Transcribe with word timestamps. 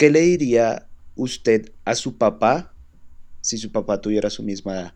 ¿qué 0.00 0.08
le 0.08 0.20
diría 0.20 0.86
usted 1.14 1.74
a 1.84 1.94
su 1.94 2.16
papá 2.16 2.72
si 3.42 3.58
su 3.58 3.70
papá 3.70 4.00
tuviera 4.00 4.30
su 4.30 4.42
misma 4.42 4.72
edad? 4.72 4.94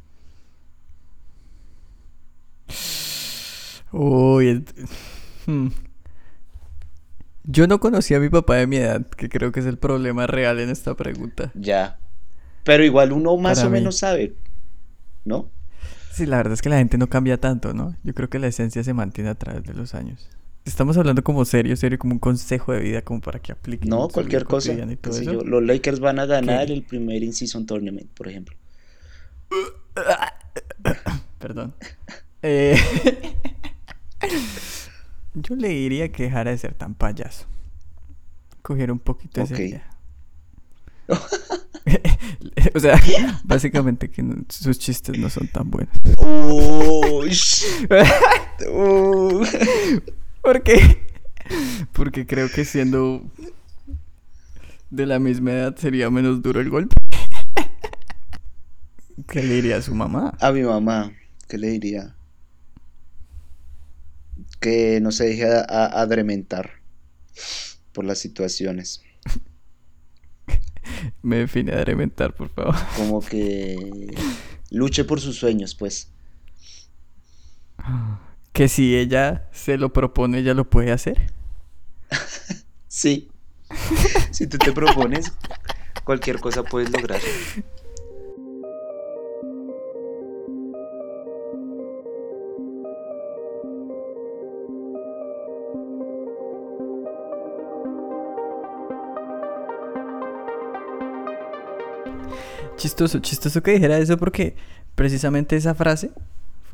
Uy, 3.92 4.64
hmm. 5.44 5.66
yo 7.44 7.66
no 7.66 7.80
conocí 7.80 8.14
a 8.14 8.18
mi 8.18 8.30
papá 8.30 8.56
de 8.56 8.66
mi 8.66 8.76
edad, 8.76 9.06
que 9.06 9.28
creo 9.28 9.52
que 9.52 9.60
es 9.60 9.66
el 9.66 9.76
problema 9.76 10.26
real 10.26 10.58
en 10.58 10.70
esta 10.70 10.94
pregunta. 10.94 11.52
Ya. 11.54 11.98
Pero 12.64 12.82
igual 12.82 13.12
uno 13.12 13.36
más 13.36 13.62
o 13.62 13.68
menos 13.68 13.98
sabe, 13.98 14.34
¿no? 15.26 15.50
Sí, 16.12 16.24
la 16.24 16.38
verdad 16.38 16.54
es 16.54 16.62
que 16.62 16.70
la 16.70 16.78
gente 16.78 16.96
no 16.96 17.08
cambia 17.08 17.38
tanto, 17.38 17.74
¿no? 17.74 17.94
Yo 18.04 18.14
creo 18.14 18.30
que 18.30 18.38
la 18.38 18.46
esencia 18.46 18.82
se 18.82 18.94
mantiene 18.94 19.28
a 19.28 19.34
través 19.34 19.64
de 19.64 19.74
los 19.74 19.94
años. 19.94 20.30
Estamos 20.64 20.96
hablando 20.96 21.22
como 21.22 21.44
serio, 21.44 21.76
serio, 21.76 21.98
como 21.98 22.14
un 22.14 22.18
consejo 22.18 22.72
de 22.72 22.80
vida, 22.80 23.02
como 23.02 23.20
para 23.20 23.38
que 23.38 23.52
apliquen. 23.52 23.90
No, 23.90 24.08
cualquier 24.08 24.44
cosa. 24.44 24.72
los 24.72 25.62
Lakers 25.62 26.00
van 26.00 26.18
a 26.18 26.26
ganar 26.26 26.70
el 26.70 26.82
primer 26.82 27.22
in-season 27.22 27.66
tournament, 27.66 28.10
por 28.12 28.28
ejemplo. 28.28 28.56
Perdón. 31.38 31.74
Eh, 32.40 32.78
yo 35.34 35.54
le 35.54 35.68
diría 35.68 36.10
que 36.10 36.24
dejara 36.24 36.50
de 36.50 36.58
ser 36.58 36.74
tan 36.74 36.94
payaso. 36.94 37.46
Cogiera 38.62 38.92
un 38.92 38.98
poquito 38.98 39.44
de 39.44 39.54
ese 39.54 39.82
o 42.74 42.80
sea, 42.80 43.00
básicamente 43.44 44.10
que 44.10 44.24
sus 44.48 44.78
chistes 44.78 45.18
no 45.18 45.28
son 45.28 45.48
tan 45.48 45.70
buenos. 45.70 45.94
¿Por 46.00 47.28
qué? 47.28 47.34
Porque 51.92 52.26
creo 52.26 52.50
que 52.50 52.64
siendo 52.64 53.22
de 54.90 55.06
la 55.06 55.18
misma 55.18 55.52
edad 55.52 55.76
sería 55.76 56.10
menos 56.10 56.42
duro 56.42 56.60
el 56.60 56.70
golpe. 56.70 56.94
¿Qué 59.28 59.42
le 59.42 59.54
diría 59.54 59.78
a 59.78 59.82
su 59.82 59.94
mamá? 59.94 60.36
A 60.40 60.52
mi 60.52 60.62
mamá, 60.62 61.12
¿qué 61.48 61.56
le 61.56 61.68
diría? 61.68 62.14
Que 64.60 65.00
no 65.00 65.12
se 65.12 65.24
deje 65.24 65.46
adrementar 65.46 66.70
por 67.92 68.04
las 68.04 68.18
situaciones. 68.18 69.02
Me 71.22 71.38
define 71.38 71.72
adrementar, 71.72 72.34
por 72.34 72.50
favor. 72.50 72.74
Como 72.96 73.20
que 73.20 73.76
luche 74.70 75.04
por 75.04 75.20
sus 75.20 75.36
sueños, 75.36 75.74
pues. 75.74 76.10
Que 78.54 78.68
si 78.68 78.96
ella 78.96 79.48
se 79.50 79.76
lo 79.78 79.92
propone, 79.92 80.38
ella 80.38 80.54
lo 80.54 80.70
puede 80.70 80.92
hacer. 80.92 81.32
sí. 82.86 83.28
si 84.30 84.46
tú 84.46 84.58
te 84.58 84.70
propones, 84.70 85.32
cualquier 86.04 86.38
cosa 86.38 86.62
puedes 86.62 86.88
lograr. 86.90 87.20
Chistoso, 102.76 103.18
chistoso 103.18 103.64
que 103.64 103.72
dijera 103.72 103.98
eso 103.98 104.16
porque 104.16 104.54
precisamente 104.94 105.56
esa 105.56 105.74
frase 105.74 106.12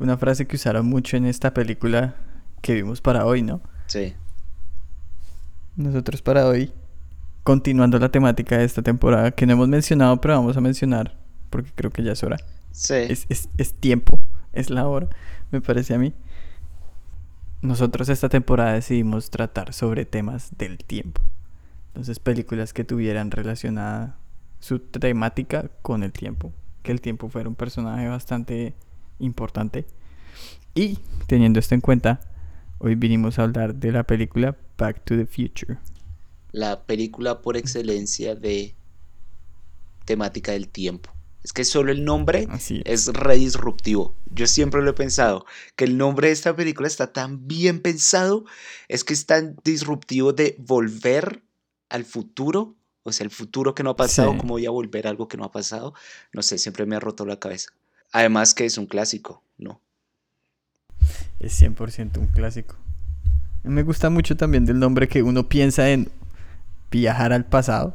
una 0.01 0.17
frase 0.17 0.47
que 0.47 0.55
usaron 0.55 0.87
mucho 0.87 1.17
en 1.17 1.25
esta 1.25 1.53
película 1.53 2.15
que 2.61 2.73
vimos 2.73 3.01
para 3.01 3.25
hoy, 3.25 3.41
¿no? 3.41 3.61
Sí. 3.87 4.13
Nosotros 5.75 6.21
para 6.21 6.47
hoy, 6.47 6.73
continuando 7.43 7.99
la 7.99 8.09
temática 8.09 8.57
de 8.57 8.65
esta 8.65 8.81
temporada 8.81 9.31
que 9.31 9.45
no 9.45 9.53
hemos 9.53 9.67
mencionado, 9.67 10.19
pero 10.19 10.35
vamos 10.35 10.57
a 10.57 10.61
mencionar 10.61 11.17
porque 11.49 11.71
creo 11.75 11.91
que 11.91 12.03
ya 12.03 12.13
es 12.13 12.23
hora. 12.23 12.37
Sí. 12.71 12.95
Es, 12.95 13.27
es 13.29 13.73
tiempo, 13.73 14.19
es 14.53 14.69
la 14.69 14.87
hora, 14.87 15.07
me 15.51 15.61
parece 15.61 15.93
a 15.93 15.97
mí. 15.97 16.13
Nosotros 17.61 18.09
esta 18.09 18.27
temporada 18.27 18.73
decidimos 18.73 19.29
tratar 19.29 19.73
sobre 19.73 20.05
temas 20.05 20.49
del 20.57 20.79
tiempo. 20.79 21.21
Entonces, 21.89 22.19
películas 22.19 22.73
que 22.73 22.83
tuvieran 22.83 23.29
relacionada 23.29 24.17
su 24.59 24.79
temática 24.79 25.69
con 25.81 26.03
el 26.03 26.11
tiempo. 26.11 26.51
Que 26.81 26.91
el 26.91 27.01
tiempo 27.01 27.29
fuera 27.29 27.49
un 27.49 27.55
personaje 27.55 28.07
bastante 28.07 28.73
importante. 29.21 29.85
Y 30.75 30.99
teniendo 31.27 31.59
esto 31.59 31.75
en 31.75 31.81
cuenta, 31.81 32.21
hoy 32.79 32.95
vinimos 32.95 33.39
a 33.39 33.43
hablar 33.43 33.75
de 33.75 33.91
la 33.91 34.03
película 34.03 34.57
Back 34.77 35.03
to 35.05 35.15
the 35.15 35.25
Future. 35.25 35.77
La 36.51 36.83
película 36.83 37.41
por 37.41 37.57
excelencia 37.57 38.35
de 38.35 38.75
temática 40.05 40.51
del 40.51 40.67
tiempo. 40.67 41.11
Es 41.43 41.53
que 41.53 41.63
solo 41.63 41.91
el 41.91 42.05
nombre 42.05 42.47
es 42.85 43.07
re 43.07 43.35
disruptivo. 43.35 44.15
Yo 44.31 44.45
siempre 44.45 44.81
lo 44.81 44.91
he 44.91 44.93
pensado, 44.93 45.45
que 45.75 45.85
el 45.85 45.97
nombre 45.97 46.27
de 46.27 46.33
esta 46.33 46.55
película 46.55 46.87
está 46.87 47.13
tan 47.13 47.47
bien 47.47 47.81
pensado, 47.81 48.45
es 48.87 49.03
que 49.03 49.13
es 49.13 49.25
tan 49.25 49.55
disruptivo 49.63 50.33
de 50.33 50.55
volver 50.59 51.41
al 51.89 52.05
futuro 52.05 52.75
o 53.03 53.11
sea, 53.11 53.23
el 53.23 53.31
futuro 53.31 53.73
que 53.73 53.83
no 53.83 53.91
ha 53.91 53.95
pasado, 53.95 54.37
cómo 54.37 54.53
voy 54.53 54.65
a 54.65 54.69
volver 54.69 55.07
a 55.07 55.09
algo 55.09 55.27
que 55.27 55.37
no 55.37 55.43
ha 55.43 55.51
pasado, 55.51 55.93
no 56.33 56.43
sé, 56.43 56.57
siempre 56.57 56.85
me 56.85 56.95
ha 56.95 56.99
roto 56.99 57.25
la 57.25 57.39
cabeza. 57.39 57.71
Además 58.11 58.53
que 58.53 58.65
es 58.65 58.77
un 58.77 58.85
clásico, 58.85 59.43
¿no? 59.57 59.81
Es 61.39 61.61
100% 61.61 62.17
un 62.17 62.27
clásico. 62.27 62.75
Me 63.63 63.83
gusta 63.83 64.09
mucho 64.09 64.35
también 64.35 64.65
del 64.65 64.79
nombre 64.79 65.07
que 65.07 65.23
uno 65.23 65.47
piensa 65.47 65.89
en 65.89 66.09
viajar 66.89 67.31
al 67.31 67.45
pasado, 67.45 67.93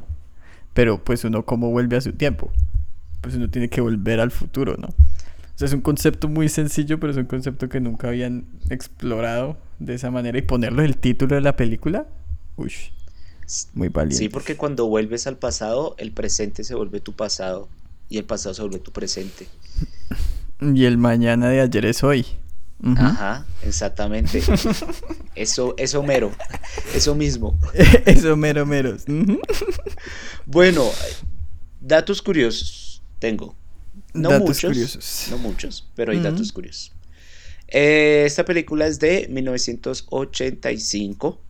pero 0.74 1.02
pues 1.02 1.24
uno 1.24 1.44
cómo 1.44 1.70
vuelve 1.70 1.96
a 1.96 2.00
su 2.00 2.12
tiempo. 2.12 2.50
Pues 3.20 3.34
uno 3.34 3.50
tiene 3.50 3.68
que 3.68 3.80
volver 3.80 4.20
al 4.20 4.30
futuro, 4.30 4.76
¿no? 4.76 4.88
O 4.88 5.58
sea, 5.58 5.66
es 5.66 5.72
un 5.72 5.80
concepto 5.80 6.28
muy 6.28 6.48
sencillo, 6.48 7.00
pero 7.00 7.12
es 7.12 7.16
un 7.16 7.24
concepto 7.24 7.68
que 7.68 7.80
nunca 7.80 8.08
habían 8.08 8.46
explorado 8.68 9.56
de 9.78 9.94
esa 9.94 10.10
manera 10.10 10.38
y 10.38 10.42
ponerlo 10.42 10.82
en 10.82 10.88
el 10.88 10.96
título 10.96 11.34
de 11.34 11.40
la 11.40 11.56
película. 11.56 12.06
Uy, 12.56 12.72
muy 13.74 13.88
valiente. 13.88 14.16
Sí, 14.16 14.28
porque 14.28 14.56
cuando 14.56 14.86
vuelves 14.86 15.26
al 15.26 15.38
pasado, 15.38 15.94
el 15.98 16.12
presente 16.12 16.62
se 16.62 16.74
vuelve 16.74 17.00
tu 17.00 17.14
pasado 17.14 17.68
y 18.08 18.18
el 18.18 18.24
pasado 18.24 18.54
se 18.54 18.62
vuelve 18.62 18.78
tu 18.78 18.92
presente. 18.92 19.48
Y 20.60 20.84
el 20.84 20.98
mañana 20.98 21.48
de 21.48 21.60
ayer 21.60 21.86
es 21.86 22.02
hoy. 22.02 22.26
Ajá, 22.82 23.46
exactamente. 23.62 24.42
eso, 25.34 25.74
eso 25.78 26.02
mero. 26.02 26.32
Eso 26.94 27.14
mismo. 27.14 27.58
eso 28.06 28.36
mero 28.36 28.66
meros. 28.66 29.04
bueno, 30.44 30.84
datos 31.80 32.20
curiosos 32.22 33.02
tengo. 33.18 33.56
No 34.12 34.28
datos 34.30 34.48
muchos. 34.48 34.70
Curiosos. 34.70 35.28
No 35.30 35.38
muchos, 35.38 35.88
pero 35.94 36.12
hay 36.12 36.20
datos 36.20 36.52
curiosos. 36.52 36.92
Eh, 37.68 38.24
esta 38.26 38.44
película 38.44 38.86
es 38.86 39.00
de 39.00 39.26
1985 39.28 41.40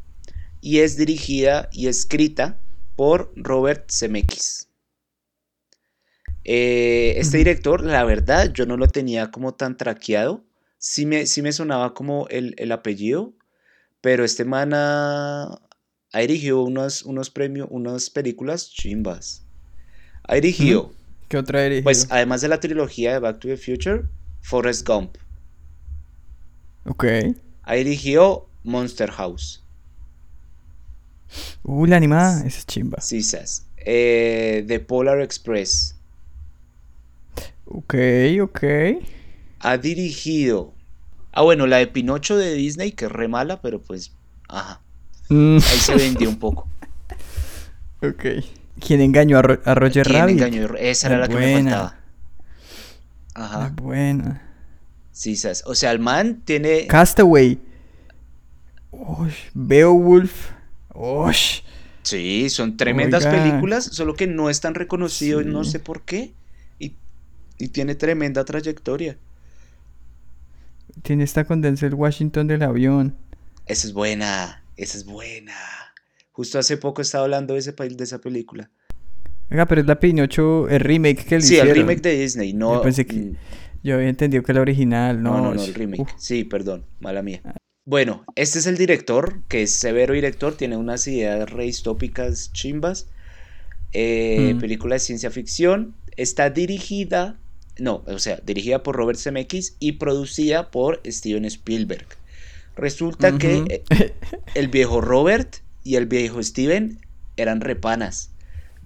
y 0.61 0.78
es 0.78 0.97
dirigida 0.97 1.69
y 1.73 1.88
escrita 1.88 2.59
por 2.97 3.33
Robert 3.37 3.91
Zemeckis. 3.91 4.66
Eh, 6.48 7.18
este 7.18 7.38
director, 7.38 7.84
la 7.84 8.04
verdad, 8.04 8.52
yo 8.52 8.66
no 8.66 8.76
lo 8.76 8.86
tenía 8.86 9.32
como 9.32 9.54
tan 9.54 9.76
traqueado. 9.76 10.44
Sí 10.78 11.04
me, 11.04 11.26
sí 11.26 11.42
me 11.42 11.50
sonaba 11.50 11.92
como 11.92 12.28
el, 12.28 12.70
apellido, 12.70 13.34
pero 14.00 14.24
este 14.24 14.44
man 14.44 14.70
ha, 14.72 15.58
dirigido 16.12 16.62
unos, 16.62 17.02
unos 17.02 17.30
premios, 17.30 17.66
unas 17.68 18.10
películas 18.10 18.70
chimbas. 18.70 19.44
Ha 20.22 20.36
dirigido. 20.36 20.92
¿Qué 21.26 21.36
otra 21.36 21.64
dirigido? 21.64 21.82
Pues 21.82 22.06
además 22.10 22.42
de 22.42 22.48
la 22.48 22.60
trilogía 22.60 23.14
de 23.14 23.18
Back 23.18 23.40
to 23.40 23.48
the 23.48 23.56
Future, 23.56 24.04
Forrest 24.40 24.86
Gump. 24.86 25.16
Ok. 26.84 27.06
Ha 27.64 27.74
dirigido 27.74 28.48
Monster 28.62 29.10
House. 29.10 29.64
Uh, 31.64 31.86
la 31.86 31.96
animada, 31.96 32.46
esa 32.46 32.58
es 32.58 32.66
chimba. 32.66 33.00
Sí, 33.00 33.20
eh, 33.78 34.64
The 34.68 34.78
Polar 34.78 35.20
Express. 35.20 35.95
Ok, 37.66 37.94
ok. 38.42 38.64
Ha 39.60 39.78
dirigido. 39.78 40.72
Ah, 41.32 41.42
bueno, 41.42 41.66
la 41.66 41.78
de 41.78 41.86
Pinocho 41.86 42.36
de 42.36 42.54
Disney, 42.54 42.92
que 42.92 43.06
es 43.06 43.12
re 43.12 43.28
mala, 43.28 43.60
pero 43.60 43.80
pues. 43.82 44.12
Ajá. 44.48 44.80
Mm. 45.28 45.56
Ahí 45.56 45.78
se 45.78 45.94
vendió 45.94 46.28
un 46.28 46.38
poco. 46.38 46.68
ok. 48.02 48.24
¿Quién 48.80 49.00
engañó 49.00 49.38
a, 49.38 49.42
Roger 49.42 50.06
Rabbit? 50.06 50.36
Engañó? 50.36 50.74
Esa 50.76 51.08
era 51.08 51.18
la 51.18 51.28
que 51.28 51.34
me 51.34 51.54
faltaba. 51.54 51.96
Ajá. 53.34 53.72
buena. 53.74 54.42
Sí, 55.12 55.36
O 55.64 55.74
sea, 55.74 55.92
el 55.92 55.98
man 55.98 56.42
tiene. 56.44 56.86
Castaway. 56.86 57.58
Uy, 58.90 59.32
Beowulf. 59.54 60.50
Osh. 60.94 61.60
Sí, 62.02 62.48
son 62.50 62.76
tremendas 62.76 63.26
películas, 63.26 63.84
solo 63.84 64.14
que 64.14 64.26
no 64.26 64.48
es 64.48 64.60
tan 64.60 64.74
reconocido, 64.74 65.42
no 65.42 65.64
sé 65.64 65.80
por 65.80 66.02
qué. 66.02 66.32
Y, 67.58 67.69
tiene 67.69 67.94
tremenda 67.94 68.44
trayectoria. 68.44 69.17
Tiene 71.03 71.25
esta 71.25 71.44
condensa 71.44 71.87
el 71.87 71.94
Washington 71.94 72.47
del 72.47 72.62
avión. 72.62 73.17
Esa 73.67 73.87
es 73.87 73.93
buena, 73.93 74.62
esa 74.76 74.99
es 74.99 75.05
buena. 75.05 75.55
Justo 76.32 76.58
hace 76.58 76.76
poco 76.76 77.03
estaba 77.03 77.25
hablando 77.25 77.55
de, 77.55 77.61
ese, 77.61 77.73
de 77.73 78.05
esa 78.05 78.19
película. 78.19 78.70
Venga, 79.49 79.67
pero 79.67 79.81
es 79.81 79.87
la 79.87 79.99
Pinocho, 79.99 80.69
el 80.69 80.81
remake 80.81 81.25
que 81.25 81.37
le 81.37 81.43
Sí, 81.43 81.56
el 81.56 81.75
remake 81.75 82.03
de 82.03 82.19
Disney, 82.19 82.53
no... 82.53 82.75
Yo 82.75 82.82
pensé 82.82 83.06
que... 83.06 83.17
Mm. 83.17 83.37
Yo 83.82 83.94
había 83.94 84.09
entendido 84.09 84.43
que 84.43 84.52
la 84.52 84.61
original, 84.61 85.23
no... 85.23 85.37
No, 85.37 85.55
no, 85.55 85.62
el 85.62 85.75
remake. 85.75 86.06
Sí, 86.19 86.44
perdón, 86.44 86.85
mala 86.99 87.23
mía. 87.23 87.41
Bueno, 87.85 88.25
este 88.35 88.59
es 88.59 88.67
el 88.67 88.76
director, 88.76 89.43
que 89.47 89.62
es 89.62 89.73
severo 89.73 90.14
director, 90.14 90.56
tiene 90.56 90.76
unas 90.76 91.06
ideas 91.06 91.49
re 91.49 91.64
distópicas 91.64 92.52
chimbas. 92.52 93.06
Eh, 93.93 94.55
mm. 94.55 94.59
Película 94.59 94.97
de 94.97 94.99
ciencia 94.99 95.31
ficción. 95.31 95.94
Está 96.17 96.50
dirigida, 96.50 97.38
no, 97.78 98.02
o 98.06 98.19
sea, 98.19 98.40
dirigida 98.44 98.82
por 98.82 98.96
Robert 98.96 99.19
Zemeckis 99.19 99.76
y 99.78 99.93
producida 99.93 100.70
por 100.70 101.00
Steven 101.05 101.44
Spielberg. 101.44 102.06
Resulta 102.76 103.38
que 103.38 103.64
eh, 103.90 104.14
el 104.55 104.69
viejo 104.69 105.00
Robert 105.00 105.56
y 105.82 105.96
el 105.96 106.06
viejo 106.06 106.43
Steven 106.43 106.99
eran 107.37 107.61
repanas, 107.61 108.31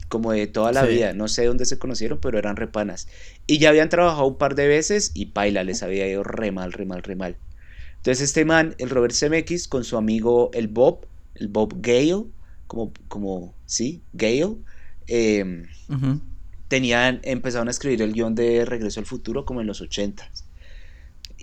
como 0.09 0.33
de 0.33 0.47
toda 0.47 0.73
la 0.73 0.85
vida. 0.85 1.13
No 1.13 1.29
sé 1.29 1.47
dónde 1.47 1.67
se 1.67 1.79
conocieron, 1.79 2.19
pero 2.21 2.39
eran 2.39 2.57
repanas. 2.57 3.09
Y 3.47 3.59
ya 3.59 3.69
habían 3.69 3.89
trabajado 3.89 4.27
un 4.27 4.39
par 4.39 4.55
de 4.55 4.67
veces 4.67 5.13
y 5.15 5.27
paila, 5.27 5.65
les 5.65 5.83
había 5.83 6.09
ido 6.09 6.23
re 6.23 6.53
mal, 6.53 6.73
re 6.73 6.85
mal, 6.85 7.03
re 7.03 7.17
mal. 7.17 7.37
Entonces 7.97 8.23
este 8.23 8.45
man, 8.45 8.75
el 8.79 8.91
Robert 8.91 9.15
Zemeckis, 9.15 9.69
con 9.69 9.85
su 9.85 9.97
amigo 9.97 10.51
el 10.55 10.69
Bob, 10.69 11.07
el 11.35 11.49
Bob 11.49 11.75
Gale, 11.81 12.25
como, 12.67 12.93
como 13.09 13.55
sí, 13.67 14.03
Gale, 14.13 14.57
eh, 15.07 15.65
tenían, 16.71 17.21
empezaron 17.25 17.67
a 17.67 17.73
escribir 17.73 18.01
el 18.01 18.13
guion 18.13 18.37
de 18.37 18.65
Regreso 18.65 19.01
al 19.01 19.07
Futuro 19.07 19.45
como 19.45 19.61
en 19.61 19.67
los 19.67 19.81
80 19.81 20.31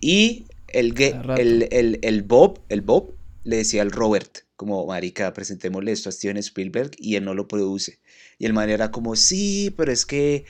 Y 0.01 0.47
el, 0.69 0.95
el, 0.99 1.99
el, 2.01 2.23
Bob, 2.23 2.61
el 2.69 2.81
Bob 2.81 3.13
le 3.43 3.57
decía 3.57 3.81
al 3.81 3.91
Robert, 3.91 4.39
como, 4.55 4.87
marica, 4.87 5.33
presentémosle 5.33 5.91
esto 5.91 6.07
a 6.07 6.13
Steven 6.13 6.37
Spielberg 6.37 6.91
y 6.97 7.15
él 7.15 7.25
no 7.25 7.33
lo 7.33 7.47
produce. 7.47 7.99
Y 8.39 8.45
el 8.45 8.53
man 8.53 8.69
era 8.69 8.89
como, 8.89 9.17
sí, 9.17 9.73
pero 9.77 9.91
es 9.91 10.05
que 10.05 10.45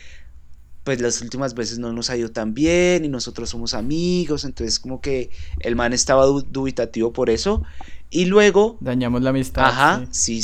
pues 0.84 1.02
las 1.02 1.22
últimas 1.22 1.54
veces 1.54 1.80
no 1.80 1.92
nos 1.92 2.10
ha 2.10 2.16
ido 2.16 2.32
tan 2.32 2.54
bien 2.54 3.04
y 3.04 3.10
nosotros 3.10 3.50
somos 3.50 3.74
amigos, 3.74 4.46
entonces 4.46 4.80
como 4.80 5.02
que 5.02 5.32
el 5.60 5.76
man 5.76 5.92
estaba 5.92 6.26
dubitativo 6.26 7.12
por 7.12 7.30
eso. 7.30 7.64
Y 8.10 8.26
luego... 8.26 8.78
Dañamos 8.80 9.22
la 9.24 9.32
amistad. 9.32 9.66
Ajá, 9.66 10.08
sí, 10.12 10.40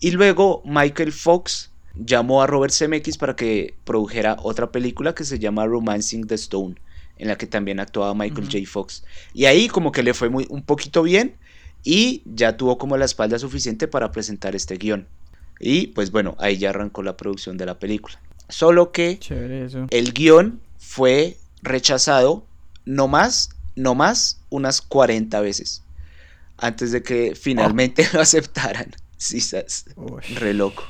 Y 0.00 0.12
luego 0.12 0.62
Michael 0.64 1.12
Fox 1.12 1.72
llamó 1.96 2.42
a 2.42 2.46
Robert 2.46 2.72
Zemeckis 2.72 3.18
para 3.18 3.36
que 3.36 3.74
produjera 3.84 4.36
otra 4.42 4.70
película 4.70 5.14
que 5.14 5.24
se 5.24 5.38
llama 5.38 5.66
Romancing 5.66 6.26
the 6.26 6.34
Stone, 6.34 6.76
en 7.18 7.28
la 7.28 7.36
que 7.36 7.46
también 7.46 7.80
actuaba 7.80 8.14
Michael 8.14 8.48
J. 8.50 8.58
Fox. 8.66 9.04
Y 9.32 9.46
ahí 9.46 9.68
como 9.68 9.92
que 9.92 10.02
le 10.02 10.14
fue 10.14 10.28
muy, 10.28 10.46
un 10.50 10.62
poquito 10.62 11.02
bien 11.02 11.36
y 11.82 12.22
ya 12.24 12.56
tuvo 12.56 12.78
como 12.78 12.96
la 12.96 13.04
espalda 13.04 13.38
suficiente 13.38 13.88
para 13.88 14.12
presentar 14.12 14.54
este 14.54 14.76
guion. 14.76 15.06
Y 15.58 15.88
pues 15.88 16.10
bueno, 16.10 16.36
ahí 16.38 16.58
ya 16.58 16.70
arrancó 16.70 17.02
la 17.02 17.16
producción 17.16 17.56
de 17.56 17.66
la 17.66 17.78
película. 17.78 18.20
Solo 18.48 18.92
que 18.92 19.18
el 19.90 20.12
guion 20.12 20.60
fue 20.78 21.36
rechazado 21.62 22.46
no 22.84 23.08
más, 23.08 23.50
no 23.74 23.94
más 23.94 24.40
unas 24.50 24.82
40 24.82 25.40
veces 25.40 25.82
antes 26.58 26.92
de 26.92 27.02
que 27.02 27.34
finalmente 27.34 28.06
lo 28.12 28.20
aceptaran. 28.20 28.94
Sí, 29.16 29.40
re 30.34 30.54
loco. 30.54 30.84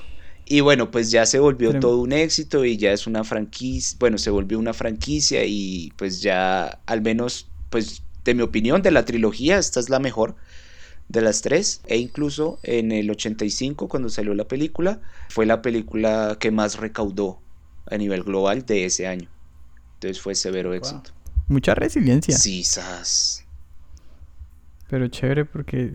Y 0.48 0.60
bueno, 0.60 0.92
pues 0.92 1.10
ya 1.10 1.26
se 1.26 1.40
volvió 1.40 1.78
todo 1.80 1.98
un 1.98 2.12
éxito 2.12 2.64
y 2.64 2.76
ya 2.76 2.92
es 2.92 3.08
una 3.08 3.24
franquicia, 3.24 3.96
bueno, 3.98 4.16
se 4.16 4.30
volvió 4.30 4.60
una 4.60 4.72
franquicia 4.72 5.44
y 5.44 5.92
pues 5.96 6.22
ya 6.22 6.80
al 6.86 7.02
menos, 7.02 7.48
pues 7.68 8.04
de 8.24 8.34
mi 8.34 8.42
opinión, 8.42 8.80
de 8.80 8.92
la 8.92 9.04
trilogía, 9.04 9.58
esta 9.58 9.80
es 9.80 9.90
la 9.90 9.98
mejor 9.98 10.36
de 11.08 11.20
las 11.20 11.42
tres 11.42 11.80
e 11.86 11.96
incluso 11.98 12.60
en 12.62 12.92
el 12.92 13.10
85 13.10 13.88
cuando 13.88 14.08
salió 14.08 14.34
la 14.34 14.48
película 14.48 15.00
fue 15.28 15.46
la 15.46 15.62
película 15.62 16.36
que 16.38 16.50
más 16.50 16.78
recaudó 16.78 17.40
a 17.90 17.96
nivel 17.96 18.22
global 18.22 18.64
de 18.66 18.84
ese 18.84 19.08
año. 19.08 19.28
Entonces 19.94 20.20
fue 20.20 20.34
severo 20.34 20.74
éxito. 20.74 21.10
Mucha 21.48 21.74
resiliencia. 21.74 22.36
Sí, 22.36 22.62
sas. 22.64 23.44
Pero 24.88 25.08
chévere 25.08 25.44
porque 25.44 25.94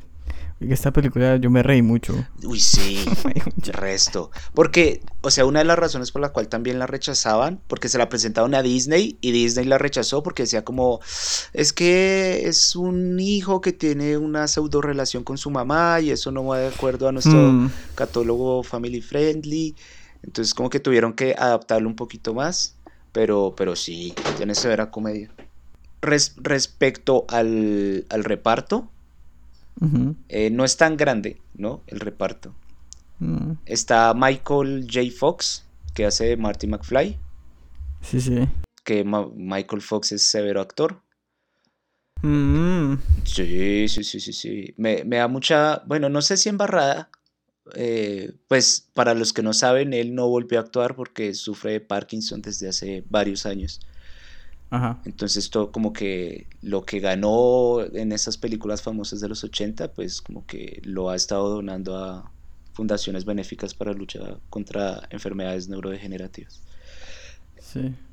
esta 0.69 0.91
película 0.91 1.37
yo 1.37 1.49
me 1.49 1.63
reí 1.63 1.81
mucho. 1.81 2.13
Uy, 2.43 2.59
sí, 2.59 3.03
resto. 3.73 4.31
Porque, 4.53 5.01
o 5.21 5.31
sea, 5.31 5.45
una 5.45 5.59
de 5.59 5.65
las 5.65 5.79
razones 5.79 6.11
por 6.11 6.21
la 6.21 6.29
cual 6.29 6.47
también 6.47 6.79
la 6.79 6.87
rechazaban, 6.87 7.59
porque 7.67 7.89
se 7.89 7.97
la 7.97 8.09
presentaron 8.09 8.53
a 8.53 8.61
Disney 8.61 9.17
y 9.21 9.31
Disney 9.31 9.65
la 9.65 9.77
rechazó 9.77 10.23
porque 10.23 10.43
decía 10.43 10.63
como, 10.63 10.99
es 11.53 11.73
que 11.73 12.47
es 12.47 12.75
un 12.75 13.19
hijo 13.19 13.61
que 13.61 13.73
tiene 13.73 14.17
una 14.17 14.47
pseudo 14.47 14.81
relación 14.81 15.23
con 15.23 15.37
su 15.37 15.49
mamá 15.49 15.99
y 16.01 16.11
eso 16.11 16.31
no 16.31 16.45
va 16.45 16.59
de 16.59 16.67
acuerdo 16.67 17.07
a 17.07 17.11
nuestro 17.11 17.33
mm. 17.33 17.71
catálogo 17.95 18.63
family 18.63 19.01
friendly. 19.01 19.75
Entonces 20.23 20.53
como 20.53 20.69
que 20.69 20.79
tuvieron 20.79 21.13
que 21.13 21.35
adaptarlo 21.37 21.87
un 21.87 21.95
poquito 21.95 22.33
más, 22.33 22.75
pero, 23.11 23.53
pero 23.55 23.75
sí, 23.75 24.13
tiene 24.37 24.55
severa 24.55 24.91
comedia. 24.91 25.31
respecto 26.01 27.25
al, 27.29 28.05
reparto, 28.09 28.89
eh, 30.29 30.49
no 30.49 30.63
es 30.63 30.77
tan 30.77 30.97
grande, 30.97 31.41
¿no? 31.53 31.81
El 31.87 31.99
reparto. 31.99 32.53
Mm. 33.19 33.53
Está 33.65 34.13
Michael 34.13 34.87
J. 34.91 35.11
Fox, 35.17 35.65
que 35.93 36.05
hace 36.05 36.37
Marty 36.37 36.67
McFly. 36.67 37.17
Sí, 38.01 38.21
sí. 38.21 38.47
Que 38.83 39.03
Michael 39.03 39.81
Fox 39.81 40.11
es 40.11 40.23
severo 40.23 40.61
actor. 40.61 41.01
Mm. 42.21 42.95
Sí, 43.23 43.87
sí, 43.87 44.03
sí, 44.03 44.19
sí, 44.19 44.33
sí. 44.33 44.73
Me, 44.77 45.03
me, 45.03 45.17
da 45.17 45.27
mucha, 45.27 45.83
bueno, 45.85 46.09
no 46.09 46.21
sé 46.21 46.37
si 46.37 46.49
embarrada, 46.49 47.09
eh, 47.75 48.33
pues 48.47 48.89
para 48.93 49.13
los 49.13 49.33
que 49.33 49.43
no 49.43 49.53
saben, 49.53 49.93
él 49.93 50.13
no 50.15 50.27
volvió 50.27 50.59
a 50.59 50.63
actuar 50.63 50.95
porque 50.95 51.33
sufre 51.33 51.73
de 51.73 51.81
Parkinson 51.81 52.41
desde 52.41 52.69
hace 52.69 53.03
varios 53.09 53.45
años. 53.45 53.79
Entonces 55.03 55.49
todo 55.49 55.71
como 55.73 55.91
que 55.91 56.47
lo 56.61 56.85
que 56.85 57.01
ganó 57.01 57.81
en 57.81 58.13
esas 58.13 58.37
películas 58.37 58.81
famosas 58.81 59.19
de 59.19 59.27
los 59.27 59.43
80, 59.43 59.91
pues 59.91 60.21
como 60.21 60.45
que 60.45 60.81
lo 60.85 61.09
ha 61.09 61.15
estado 61.17 61.49
donando 61.49 61.97
a 61.97 62.31
fundaciones 62.73 63.25
benéficas 63.25 63.73
para 63.73 63.91
luchar 63.91 64.39
contra 64.49 65.01
enfermedades 65.09 65.67
neurodegenerativas. 65.67 66.61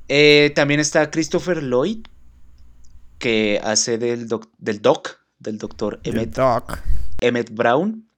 Eh, 0.09 0.53
también 0.57 0.81
está 0.81 1.11
Christopher 1.11 1.63
Lloyd, 1.63 2.07
que 3.19 3.61
hace 3.63 3.99
del, 3.99 4.29
del 4.59 4.83
doc, 4.83 5.21
del 5.39 5.59
doctor 5.59 6.01
Emmett, 6.03 6.37
Emmett 7.21 7.55
Brown, 7.55 8.09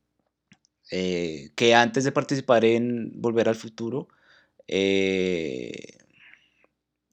eh, 0.90 1.50
que 1.56 1.74
antes 1.74 2.04
de 2.04 2.12
participar 2.12 2.64
en 2.64 3.12
Volver 3.20 3.48
al 3.48 3.54
Futuro, 3.54 4.08
eh, 4.66 5.98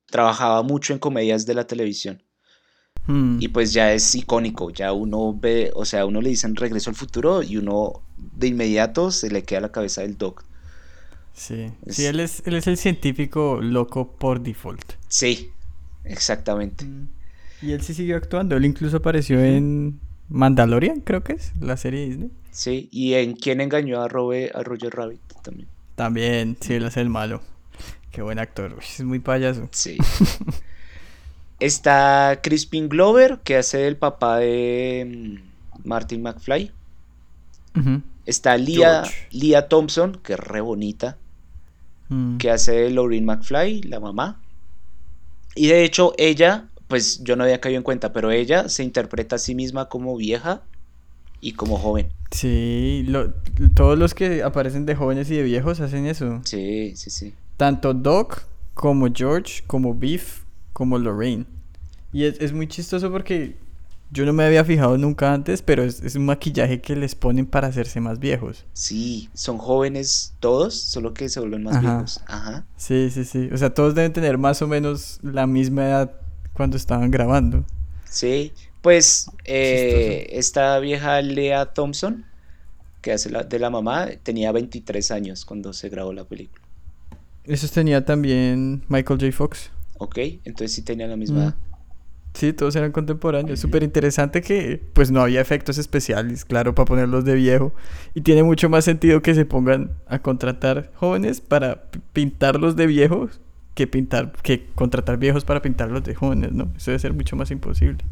trabajaba 0.09 0.63
mucho 0.63 0.93
en 0.93 0.99
comedias 0.99 1.45
de 1.45 1.53
la 1.53 1.67
televisión. 1.67 2.23
Hmm. 3.05 3.37
Y 3.39 3.47
pues 3.47 3.73
ya 3.73 3.93
es 3.93 4.15
icónico, 4.15 4.69
ya 4.69 4.91
uno 4.91 5.37
ve, 5.37 5.71
o 5.73 5.85
sea, 5.85 6.05
uno 6.05 6.21
le 6.21 6.29
dicen 6.29 6.55
regreso 6.55 6.89
al 6.89 6.95
futuro 6.95 7.41
y 7.41 7.57
uno 7.57 8.01
de 8.17 8.47
inmediato 8.47 9.11
se 9.11 9.29
le 9.29 9.43
queda 9.43 9.61
la 9.61 9.71
cabeza 9.71 10.01
del 10.01 10.17
doc. 10.17 10.43
Sí, 11.33 11.71
sí 11.87 12.05
él, 12.05 12.19
es, 12.19 12.41
él 12.45 12.55
es 12.55 12.67
el 12.67 12.77
científico 12.77 13.59
loco 13.61 14.11
por 14.11 14.41
default. 14.41 14.93
Sí, 15.07 15.51
exactamente. 16.03 16.83
Hmm. 16.83 17.07
Y 17.61 17.71
él 17.71 17.81
sí 17.81 17.93
siguió 17.93 18.17
actuando, 18.17 18.57
él 18.57 18.65
incluso 18.65 18.97
apareció 18.97 19.43
en 19.43 19.99
Mandalorian, 20.29 21.01
creo 21.01 21.23
que 21.23 21.33
es, 21.33 21.53
la 21.59 21.77
serie 21.77 22.05
Disney. 22.05 22.31
Sí, 22.51 22.89
y 22.91 23.13
en 23.13 23.35
quién 23.35 23.61
engañó 23.61 24.01
a, 24.01 24.07
Robe, 24.07 24.51
a 24.53 24.63
Roger 24.63 24.93
Rabbit 24.93 25.21
también. 25.43 25.69
También, 25.95 26.57
sí, 26.59 26.73
él 26.73 26.85
es 26.85 26.97
el 26.97 27.09
malo. 27.09 27.41
Qué 28.11 28.21
buen 28.21 28.39
actor, 28.39 28.77
es 28.81 29.03
muy 29.03 29.19
payaso. 29.19 29.69
Sí. 29.71 29.97
Está 31.59 32.39
Crispin 32.43 32.87
Glover, 32.87 33.39
que 33.43 33.57
hace 33.57 33.87
el 33.87 33.97
papá 33.97 34.37
de 34.37 35.39
mm, 35.83 35.87
Martin 35.87 36.21
McFly. 36.21 36.71
Está 38.25 38.57
Lia, 38.57 39.03
Thompson, 39.69 40.19
que 40.23 40.33
es 40.33 40.39
re 40.39 40.61
bonita, 40.61 41.17
mm. 42.09 42.37
que 42.37 42.49
hace 42.49 42.71
de 42.73 42.89
Laureen 42.89 43.25
McFly, 43.25 43.83
la 43.83 43.99
mamá. 43.99 44.41
Y 45.55 45.67
de 45.67 45.83
hecho, 45.83 46.13
ella 46.17 46.69
pues 46.87 47.23
yo 47.23 47.35
no 47.35 47.43
había 47.43 47.59
caído 47.59 47.77
en 47.77 47.83
cuenta, 47.83 48.13
pero 48.13 48.31
ella 48.31 48.69
se 48.69 48.83
interpreta 48.83 49.35
a 49.35 49.39
sí 49.39 49.55
misma 49.55 49.89
como 49.89 50.15
vieja 50.15 50.61
y 51.41 51.53
como 51.53 51.77
joven. 51.77 52.07
Sí, 52.31 53.05
todos 53.75 53.97
los 53.97 54.13
que 54.13 54.43
aparecen 54.43 54.85
de 54.85 54.95
jóvenes 54.95 55.29
y 55.29 55.35
de 55.35 55.43
viejos 55.43 55.79
hacen 55.79 56.05
eso. 56.07 56.41
Sí, 56.45 56.93
sí, 56.95 57.09
sí. 57.09 57.33
Tanto 57.57 57.93
Doc 57.93 58.43
como 58.75 59.07
George, 59.13 59.63
como 59.65 59.93
Beef, 59.93 60.43
como 60.73 60.99
Lorraine. 60.99 61.45
Y 62.13 62.23
es, 62.23 62.53
muy 62.53 62.67
chistoso 62.67 63.11
porque 63.11 63.57
yo 64.11 64.25
no 64.25 64.33
me 64.33 64.45
había 64.45 64.63
fijado 64.63 64.97
nunca 64.97 65.33
antes, 65.33 65.61
pero 65.61 65.83
es, 65.83 66.15
un 66.15 66.25
maquillaje 66.25 66.79
que 66.79 66.95
les 66.95 67.15
ponen 67.15 67.45
para 67.45 67.67
hacerse 67.67 67.99
más 67.99 68.19
viejos. 68.19 68.65
Sí, 68.73 69.29
son 69.33 69.57
jóvenes 69.57 70.35
todos, 70.39 70.75
solo 70.79 71.13
que 71.13 71.29
se 71.29 71.39
vuelven 71.39 71.63
más 71.63 71.81
viejos. 71.81 72.21
Ajá. 72.27 72.65
Sí, 72.77 73.09
sí, 73.09 73.25
sí. 73.25 73.49
O 73.51 73.57
sea, 73.57 73.73
todos 73.73 73.95
deben 73.95 74.13
tener 74.13 74.37
más 74.37 74.61
o 74.61 74.67
menos 74.67 75.19
la 75.23 75.47
misma 75.47 75.85
edad 75.85 76.11
cuando 76.53 76.77
estaban 76.77 77.11
grabando. 77.11 77.65
Sí, 78.05 78.53
pues 78.81 79.29
eh, 79.45 80.27
esta 80.31 80.79
vieja 80.79 81.21
Lea 81.21 81.65
Thompson, 81.73 82.25
que 83.01 83.11
hace 83.11 83.29
la, 83.29 83.43
de 83.43 83.59
la 83.59 83.69
mamá, 83.69 84.07
tenía 84.23 84.51
23 84.51 85.11
años 85.11 85.43
cuando 85.43 85.73
se 85.73 85.89
grabó 85.89 86.13
la 86.13 86.23
película. 86.23 86.66
Eso 87.47 87.67
tenía 87.69 88.05
también 88.05 88.83
Michael 88.89 89.19
J. 89.19 89.31
Fox. 89.31 89.71
Ok, 89.97 90.17
entonces 90.43 90.73
sí 90.73 90.81
tenía 90.81 91.07
la 91.07 91.15
misma 91.15 91.43
edad. 91.43 91.55
Sí, 92.33 92.53
todos 92.53 92.75
eran 92.75 92.91
contemporáneos. 92.91 93.59
Súper 93.59 93.81
interesante 93.81 94.41
que 94.41 94.79
pues 94.93 95.09
no 95.09 95.21
había 95.21 95.41
efectos 95.41 95.79
especiales, 95.79 96.45
claro, 96.45 96.75
para 96.75 96.85
ponerlos 96.85 97.25
de 97.25 97.33
viejo. 97.33 97.73
Y 98.13 98.21
tiene 98.21 98.43
mucho 98.43 98.69
más 98.69 98.85
sentido 98.85 99.23
que 99.23 99.33
se 99.33 99.45
pongan 99.45 99.91
a 100.05 100.19
contratar 100.19 100.91
jóvenes 100.95 101.41
para 101.41 101.89
pintarlos 102.13 102.75
de 102.75 102.85
viejos 102.85 103.39
que 103.73 103.87
pintar, 103.87 104.33
que 104.43 104.67
contratar 104.75 105.17
viejos 105.17 105.45
para 105.45 105.61
pintarlos 105.61 106.03
de 106.03 106.13
jóvenes, 106.13 106.51
¿no? 106.51 106.71
Eso 106.75 106.91
debe 106.91 106.99
ser 106.99 107.13
mucho 107.13 107.35
más 107.35 107.49
imposible. 107.49 108.03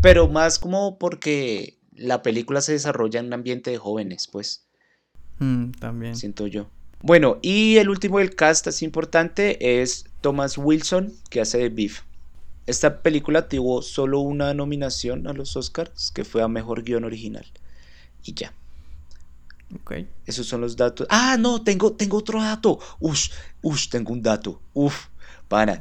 Pero 0.00 0.26
más 0.28 0.58
como 0.58 0.98
porque 0.98 1.78
la 1.94 2.22
película 2.22 2.60
se 2.60 2.72
desarrolla 2.72 3.20
en 3.20 3.26
un 3.26 3.34
ambiente 3.34 3.70
de 3.70 3.78
jóvenes, 3.78 4.26
pues. 4.26 4.66
Mm, 5.38 5.72
también. 5.72 6.16
Siento 6.16 6.46
yo. 6.46 6.70
Bueno, 7.02 7.38
y 7.40 7.78
el 7.78 7.88
último 7.88 8.18
del 8.18 8.34
cast 8.34 8.66
así 8.66 8.84
importante 8.84 9.80
es 9.80 10.04
Thomas 10.20 10.58
Wilson, 10.58 11.12
que 11.30 11.40
hace 11.40 11.58
de 11.58 11.68
Beef. 11.70 12.02
Esta 12.66 13.02
película 13.02 13.48
tuvo 13.48 13.82
solo 13.82 14.20
una 14.20 14.52
nominación 14.54 15.26
a 15.26 15.32
los 15.32 15.56
Oscars, 15.56 16.12
que 16.12 16.24
fue 16.24 16.42
a 16.42 16.48
Mejor 16.48 16.82
Guión 16.82 17.04
Original. 17.04 17.46
Y 18.22 18.34
ya. 18.34 18.52
Ok. 19.74 19.94
Esos 20.26 20.46
son 20.46 20.60
los 20.60 20.76
datos. 20.76 21.06
Ah, 21.10 21.36
no, 21.38 21.62
tengo, 21.62 21.92
tengo 21.92 22.18
otro 22.18 22.42
dato. 22.42 22.78
Ush, 23.00 23.30
ush, 23.62 23.88
tengo 23.88 24.12
un 24.12 24.22
dato. 24.22 24.60
Uf, 24.74 25.06
pana. 25.48 25.80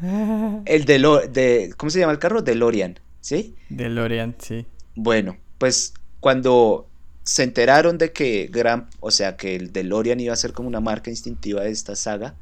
El 0.66 0.86
de, 0.86 1.00
de 1.32 1.74
¿cómo 1.78 1.90
se 1.90 2.00
llama 2.00 2.14
el 2.14 2.20
carro? 2.20 2.42
DeLorean, 2.42 3.00
¿sí? 3.20 3.56
DeLorean, 3.70 4.36
sí. 4.40 4.66
Bueno, 4.96 5.38
pues 5.58 5.94
cuando 6.20 6.89
se 7.30 7.44
enteraron 7.44 8.00
de 8.00 8.12
que 8.12 8.50
Gran, 8.52 8.90
o 9.02 9.12
sea, 9.12 9.38
que 9.38 9.56
el 9.56 9.72
DeLorean 9.72 10.20
iba 10.20 10.34
a 10.34 10.36
ser 10.36 10.52
como 10.52 10.68
una 10.68 10.80
marca 10.80 11.12
instintiva 11.12 11.62
de 11.62 11.70
esta 11.70 11.96
saga, 11.96 12.34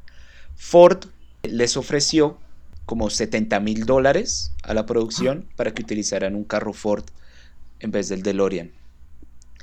Ford 0.56 1.04
les 1.42 1.76
ofreció 1.76 2.38
como 2.86 3.10
70 3.10 3.60
mil 3.60 3.84
dólares 3.84 4.52
a 4.62 4.72
la 4.72 4.86
producción 4.86 5.44
ah. 5.46 5.52
para 5.56 5.74
que 5.74 5.82
utilizaran 5.82 6.34
un 6.34 6.44
carro 6.44 6.72
Ford 6.72 7.04
en 7.80 7.90
vez 7.90 8.08
del 8.08 8.22
DeLorean. 8.22 8.70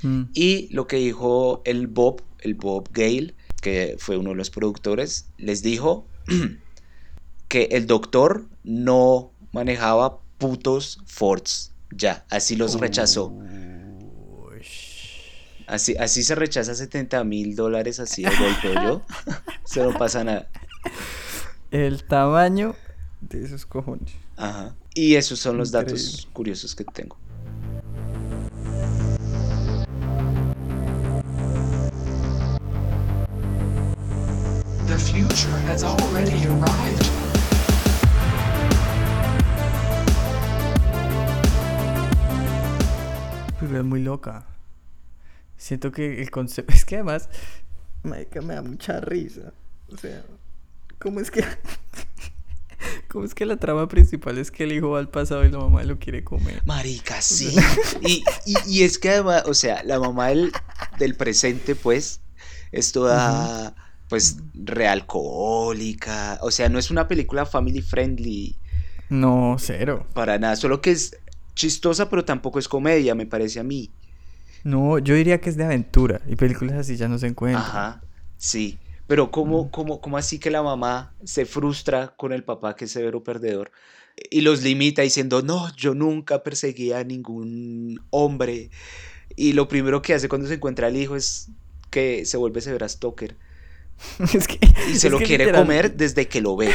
Mm. 0.02 0.22
Y 0.32 0.68
lo 0.72 0.86
que 0.86 0.98
dijo 0.98 1.60
el 1.64 1.88
Bob, 1.88 2.22
el 2.38 2.54
Bob 2.54 2.88
Gale, 2.92 3.34
que 3.60 3.96
fue 3.98 4.18
uno 4.18 4.30
de 4.30 4.36
los 4.36 4.50
productores, 4.50 5.26
les 5.38 5.60
dijo 5.60 6.06
que 7.48 7.64
el 7.72 7.88
doctor 7.88 8.46
no 8.62 9.32
manejaba 9.50 10.20
putos 10.38 11.00
Fords. 11.04 11.72
Ya, 11.90 12.24
así 12.30 12.54
los 12.54 12.78
rechazó. 12.78 13.36
Así, 15.66 15.96
así 15.98 16.22
se 16.22 16.36
rechaza 16.36 16.74
70 16.74 17.24
mil 17.24 17.56
dólares 17.56 17.98
así 17.98 18.22
de 18.22 18.30
golpe 18.30 18.72
yo. 18.74 19.02
Se 19.64 19.82
no 19.82 19.92
pasa 19.98 20.22
nada. 20.22 20.48
El 21.72 22.04
tamaño 22.04 22.76
de 23.20 23.44
esos 23.44 23.66
cojones. 23.66 24.12
Ajá. 24.36 24.76
Y 24.94 25.16
esos 25.16 25.40
son 25.40 25.56
los 25.56 25.72
datos 25.72 26.28
curiosos 26.32 26.74
que 26.76 26.84
tengo. 26.84 27.18
The 34.86 34.96
future 34.96 35.58
has 35.66 35.82
already 35.82 36.44
arrived. 36.44 37.06
Pero 43.58 43.78
es 43.78 43.84
muy 43.84 44.00
loca. 44.02 44.55
Siento 45.66 45.90
que 45.90 46.22
el 46.22 46.30
concepto. 46.30 46.72
Es 46.76 46.84
que 46.84 46.94
además. 46.94 47.28
me 48.04 48.24
da 48.24 48.62
mucha 48.62 49.00
risa. 49.00 49.52
O 49.92 49.96
sea, 49.96 50.24
¿cómo 51.00 51.18
es 51.18 51.32
que.? 51.32 51.44
¿Cómo 53.08 53.24
es 53.24 53.34
que 53.34 53.46
la 53.46 53.56
trama 53.56 53.88
principal 53.88 54.38
es 54.38 54.52
que 54.52 54.62
el 54.62 54.72
hijo 54.72 54.90
va 54.90 55.00
al 55.00 55.08
pasado 55.08 55.44
y 55.44 55.50
la 55.50 55.58
mamá 55.58 55.82
lo 55.82 55.98
quiere 55.98 56.22
comer? 56.22 56.62
Marica, 56.66 57.20
sí. 57.20 57.56
y, 58.66 58.82
es 58.82 58.98
que 58.98 59.10
además, 59.10 59.44
o 59.46 59.54
sea, 59.54 59.82
la 59.82 59.98
mamá 59.98 60.28
del, 60.28 60.52
del 60.98 61.16
presente, 61.16 61.74
pues, 61.74 62.20
es 62.70 62.92
toda, 62.92 63.74
pues, 64.08 64.36
realcohólica. 64.54 66.38
O 66.42 66.52
sea, 66.52 66.68
no 66.68 66.78
es 66.78 66.92
una 66.92 67.08
película 67.08 67.44
family 67.44 67.82
friendly. 67.82 68.56
No, 69.08 69.56
cero. 69.58 70.06
Para 70.12 70.38
nada. 70.38 70.54
Solo 70.54 70.80
que 70.80 70.92
es 70.92 71.16
chistosa, 71.54 72.08
pero 72.08 72.24
tampoco 72.24 72.60
es 72.60 72.68
comedia, 72.68 73.16
me 73.16 73.26
parece 73.26 73.58
a 73.58 73.64
mí. 73.64 73.90
No, 74.64 74.98
yo 74.98 75.14
diría 75.14 75.40
que 75.40 75.50
es 75.50 75.56
de 75.56 75.64
aventura. 75.64 76.20
Y 76.26 76.36
películas 76.36 76.76
así 76.76 76.96
ya 76.96 77.08
no 77.08 77.18
se 77.18 77.26
encuentran. 77.26 77.62
Ajá, 77.62 78.02
sí. 78.36 78.78
Pero 79.06 79.30
¿cómo, 79.30 79.70
cómo, 79.70 80.00
cómo 80.00 80.16
así 80.16 80.38
que 80.38 80.50
la 80.50 80.62
mamá 80.62 81.14
se 81.24 81.46
frustra 81.46 82.14
con 82.16 82.32
el 82.32 82.42
papá 82.42 82.74
que 82.74 82.86
es 82.86 82.90
severo 82.90 83.22
perdedor 83.22 83.70
y 84.30 84.40
los 84.40 84.62
limita 84.62 85.02
diciendo, 85.02 85.42
no, 85.42 85.74
yo 85.76 85.94
nunca 85.94 86.42
perseguí 86.42 86.92
a 86.92 87.04
ningún 87.04 88.00
hombre. 88.10 88.70
Y 89.36 89.52
lo 89.52 89.68
primero 89.68 90.02
que 90.02 90.14
hace 90.14 90.28
cuando 90.28 90.48
se 90.48 90.54
encuentra 90.54 90.86
al 90.86 90.96
hijo 90.96 91.16
es 91.16 91.48
que 91.90 92.24
se 92.24 92.36
vuelve 92.36 92.60
severa 92.60 92.88
stalker. 92.88 93.36
y 94.90 94.96
se 94.96 95.10
lo 95.10 95.18
quiere 95.18 95.52
comer 95.52 95.96
desde 95.96 96.28
que 96.28 96.40
lo 96.40 96.56
ve. 96.56 96.70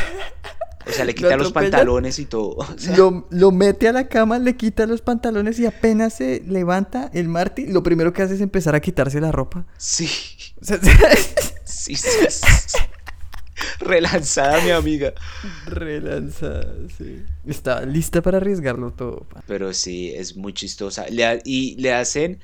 O 0.92 0.96
sea, 0.96 1.06
le 1.06 1.16
quita 1.16 1.38
los 1.38 1.54
pantalones 1.54 2.20
y 2.20 2.26
todo. 2.26 2.58
lo, 2.98 3.28
lo, 3.30 3.52
mete 3.52 3.88
a 3.88 3.94
la 3.94 4.08
cama, 4.08 4.40
le 4.40 4.58
quita 4.58 4.86
los 4.86 5.02
pantalones 5.02 5.58
y 5.60 5.66
apenas 5.66 6.16
se 6.16 6.44
levanta 6.46 7.10
el 7.14 7.30
Marty, 7.30 7.68
lo 7.68 7.82
primero 7.82 8.12
que 8.12 8.22
hace 8.22 8.36
es 8.36 8.42
empezar 8.42 8.76
a 8.76 8.82
quitarse 8.82 9.22
la 9.22 9.32
ropa. 9.32 9.66
Sí. 9.78 10.08
sí, 11.66 11.96
sí, 11.96 12.78
Relanzada, 13.80 14.62
mi 14.62 14.72
amiga. 14.72 15.14
Relanzada, 15.66 16.68
sí. 16.98 17.24
Está 17.48 17.86
lista 17.86 18.22
para 18.22 18.38
arriesgarlo 18.38 18.92
todo. 18.92 19.26
Pero 19.48 19.74
sí, 19.74 20.12
es 20.14 20.36
muy 20.36 20.54
chistosa. 20.54 21.06
y 21.44 21.76
le 21.78 21.94
hacen 21.94 22.40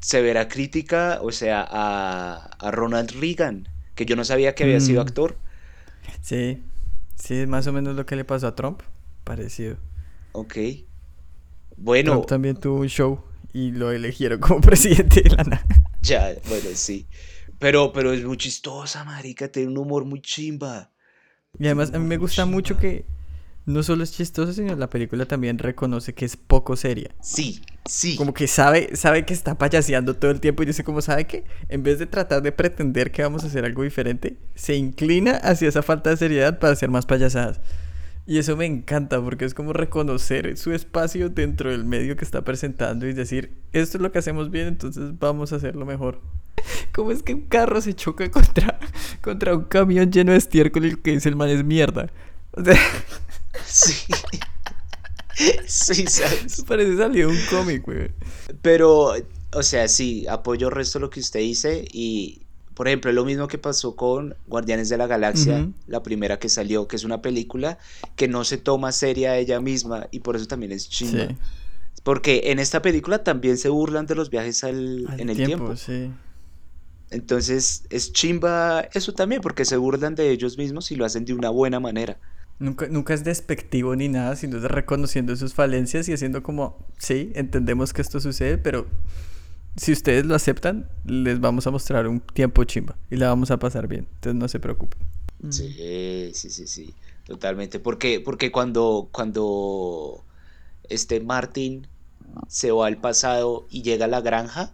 severa 0.00 0.48
crítica, 0.48 1.18
o 1.22 1.32
sea, 1.32 1.66
a, 1.68 2.50
a 2.58 2.70
Ronald 2.70 3.10
Reagan, 3.18 3.68
que 3.94 4.06
yo 4.06 4.16
no 4.16 4.24
sabía 4.24 4.54
que 4.54 4.64
había 4.64 4.80
sido 4.80 5.02
mm. 5.02 5.06
actor. 5.06 5.36
Sí, 6.22 6.62
sí, 7.26 7.34
es 7.34 7.48
más 7.48 7.66
o 7.66 7.72
menos 7.72 7.96
lo 7.96 8.06
que 8.06 8.16
le 8.16 8.24
pasó 8.24 8.46
a 8.46 8.54
Trump, 8.54 8.82
parecido. 9.24 9.76
Ok. 10.32 10.56
Bueno. 11.76 12.12
Trump 12.12 12.26
también 12.26 12.56
tuvo 12.56 12.80
un 12.80 12.88
show 12.88 13.22
y 13.52 13.72
lo 13.72 13.90
eligieron 13.90 14.38
como 14.40 14.60
presidente 14.62 15.22
de 15.22 15.30
la 15.30 15.44
NASA. 15.44 15.66
Ya, 16.02 16.34
bueno, 16.48 16.68
sí. 16.74 17.06
Pero, 17.58 17.92
pero 17.92 18.12
es 18.12 18.24
muy 18.24 18.36
chistosa, 18.36 19.02
marica, 19.04 19.50
tiene 19.50 19.68
un 19.68 19.78
humor 19.78 20.04
muy 20.04 20.20
chimba. 20.20 20.90
Y 21.58 21.66
además 21.66 21.92
a 21.94 21.98
mí 21.98 22.06
me 22.06 22.18
gusta 22.18 22.44
mucho 22.44 22.76
que 22.76 23.06
no 23.66 23.82
solo 23.82 24.04
es 24.04 24.12
chistosa, 24.12 24.52
sino 24.52 24.74
la 24.76 24.88
película 24.88 25.26
también 25.26 25.58
reconoce 25.58 26.14
que 26.14 26.24
es 26.24 26.36
poco 26.36 26.76
seria. 26.76 27.10
Sí, 27.20 27.60
sí. 27.84 28.16
Como 28.16 28.32
que 28.32 28.46
sabe, 28.46 28.94
sabe 28.94 29.26
que 29.26 29.34
está 29.34 29.58
payaseando 29.58 30.14
todo 30.14 30.30
el 30.30 30.40
tiempo 30.40 30.62
y 30.62 30.66
dice 30.66 30.84
como 30.84 31.02
sabe 31.02 31.26
que 31.26 31.44
en 31.68 31.82
vez 31.82 31.98
de 31.98 32.06
tratar 32.06 32.42
de 32.42 32.52
pretender 32.52 33.10
que 33.10 33.22
vamos 33.22 33.42
a 33.42 33.48
hacer 33.48 33.64
algo 33.64 33.82
diferente, 33.82 34.38
se 34.54 34.76
inclina 34.76 35.32
hacia 35.32 35.68
esa 35.68 35.82
falta 35.82 36.10
de 36.10 36.16
seriedad 36.16 36.60
para 36.60 36.72
hacer 36.72 36.90
más 36.90 37.06
payasadas. 37.06 37.60
Y 38.24 38.38
eso 38.38 38.56
me 38.56 38.66
encanta 38.66 39.20
porque 39.20 39.44
es 39.44 39.54
como 39.54 39.72
reconocer 39.72 40.56
su 40.56 40.72
espacio 40.72 41.28
dentro 41.28 41.70
del 41.70 41.84
medio 41.84 42.16
que 42.16 42.24
está 42.24 42.42
presentando 42.42 43.06
y 43.06 43.12
decir, 43.12 43.52
esto 43.72 43.98
es 43.98 44.02
lo 44.02 44.10
que 44.10 44.18
hacemos 44.18 44.50
bien, 44.50 44.68
entonces 44.68 45.18
vamos 45.18 45.52
a 45.52 45.56
hacerlo 45.56 45.86
mejor. 45.86 46.20
¿Cómo 46.92 47.10
es 47.10 47.22
que 47.24 47.34
un 47.34 47.42
carro 47.42 47.80
se 47.80 47.94
choca 47.94 48.30
contra, 48.32 48.78
contra 49.20 49.56
un 49.56 49.64
camión 49.64 50.10
lleno 50.10 50.32
de 50.32 50.38
estiércol 50.38 50.86
y 50.86 50.90
lo 50.92 51.02
que 51.02 51.12
dice 51.12 51.28
el 51.28 51.36
man 51.36 51.48
es 51.48 51.64
mierda? 51.64 52.10
O 52.58 52.64
sea... 52.64 52.74
Sí. 53.66 53.94
Sí, 55.66 56.06
¿sabes? 56.06 56.64
Parece 56.66 56.96
salido 56.96 57.28
un 57.28 57.38
cómic, 57.50 57.84
güey. 57.84 58.10
Pero, 58.62 59.14
o 59.52 59.62
sea, 59.62 59.86
sí, 59.88 60.26
apoyo 60.28 60.68
el 60.68 60.74
resto 60.74 60.98
de 60.98 61.04
lo 61.04 61.10
que 61.10 61.20
usted 61.20 61.40
dice 61.40 61.86
y, 61.92 62.42
por 62.74 62.88
ejemplo, 62.88 63.12
lo 63.12 63.24
mismo 63.24 63.46
que 63.48 63.58
pasó 63.58 63.96
con 63.96 64.34
Guardianes 64.46 64.88
de 64.88 64.96
la 64.96 65.06
Galaxia, 65.06 65.68
la 65.86 66.02
primera 66.02 66.38
que 66.38 66.48
salió, 66.48 66.88
que 66.88 66.96
es 66.96 67.04
una 67.04 67.20
película 67.20 67.78
que 68.16 68.28
no 68.28 68.44
se 68.44 68.56
toma 68.58 68.92
seria 68.92 69.36
ella 69.36 69.60
misma 69.60 70.08
y 70.10 70.20
por 70.20 70.36
eso 70.36 70.46
también 70.46 70.72
es 70.72 70.88
chingada. 70.88 71.34
Porque 72.02 72.42
en 72.46 72.58
esta 72.58 72.80
película 72.82 73.24
también 73.24 73.58
se 73.58 73.68
burlan 73.68 74.06
de 74.06 74.14
los 74.14 74.30
viajes 74.30 74.62
al, 74.64 75.06
en 75.18 75.28
el 75.28 75.36
tiempo. 75.36 75.74
Entonces 77.10 77.84
es 77.90 78.12
chimba 78.12 78.88
eso 78.92 79.12
también, 79.12 79.40
porque 79.40 79.64
se 79.64 79.76
burlan 79.76 80.14
de 80.14 80.30
ellos 80.30 80.56
mismos 80.56 80.90
y 80.90 80.96
lo 80.96 81.04
hacen 81.04 81.24
de 81.24 81.34
una 81.34 81.50
buena 81.50 81.78
manera. 81.78 82.18
Nunca, 82.58 82.88
nunca 82.88 83.12
es 83.12 83.22
despectivo 83.22 83.94
ni 83.96 84.08
nada, 84.08 84.34
sino 84.36 84.56
es 84.56 84.62
reconociendo 84.64 85.36
sus 85.36 85.52
falencias 85.52 86.08
y 86.08 86.12
haciendo 86.12 86.42
como, 86.42 86.78
sí, 86.98 87.32
entendemos 87.34 87.92
que 87.92 88.00
esto 88.00 88.18
sucede, 88.18 88.56
pero 88.56 88.86
si 89.76 89.92
ustedes 89.92 90.24
lo 90.24 90.34
aceptan, 90.34 90.88
les 91.04 91.38
vamos 91.38 91.66
a 91.66 91.70
mostrar 91.70 92.08
un 92.08 92.20
tiempo 92.20 92.64
chimba 92.64 92.96
y 93.10 93.16
la 93.16 93.28
vamos 93.28 93.50
a 93.50 93.58
pasar 93.58 93.88
bien. 93.88 94.06
Entonces 94.14 94.40
no 94.40 94.48
se 94.48 94.58
preocupen. 94.58 94.98
Sí, 95.50 96.32
sí, 96.32 96.50
sí, 96.50 96.66
sí, 96.66 96.94
totalmente. 97.26 97.78
Porque, 97.78 98.20
porque 98.20 98.50
cuando, 98.50 99.08
cuando 99.12 100.24
este 100.88 101.20
Martin 101.20 101.86
se 102.48 102.70
va 102.72 102.86
al 102.86 102.96
pasado 102.96 103.66
y 103.70 103.82
llega 103.82 104.06
a 104.06 104.08
la 104.08 104.22
granja, 104.22 104.72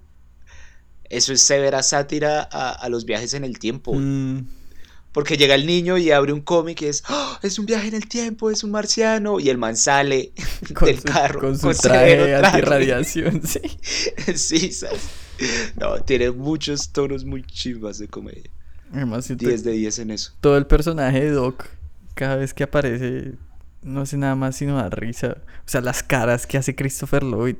eso 1.10 1.32
es 1.32 1.42
severa 1.42 1.82
sátira 1.82 2.42
a, 2.42 2.88
los 2.88 3.04
viajes 3.04 3.34
en 3.34 3.44
el 3.44 3.58
tiempo. 3.58 3.94
Mm. 3.94 4.46
Porque 5.12 5.36
llega 5.36 5.54
el 5.54 5.66
niño 5.66 5.98
y 5.98 6.10
abre 6.10 6.32
un 6.32 6.40
cómic 6.40 6.82
y 6.82 6.86
es, 6.86 7.04
¡Oh! 7.08 7.38
es 7.42 7.58
un 7.58 7.66
viaje 7.66 7.88
en 7.88 7.94
el 7.94 8.08
tiempo, 8.08 8.50
es 8.50 8.64
un 8.64 8.70
marciano. 8.70 9.40
Y 9.40 9.50
el 9.50 9.58
man 9.58 9.76
sale 9.76 10.32
del 10.80 11.02
carro 11.02 11.40
con 11.40 11.58
su 11.58 11.72
traje 11.74 12.34
antirradiación, 12.34 13.42
sí. 13.46 13.60
sí, 14.34 14.72
¿sabes? 14.72 15.02
No, 15.78 16.00
tiene 16.00 16.30
muchos 16.30 16.90
tonos 16.90 17.24
muy 17.24 17.42
chivas 17.44 17.98
de 17.98 18.08
comedia. 18.08 18.50
Además, 18.92 19.28
10 19.28 19.64
de 19.64 19.72
10 19.72 19.98
en 20.00 20.10
eso. 20.10 20.32
Todo 20.40 20.56
el 20.56 20.66
personaje 20.66 21.20
de 21.20 21.30
Doc, 21.30 21.66
cada 22.14 22.36
vez 22.36 22.52
que 22.52 22.64
aparece, 22.64 23.32
no 23.82 24.02
hace 24.02 24.16
nada 24.16 24.34
más 24.34 24.56
sino 24.56 24.76
dar 24.76 24.98
risa. 24.98 25.38
O 25.66 25.68
sea, 25.68 25.80
las 25.80 26.02
caras 26.02 26.46
que 26.46 26.58
hace 26.58 26.74
Christopher 26.74 27.22
Lloyd. 27.22 27.56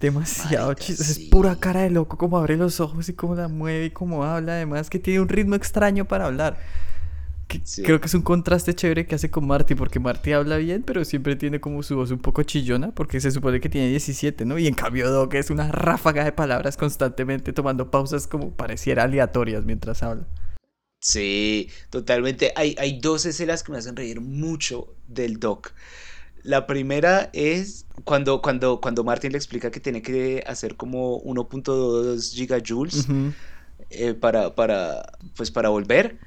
Demasiado 0.00 0.74
chistoso. 0.74 1.10
Es 1.10 1.18
pura 1.30 1.56
cara 1.56 1.82
de 1.82 1.90
loco, 1.90 2.18
como 2.18 2.38
abre 2.38 2.56
los 2.56 2.80
ojos 2.80 3.08
y 3.08 3.14
cómo 3.14 3.34
la 3.34 3.48
mueve 3.48 3.86
y 3.86 3.90
cómo 3.90 4.24
habla. 4.24 4.54
Además, 4.54 4.90
que 4.90 4.98
tiene 4.98 5.20
un 5.20 5.28
ritmo 5.28 5.54
extraño 5.54 6.04
para 6.04 6.26
hablar. 6.26 6.58
Creo 7.84 8.00
que 8.00 8.06
es 8.06 8.14
un 8.14 8.22
contraste 8.22 8.74
chévere 8.74 9.06
que 9.06 9.14
hace 9.14 9.30
con 9.30 9.46
Marty, 9.46 9.74
porque 9.74 10.00
Marty 10.00 10.32
habla 10.32 10.56
bien, 10.56 10.82
pero 10.82 11.04
siempre 11.04 11.36
tiene 11.36 11.60
como 11.60 11.82
su 11.82 11.96
voz 11.96 12.10
un 12.10 12.18
poco 12.18 12.42
chillona, 12.42 12.92
porque 12.92 13.20
se 13.20 13.30
supone 13.30 13.60
que 13.60 13.68
tiene 13.68 13.88
17, 13.90 14.44
¿no? 14.44 14.58
Y 14.58 14.66
en 14.66 14.74
cambio 14.74 15.10
Doc 15.10 15.34
es 15.34 15.50
una 15.50 15.70
ráfaga 15.70 16.24
de 16.24 16.32
palabras 16.32 16.76
constantemente 16.76 17.52
tomando 17.52 17.90
pausas 17.90 18.26
como 18.26 18.50
pareciera 18.50 19.04
aleatorias 19.04 19.64
mientras 19.64 20.02
habla. 20.02 20.26
Sí, 21.00 21.70
totalmente. 21.90 22.52
Hay, 22.56 22.74
hay 22.78 22.98
dos 22.98 23.26
escenas 23.26 23.62
que 23.62 23.72
me 23.72 23.78
hacen 23.78 23.94
reír 23.94 24.20
mucho 24.20 24.94
del 25.06 25.38
Doc. 25.38 25.72
La 26.44 26.66
primera 26.66 27.30
es 27.32 27.86
cuando, 28.04 28.40
cuando, 28.40 28.80
cuando 28.80 29.02
Martin 29.02 29.32
le 29.32 29.38
explica 29.38 29.70
que 29.70 29.80
tiene 29.80 30.02
que 30.02 30.44
hacer 30.46 30.76
como 30.76 31.20
1.2 31.22 32.32
gigajoules 32.34 33.06
eh, 33.90 34.14
para, 34.14 34.54
para, 34.54 35.12
pues 35.34 35.50
para 35.50 35.70
volver 35.70 36.18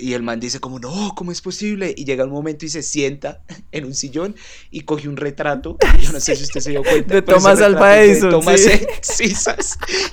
y 0.00 0.14
el 0.14 0.22
man 0.22 0.40
dice 0.40 0.60
como, 0.60 0.78
no, 0.78 1.12
¿cómo 1.14 1.30
es 1.30 1.40
posible? 1.40 1.94
Y 1.96 2.04
llega 2.04 2.24
un 2.24 2.30
momento 2.30 2.64
y 2.64 2.68
se 2.68 2.82
sienta 2.82 3.42
en 3.72 3.84
un 3.84 3.94
sillón 3.94 4.34
y 4.70 4.80
coge 4.82 5.08
un 5.08 5.16
retrato. 5.16 5.76
Yo 6.00 6.12
no 6.12 6.20
sé 6.20 6.36
si 6.36 6.44
usted 6.44 6.60
se 6.60 6.70
dio 6.70 6.82
cuenta. 6.82 7.14
De 7.14 7.22
Thomas 7.22 7.60
Alva 7.60 7.98
Edison. 8.00 8.30
Thomas 8.30 8.60
sí. 9.02 9.34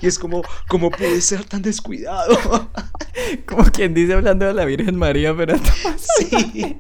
Y 0.02 0.08
es 0.08 0.20
como, 0.20 0.44
¿cómo 0.68 0.92
puede 0.92 1.22
ser 1.22 1.44
tan 1.46 1.62
descuidado? 1.62 2.70
Como 3.46 3.64
quien 3.66 3.94
dice 3.94 4.14
hablando 4.14 4.46
de 4.46 4.54
la 4.54 4.66
Virgen 4.66 4.96
María, 4.96 5.36
pero 5.36 5.56
Sí. 6.20 6.78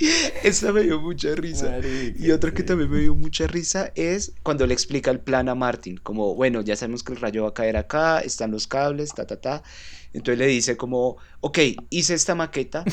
Esa 0.42 0.72
me 0.72 0.82
dio 0.82 1.00
mucha 1.00 1.34
risa. 1.34 1.78
y 2.18 2.30
otra 2.30 2.52
que 2.52 2.62
también 2.62 2.90
me 2.90 3.00
dio 3.00 3.14
mucha 3.14 3.46
risa 3.46 3.92
es 3.94 4.32
cuando 4.42 4.66
le 4.66 4.74
explica 4.74 5.10
el 5.10 5.20
plan 5.20 5.48
a 5.48 5.54
Martin. 5.54 5.98
Como, 5.98 6.34
bueno, 6.34 6.60
ya 6.62 6.76
sabemos 6.76 7.02
que 7.02 7.12
el 7.12 7.20
rayo 7.20 7.44
va 7.44 7.50
a 7.50 7.54
caer 7.54 7.76
acá, 7.76 8.20
están 8.20 8.50
los 8.50 8.66
cables, 8.66 9.14
ta, 9.14 9.26
ta, 9.26 9.40
ta. 9.40 9.62
Entonces 10.12 10.38
le 10.38 10.46
dice 10.46 10.76
como, 10.76 11.18
ok, 11.40 11.58
hice 11.90 12.14
esta 12.14 12.34
maqueta, 12.34 12.84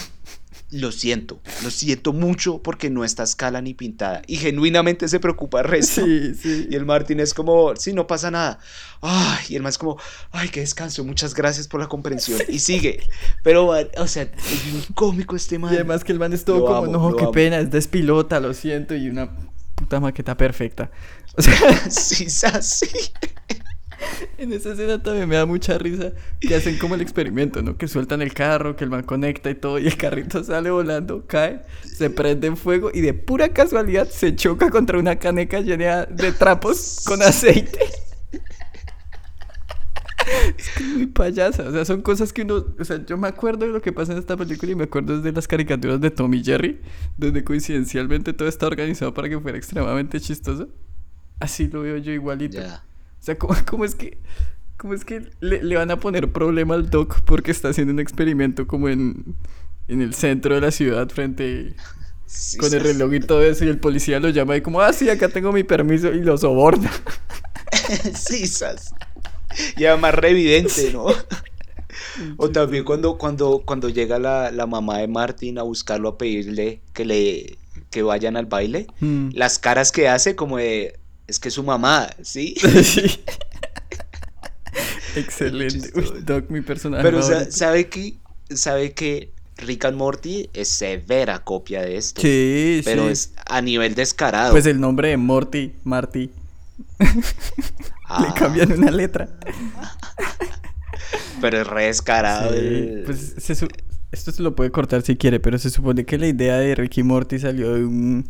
lo 0.69 0.91
siento, 0.91 1.39
lo 1.63 1.71
siento 1.71 2.11
mucho 2.11 2.61
porque 2.61 2.89
no 2.89 3.05
está 3.05 3.23
escala 3.23 3.61
ni 3.61 3.73
pintada. 3.73 4.21
Y 4.27 4.35
genuinamente 4.35 5.07
se 5.07 5.19
preocupa 5.19 5.61
el 5.61 5.65
resto. 5.65 6.03
Sí, 6.05 6.35
sí. 6.35 6.67
Y 6.69 6.75
el 6.75 6.85
Martín 6.85 7.21
es 7.21 7.33
como, 7.33 7.75
sí, 7.77 7.93
no 7.93 8.05
pasa 8.05 8.31
nada. 8.31 8.59
Ay, 9.01 9.45
y 9.49 9.55
el 9.55 9.61
man 9.61 9.69
es 9.69 9.77
como, 9.77 9.97
ay, 10.31 10.49
qué 10.49 10.59
descanso, 10.59 11.05
muchas 11.05 11.33
gracias 11.33 11.67
por 11.67 11.79
la 11.79 11.87
comprensión. 11.87 12.41
Y 12.49 12.59
sigue. 12.59 12.99
Pero, 13.43 13.67
o 13.67 14.07
sea, 14.07 14.23
es 14.23 14.73
un 14.73 14.93
cómico 14.93 15.35
este 15.35 15.57
man. 15.57 15.71
Y 15.71 15.75
además 15.75 16.03
que 16.03 16.11
el 16.11 16.19
man 16.19 16.33
es 16.33 16.43
todo 16.43 16.65
como, 16.65 16.87
no, 16.87 17.15
qué 17.15 17.27
pena, 17.27 17.59
es 17.59 17.71
despilota, 17.71 18.39
lo 18.39 18.53
siento, 18.53 18.93
y 18.93 19.09
una 19.09 19.29
puta 19.75 19.99
maqueta 19.99 20.35
perfecta. 20.35 20.91
O 21.37 21.41
sea, 21.41 21.53
sí, 21.89 22.27
así. 22.45 22.87
En 24.37 24.53
esa 24.53 24.73
escena 24.73 25.01
también 25.01 25.27
me 25.27 25.35
da 25.35 25.45
mucha 25.45 25.77
risa 25.77 26.11
que 26.39 26.55
hacen 26.55 26.77
como 26.77 26.95
el 26.95 27.01
experimento, 27.01 27.61
¿no? 27.61 27.77
Que 27.77 27.87
sueltan 27.87 28.21
el 28.21 28.33
carro, 28.33 28.75
que 28.75 28.83
el 28.83 28.89
man 28.89 29.03
conecta 29.03 29.49
y 29.49 29.55
todo, 29.55 29.79
y 29.79 29.87
el 29.87 29.97
carrito 29.97 30.43
sale 30.43 30.69
volando, 30.69 31.25
cae, 31.27 31.61
se 31.83 32.09
prende 32.09 32.47
en 32.47 32.57
fuego 32.57 32.91
y 32.93 33.01
de 33.01 33.13
pura 33.13 33.49
casualidad 33.49 34.07
se 34.09 34.35
choca 34.35 34.69
contra 34.69 34.97
una 34.97 35.17
caneca 35.17 35.59
llena 35.61 36.05
de 36.05 36.31
trapos 36.31 37.03
con 37.05 37.21
aceite. 37.21 37.79
Es 40.57 40.85
muy 40.85 41.05
payasa, 41.05 41.69
o 41.69 41.71
sea, 41.71 41.85
son 41.85 42.01
cosas 42.01 42.33
que 42.33 42.41
uno, 42.41 42.65
o 42.77 42.83
sea, 42.83 43.05
yo 43.05 43.17
me 43.17 43.29
acuerdo 43.29 43.65
de 43.65 43.71
lo 43.71 43.81
que 43.81 43.93
pasa 43.93 44.11
en 44.11 44.17
esta 44.17 44.35
película 44.35 44.73
y 44.73 44.75
me 44.75 44.83
acuerdo 44.83 45.21
de 45.21 45.31
las 45.31 45.47
caricaturas 45.47 46.01
de 46.01 46.11
Tommy 46.11 46.43
Jerry, 46.43 46.81
donde 47.15 47.45
coincidencialmente 47.45 48.33
todo 48.33 48.49
está 48.49 48.67
organizado 48.67 49.13
para 49.13 49.29
que 49.29 49.39
fuera 49.39 49.57
extremadamente 49.57 50.19
chistoso. 50.19 50.67
Así 51.39 51.69
lo 51.69 51.83
veo 51.83 51.95
yo 51.97 52.11
igualito. 52.11 52.59
Sea, 53.27 53.37
¿cómo, 53.65 53.85
es 53.85 53.95
que, 53.95 54.17
cómo 54.77 54.93
es 54.93 55.05
que 55.05 55.29
le, 55.39 55.75
van 55.75 55.91
a 55.91 55.99
poner 55.99 56.31
problema 56.31 56.75
al 56.75 56.89
Doc 56.89 57.21
porque 57.21 57.51
está 57.51 57.69
haciendo 57.69 57.93
un 57.93 57.99
experimento 57.99 58.67
como 58.67 58.89
en, 58.89 59.35
en 59.87 60.01
el 60.01 60.13
centro 60.13 60.55
de 60.55 60.61
la 60.61 60.71
ciudad 60.71 61.09
frente 61.09 61.75
con 62.59 62.73
el 62.73 62.81
reloj 62.81 63.13
y 63.13 63.19
todo 63.21 63.41
eso 63.41 63.63
y 63.63 63.69
el 63.69 63.79
policía 63.79 64.19
lo 64.19 64.29
llama 64.29 64.57
y 64.57 64.61
como, 64.61 64.81
ah, 64.81 64.91
sí, 64.91 65.09
acá 65.09 65.29
tengo 65.29 65.51
mi 65.51 65.63
permiso 65.63 66.13
y 66.13 66.21
lo 66.21 66.37
soborna. 66.37 66.91
sí, 68.13 68.47
sas. 68.47 68.93
Ya 69.77 69.95
más 69.95 70.13
re 70.13 70.31
evidente, 70.31 70.91
¿no? 70.91 71.05
O 72.37 72.49
también 72.49 72.83
cuando, 72.83 73.17
cuando, 73.17 73.63
cuando 73.65 73.89
llega 73.89 74.19
la, 74.19 74.51
la, 74.51 74.67
mamá 74.67 74.99
de 74.99 75.07
Martín 75.07 75.57
a 75.57 75.63
buscarlo 75.63 76.09
a 76.09 76.17
pedirle 76.17 76.81
que 76.93 77.05
le 77.05 77.57
que 77.89 78.03
vayan 78.03 78.35
al 78.37 78.45
baile, 78.47 78.87
mm. 78.99 79.29
las 79.33 79.59
caras 79.59 79.91
que 79.91 80.09
hace 80.09 80.35
como 80.35 80.57
de 80.57 80.99
es 81.27 81.39
que 81.39 81.49
es 81.49 81.53
su 81.53 81.63
mamá, 81.63 82.09
¿sí? 82.21 82.55
sí. 82.83 83.19
Excelente. 85.15 85.91
Doc, 86.21 86.49
mi 86.49 86.61
personaje. 86.61 87.03
Pero 87.03 87.21
sabe 87.51 87.89
que, 87.89 88.15
sabe 88.49 88.93
que 88.93 89.31
Rick 89.57 89.85
and 89.85 89.97
Morty 89.97 90.49
es 90.53 90.69
severa 90.69 91.43
copia 91.43 91.81
de 91.81 91.97
esto. 91.97 92.21
Sí, 92.21 92.81
pero 92.85 93.09
es 93.09 93.33
a 93.45 93.61
nivel 93.61 93.95
descarado. 93.95 94.51
Pues 94.51 94.65
el 94.67 94.79
nombre 94.79 95.09
de 95.09 95.17
Morty, 95.17 95.73
Marty. 95.83 96.29
Le 96.99 98.33
cambian 98.35 98.71
una 98.71 98.91
letra. 98.91 99.27
pero 101.41 101.61
es 101.61 101.67
re 101.67 101.85
descarado. 101.85 102.51
Pues 103.05 103.49
esto 104.11 104.31
se 104.31 104.41
lo 104.41 104.55
puede 104.55 104.71
cortar 104.71 105.01
si 105.01 105.17
quiere, 105.17 105.39
pero 105.39 105.57
se 105.57 105.69
supone 105.71 106.05
que 106.05 106.17
la 106.17 106.27
idea 106.27 106.57
de 106.57 106.75
Rick 106.75 106.99
y 106.99 107.03
Morty 107.03 107.39
salió 107.39 107.73
de 107.73 107.83
un 107.83 108.29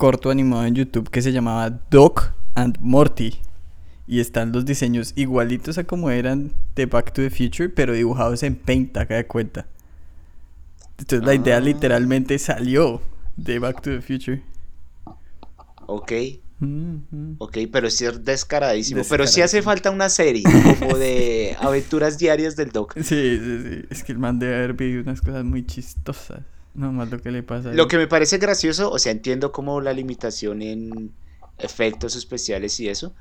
corto 0.00 0.30
animado 0.30 0.64
en 0.64 0.74
YouTube 0.74 1.10
que 1.10 1.20
se 1.20 1.30
llamaba 1.30 1.68
Doc 1.90 2.32
and 2.54 2.78
Morty. 2.80 3.38
Y 4.06 4.20
están 4.20 4.50
los 4.50 4.64
diseños 4.64 5.12
igualitos 5.14 5.76
a 5.76 5.84
como 5.84 6.10
eran 6.10 6.54
de 6.74 6.86
Back 6.86 7.12
to 7.12 7.20
the 7.20 7.28
Future, 7.28 7.68
pero 7.68 7.92
dibujados 7.92 8.42
en 8.42 8.56
Paint, 8.56 8.96
acá 8.96 9.16
de 9.16 9.26
cuenta. 9.26 9.66
Entonces 10.96 11.26
la 11.26 11.34
idea 11.34 11.58
ah. 11.58 11.60
literalmente 11.60 12.38
salió 12.38 13.02
de 13.36 13.58
Back 13.58 13.82
to 13.82 13.90
the 13.90 14.00
Future. 14.00 14.42
Ok. 15.86 16.12
Ok, 17.36 17.58
pero 17.70 17.90
sí 17.90 18.06
es 18.06 18.24
descaradísimo. 18.24 19.02
Pero 19.06 19.26
sí 19.26 19.42
hace 19.42 19.60
falta 19.60 19.90
una 19.90 20.08
serie 20.08 20.44
como 20.78 20.96
de 20.96 21.58
aventuras 21.60 22.16
diarias 22.16 22.56
del 22.56 22.70
Doc. 22.70 22.94
Sí, 22.96 23.02
sí, 23.04 23.62
sí. 23.62 23.84
Es 23.90 24.02
que 24.02 24.12
el 24.12 24.18
man 24.18 24.38
debe 24.38 24.56
haber 24.56 24.72
vivido 24.72 25.02
unas 25.02 25.20
cosas 25.20 25.44
muy 25.44 25.66
chistosas. 25.66 26.40
No 26.74 26.92
más 26.92 27.10
lo 27.10 27.20
que 27.20 27.30
le 27.30 27.42
pasa. 27.42 27.72
Lo 27.72 27.88
que 27.88 27.96
me 27.96 28.06
parece 28.06 28.38
gracioso, 28.38 28.90
o 28.90 28.98
sea, 28.98 29.12
entiendo 29.12 29.52
como 29.52 29.80
la 29.80 29.92
limitación 29.92 30.62
en 30.62 31.12
efectos 31.58 32.16
especiales 32.16 32.78
y 32.80 32.88
eso, 32.88 33.12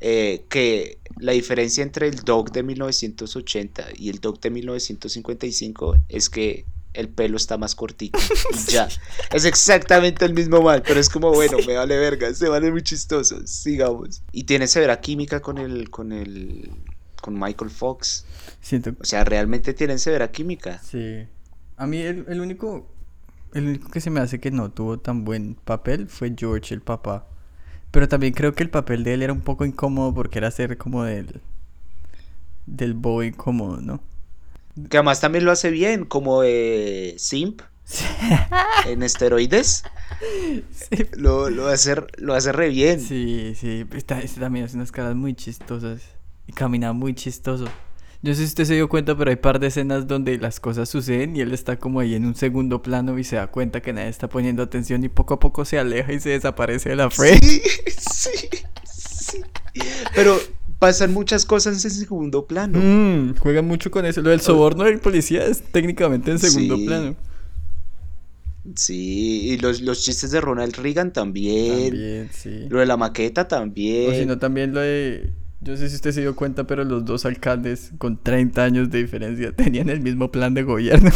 eh, 0.00 0.44
que 0.48 0.98
la 1.18 1.32
diferencia 1.32 1.82
entre 1.82 2.08
el 2.08 2.16
Dog 2.16 2.52
de 2.52 2.62
1980 2.62 3.86
y 3.96 4.10
el 4.10 4.20
Dog 4.20 4.40
de 4.40 4.50
1955 4.50 5.96
es 6.08 6.30
que 6.30 6.64
el 6.92 7.08
pelo 7.08 7.36
está 7.36 7.58
más 7.58 7.74
cortito. 7.74 8.18
ya. 8.68 8.88
Es 9.32 9.44
exactamente 9.44 10.24
el 10.24 10.34
mismo 10.34 10.62
mal, 10.62 10.82
pero 10.82 11.00
es 11.00 11.08
como, 11.08 11.32
bueno, 11.32 11.58
me 11.66 11.74
vale 11.74 11.96
verga, 11.96 12.32
se 12.32 12.48
vale 12.48 12.70
muy 12.70 12.82
chistoso. 12.82 13.46
Sigamos. 13.46 14.22
Y 14.32 14.44
tiene 14.44 14.66
severa 14.68 15.00
química 15.00 15.40
con 15.40 15.58
el, 15.58 15.90
con 15.90 16.12
el, 16.12 16.70
con 17.20 17.38
Michael 17.38 17.70
Fox. 17.70 18.24
Siento... 18.60 18.92
O 19.00 19.04
sea, 19.04 19.24
realmente 19.24 19.74
tienen 19.74 19.98
severa 19.98 20.30
química. 20.30 20.80
Sí. 20.82 21.26
A 21.76 21.86
mí 21.86 21.98
el, 21.98 22.24
el, 22.28 22.40
único 22.40 22.86
el 23.52 23.66
único 23.66 23.90
que 23.90 24.00
se 24.00 24.10
me 24.10 24.20
hace 24.20 24.40
que 24.40 24.50
no 24.50 24.70
tuvo 24.70 24.98
tan 24.98 25.24
buen 25.24 25.54
papel 25.54 26.08
fue 26.08 26.34
George 26.36 26.74
el 26.74 26.82
papá. 26.82 27.26
Pero 27.90 28.08
también 28.08 28.32
creo 28.32 28.52
que 28.52 28.64
el 28.64 28.70
papel 28.70 29.04
de 29.04 29.14
él 29.14 29.22
era 29.22 29.32
un 29.32 29.42
poco 29.42 29.64
incómodo 29.64 30.12
porque 30.12 30.38
era 30.38 30.50
ser 30.50 30.76
como 30.76 31.04
del 31.04 31.40
del 32.66 32.94
boy 32.94 33.28
incómodo, 33.28 33.80
¿no? 33.80 34.00
Que 34.88 34.96
además 34.96 35.20
también 35.20 35.44
lo 35.44 35.52
hace 35.52 35.70
bien, 35.70 36.04
como 36.04 36.42
de 36.42 37.14
Simp 37.18 37.62
en 38.86 39.02
esteroides. 39.02 39.84
Lo, 41.16 41.50
lo, 41.50 41.68
hace, 41.68 41.94
lo 42.16 42.34
hace 42.34 42.50
re 42.50 42.70
bien. 42.70 43.00
Sí, 43.00 43.54
sí. 43.56 43.86
Este 43.92 44.40
también 44.40 44.64
hace 44.64 44.76
unas 44.76 44.90
caras 44.90 45.14
muy 45.14 45.34
chistosas. 45.34 46.02
Y 46.46 46.52
camina 46.52 46.92
muy 46.92 47.14
chistoso. 47.14 47.66
Yo 48.24 48.32
sé 48.32 48.40
si 48.40 48.46
usted 48.46 48.64
se 48.64 48.72
dio 48.72 48.88
cuenta, 48.88 49.14
pero 49.18 49.28
hay 49.28 49.36
par 49.36 49.60
de 49.60 49.66
escenas 49.66 50.06
donde 50.06 50.38
las 50.38 50.58
cosas 50.58 50.88
suceden 50.88 51.36
y 51.36 51.42
él 51.42 51.52
está 51.52 51.78
como 51.78 52.00
ahí 52.00 52.14
en 52.14 52.24
un 52.24 52.34
segundo 52.34 52.80
plano 52.80 53.18
y 53.18 53.24
se 53.24 53.36
da 53.36 53.48
cuenta 53.48 53.82
que 53.82 53.92
nadie 53.92 54.08
está 54.08 54.30
poniendo 54.30 54.62
atención 54.62 55.04
y 55.04 55.10
poco 55.10 55.34
a 55.34 55.38
poco 55.38 55.66
se 55.66 55.78
aleja 55.78 56.10
y 56.10 56.20
se 56.20 56.30
desaparece 56.30 56.88
de 56.88 56.96
la 56.96 57.10
frente. 57.10 57.46
Sí, 57.46 57.60
sí, 57.98 58.48
sí. 58.82 59.40
Pero 60.14 60.38
pasan 60.78 61.12
muchas 61.12 61.44
cosas 61.44 61.84
en 61.84 61.90
segundo 61.90 62.46
plano. 62.46 62.78
Mm, 62.82 63.36
juegan 63.36 63.66
mucho 63.66 63.90
con 63.90 64.06
eso. 64.06 64.22
Lo 64.22 64.30
del 64.30 64.40
soborno 64.40 64.84
del 64.84 65.00
policía 65.00 65.44
es 65.44 65.60
técnicamente 65.60 66.30
en 66.30 66.38
segundo 66.38 66.82
plano. 66.82 67.16
Sí, 68.74 69.50
y 69.50 69.58
los, 69.58 69.82
los, 69.82 70.02
chistes 70.02 70.30
de 70.30 70.40
Ronald 70.40 70.76
Reagan 70.76 71.12
también. 71.12 71.90
También, 71.90 72.30
sí. 72.32 72.68
Lo 72.70 72.78
de 72.78 72.86
la 72.86 72.96
maqueta 72.96 73.46
también. 73.46 74.10
O 74.10 74.14
si 74.14 74.24
no, 74.24 74.38
también 74.38 74.72
lo 74.72 74.80
de. 74.80 75.43
Yo 75.64 75.78
sé 75.78 75.88
si 75.88 75.96
usted 75.96 76.12
se 76.12 76.20
dio 76.20 76.36
cuenta, 76.36 76.66
pero 76.66 76.84
los 76.84 77.06
dos 77.06 77.24
alcaldes 77.24 77.92
con 77.96 78.22
30 78.22 78.62
años 78.62 78.90
de 78.90 78.98
diferencia 78.98 79.50
tenían 79.56 79.88
el 79.88 80.00
mismo 80.00 80.30
plan 80.30 80.52
de 80.52 80.62
gobierno. 80.62 81.10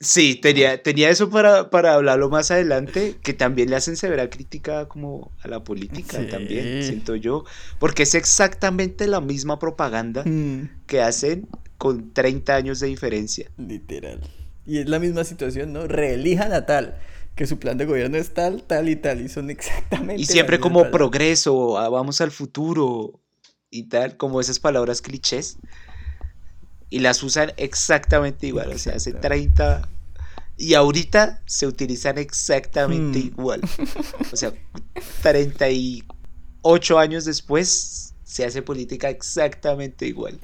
Sí, 0.00 0.34
tenía, 0.34 0.82
tenía 0.82 1.10
eso 1.10 1.30
para, 1.30 1.70
para 1.70 1.94
hablarlo 1.94 2.28
más 2.30 2.50
adelante, 2.50 3.16
que 3.22 3.32
también 3.32 3.70
le 3.70 3.76
hacen 3.76 3.96
severa 3.96 4.28
crítica 4.28 4.86
como 4.88 5.30
a 5.42 5.48
la 5.48 5.62
política 5.62 6.26
también, 6.28 6.82
siento 6.82 7.16
yo, 7.16 7.44
porque 7.78 8.02
es 8.02 8.14
exactamente 8.14 9.06
la 9.06 9.20
misma 9.20 9.58
propaganda 9.58 10.22
mm. 10.24 10.84
que 10.86 11.00
hacen 11.00 11.48
con 11.78 12.12
30 12.12 12.54
años 12.54 12.80
de 12.80 12.88
diferencia. 12.88 13.50
Literal. 13.56 14.20
Y 14.66 14.78
es 14.78 14.88
la 14.88 14.98
misma 14.98 15.24
situación, 15.24 15.72
¿no? 15.72 15.86
Reelijan 15.86 16.52
a 16.52 16.66
tal, 16.66 16.98
que 17.34 17.46
su 17.46 17.58
plan 17.58 17.78
de 17.78 17.86
gobierno 17.86 18.18
es 18.18 18.34
tal, 18.34 18.62
tal 18.62 18.88
y 18.88 18.96
tal, 18.96 19.22
y 19.22 19.28
son 19.28 19.48
exactamente... 19.50 20.20
Y 20.20 20.26
siempre 20.26 20.60
como 20.60 20.90
progreso, 20.90 21.78
ah, 21.78 21.88
vamos 21.88 22.20
al 22.20 22.30
futuro 22.30 23.23
y 23.74 23.82
tal, 23.84 24.16
como 24.16 24.40
esas 24.40 24.60
palabras 24.60 25.02
clichés. 25.02 25.58
Y 26.90 27.00
las 27.00 27.22
usan 27.24 27.52
exactamente 27.56 28.46
igual, 28.46 28.70
o 28.72 28.78
sea, 28.78 28.94
hace 28.94 29.12
30... 29.12 29.88
Y 30.56 30.74
ahorita 30.74 31.42
se 31.46 31.66
utilizan 31.66 32.16
exactamente 32.16 33.18
hmm. 33.18 33.26
igual. 33.26 33.60
O 34.32 34.36
sea, 34.36 34.52
38 35.22 36.98
años 36.98 37.24
después 37.24 38.14
se 38.22 38.44
hace 38.44 38.62
política 38.62 39.10
exactamente 39.10 40.06
igual. 40.06 40.38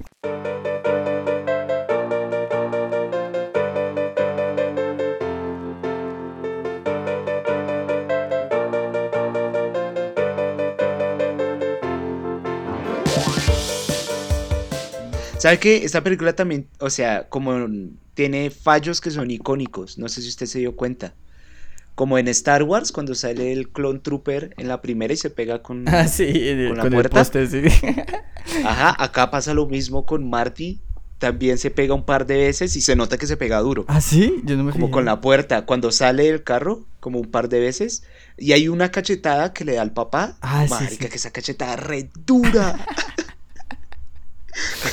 ¿Sabe 15.40 15.58
qué? 15.58 15.84
Esta 15.86 16.02
película 16.02 16.34
también, 16.34 16.68
o 16.80 16.90
sea, 16.90 17.26
como 17.30 17.66
tiene 18.12 18.50
fallos 18.50 19.00
que 19.00 19.10
son 19.10 19.30
icónicos, 19.30 19.96
no 19.96 20.10
sé 20.10 20.20
si 20.20 20.28
usted 20.28 20.44
se 20.44 20.58
dio 20.58 20.76
cuenta. 20.76 21.14
Como 21.94 22.18
en 22.18 22.28
Star 22.28 22.62
Wars, 22.62 22.92
cuando 22.92 23.14
sale 23.14 23.50
el 23.50 23.70
Clone 23.70 24.00
Trooper 24.00 24.54
en 24.58 24.68
la 24.68 24.82
primera 24.82 25.14
y 25.14 25.16
se 25.16 25.30
pega 25.30 25.62
con, 25.62 25.88
ah, 25.88 26.06
sí, 26.08 26.30
con 26.68 26.76
la 26.76 26.90
puerta. 26.90 27.24
sí. 27.24 27.62
Ajá, 28.66 28.94
acá 29.02 29.30
pasa 29.30 29.54
lo 29.54 29.66
mismo 29.66 30.04
con 30.04 30.28
Marty. 30.28 30.78
También 31.18 31.56
se 31.56 31.70
pega 31.70 31.94
un 31.94 32.04
par 32.04 32.26
de 32.26 32.36
veces 32.36 32.76
y 32.76 32.82
se 32.82 32.96
nota 32.96 33.16
que 33.16 33.26
se 33.26 33.36
pega 33.36 33.60
duro. 33.60 33.86
¿Ah, 33.88 34.00
sí? 34.00 34.42
Yo 34.44 34.56
no 34.56 34.64
me 34.64 34.72
Como 34.72 34.90
con 34.90 35.04
la 35.06 35.20
puerta. 35.20 35.66
Cuando 35.66 35.90
sale 35.92 36.28
el 36.28 36.42
carro, 36.42 36.86
como 36.98 37.18
un 37.18 37.30
par 37.30 37.50
de 37.50 37.60
veces. 37.60 38.04
Y 38.38 38.52
hay 38.52 38.68
una 38.68 38.90
cachetada 38.90 39.52
que 39.52 39.66
le 39.66 39.74
da 39.74 39.82
al 39.82 39.92
papá. 39.92 40.38
Ah, 40.40 40.66
Marica, 40.68 41.10
que 41.10 41.16
esa 41.16 41.30
cachetada 41.30 41.76
re 41.76 42.10
dura. 42.26 42.78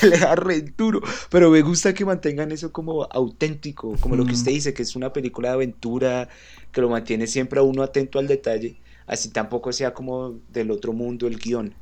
le 0.03 0.17
da 0.17 0.35
re 0.35 0.61
duro. 0.61 1.01
Pero 1.29 1.49
me 1.49 1.61
gusta 1.61 1.93
que 1.93 2.05
mantengan 2.05 2.51
eso 2.51 2.71
como 2.71 3.03
auténtico, 3.03 3.95
como 3.99 4.15
lo 4.15 4.25
que 4.25 4.33
usted 4.33 4.51
dice, 4.51 4.73
que 4.73 4.83
es 4.83 4.95
una 4.95 5.13
película 5.13 5.49
de 5.49 5.55
aventura, 5.55 6.29
que 6.71 6.81
lo 6.81 6.89
mantiene 6.89 7.27
siempre 7.27 7.59
a 7.59 7.63
uno 7.63 7.83
atento 7.83 8.19
al 8.19 8.27
detalle. 8.27 8.77
Así 9.05 9.29
tampoco 9.29 9.71
sea 9.71 9.93
como 9.93 10.35
del 10.51 10.71
otro 10.71 10.93
mundo 10.93 11.27
el 11.27 11.37
guion. 11.37 11.73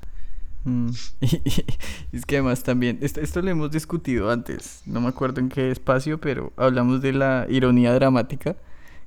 Mm. 0.64 0.90
es 2.12 2.26
que 2.26 2.38
además 2.38 2.64
también, 2.64 3.00
esto, 3.02 3.22
esto 3.22 3.42
lo 3.42 3.52
hemos 3.52 3.72
discutido 3.72 4.32
antes, 4.32 4.82
no 4.86 5.00
me 5.00 5.10
acuerdo 5.10 5.40
en 5.40 5.50
qué 5.50 5.70
espacio, 5.70 6.20
pero 6.20 6.54
hablamos 6.58 7.02
de 7.02 7.14
la 7.14 7.46
ironía 7.50 7.94
dramática 7.94 8.56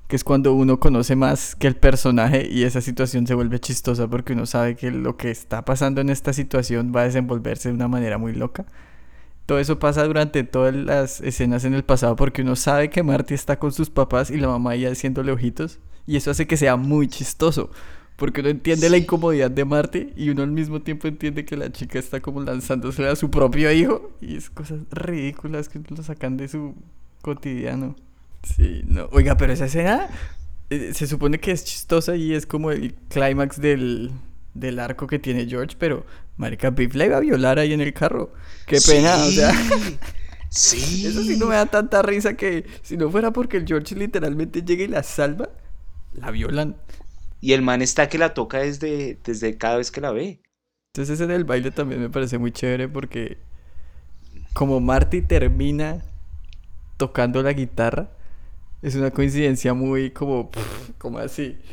que 0.08 0.16
es 0.16 0.24
cuando 0.24 0.54
uno 0.54 0.80
conoce 0.80 1.16
más 1.16 1.54
que 1.54 1.66
el 1.66 1.76
personaje 1.76 2.48
y 2.50 2.64
esa 2.64 2.80
situación 2.80 3.26
se 3.26 3.34
vuelve 3.34 3.60
chistosa 3.60 4.08
porque 4.08 4.32
uno 4.32 4.46
sabe 4.46 4.74
que 4.74 4.90
lo 4.90 5.18
que 5.18 5.30
está 5.30 5.66
pasando 5.66 6.00
en 6.00 6.08
esta 6.08 6.32
situación 6.32 6.92
va 6.96 7.02
a 7.02 7.04
desenvolverse 7.04 7.68
de 7.68 7.74
una 7.74 7.88
manera 7.88 8.16
muy 8.16 8.32
loca. 8.32 8.64
Todo 9.48 9.60
eso 9.60 9.78
pasa 9.78 10.04
durante 10.04 10.44
todas 10.44 10.74
las 10.74 11.22
escenas 11.22 11.64
en 11.64 11.72
el 11.72 11.82
pasado 11.82 12.16
porque 12.16 12.42
uno 12.42 12.54
sabe 12.54 12.90
que 12.90 13.02
Marty 13.02 13.32
está 13.32 13.58
con 13.58 13.72
sus 13.72 13.88
papás 13.88 14.30
y 14.30 14.36
la 14.36 14.46
mamá 14.46 14.76
ya 14.76 14.90
haciéndole 14.90 15.32
ojitos 15.32 15.78
y 16.06 16.16
eso 16.16 16.30
hace 16.30 16.46
que 16.46 16.58
sea 16.58 16.76
muy 16.76 17.08
chistoso 17.08 17.70
porque 18.16 18.42
uno 18.42 18.50
entiende 18.50 18.90
la 18.90 18.98
incomodidad 18.98 19.50
de 19.50 19.64
Marty 19.64 20.12
y 20.16 20.28
uno 20.28 20.42
al 20.42 20.50
mismo 20.50 20.82
tiempo 20.82 21.08
entiende 21.08 21.46
que 21.46 21.56
la 21.56 21.72
chica 21.72 21.98
está 21.98 22.20
como 22.20 22.42
lanzándose 22.42 23.08
a 23.08 23.16
su 23.16 23.30
propio 23.30 23.72
hijo 23.72 24.10
y 24.20 24.36
es 24.36 24.50
cosas 24.50 24.80
ridículas 24.90 25.70
que 25.70 25.80
lo 25.88 26.02
sacan 26.02 26.36
de 26.36 26.48
su 26.48 26.74
cotidiano. 27.22 27.96
Sí, 28.42 28.82
no. 28.86 29.08
Oiga, 29.12 29.38
pero 29.38 29.54
esa 29.54 29.64
escena 29.64 30.10
eh, 30.68 30.92
se 30.92 31.06
supone 31.06 31.40
que 31.40 31.52
es 31.52 31.64
chistosa 31.64 32.16
y 32.16 32.34
es 32.34 32.44
como 32.44 32.70
el 32.70 32.92
clímax 33.08 33.62
del, 33.62 34.10
del 34.54 34.78
arco 34.78 35.06
que 35.06 35.18
tiene 35.18 35.46
George, 35.46 35.76
pero 35.78 36.04
Marica 36.36 36.70
Biff 36.70 36.94
la 36.94 37.06
iba 37.06 37.16
a 37.16 37.20
violar 37.20 37.58
ahí 37.58 37.72
en 37.72 37.80
el 37.80 37.92
carro. 37.92 38.32
Qué 38.66 38.80
pena, 38.80 39.16
o 39.16 39.30
sea. 39.30 39.52
Sí. 40.48 41.06
Eso 41.06 41.22
sí 41.22 41.36
no 41.36 41.46
me 41.46 41.56
da 41.56 41.66
tanta 41.66 42.02
risa 42.02 42.34
que 42.34 42.64
si 42.82 42.96
no 42.96 43.10
fuera 43.10 43.32
porque 43.32 43.56
el 43.56 43.66
George 43.66 43.94
literalmente 43.94 44.62
llega 44.62 44.84
y 44.84 44.88
la 44.88 45.02
salva, 45.02 45.50
la 46.14 46.30
violan. 46.30 46.76
Y 47.40 47.52
el 47.52 47.62
man 47.62 47.82
está 47.82 48.08
que 48.08 48.18
la 48.18 48.34
toca 48.34 48.58
desde, 48.58 49.18
desde 49.24 49.56
cada 49.56 49.76
vez 49.76 49.90
que 49.90 50.00
la 50.00 50.10
ve. 50.10 50.40
Entonces 50.92 51.14
ese 51.14 51.26
del 51.26 51.44
baile 51.44 51.70
también 51.70 52.00
me 52.00 52.10
parece 52.10 52.38
muy 52.38 52.50
chévere 52.50 52.88
porque 52.88 53.38
como 54.54 54.80
Marty 54.80 55.22
termina 55.22 56.02
tocando 56.96 57.42
la 57.42 57.52
guitarra, 57.52 58.10
es 58.82 58.94
una 58.96 59.10
coincidencia 59.10 59.74
muy 59.74 60.10
como, 60.10 60.50
como 60.98 61.18
así. 61.18 61.58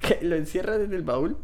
Que 0.00 0.18
lo 0.22 0.34
encierran 0.34 0.80
en 0.80 0.94
el 0.94 1.02
baúl 1.02 1.36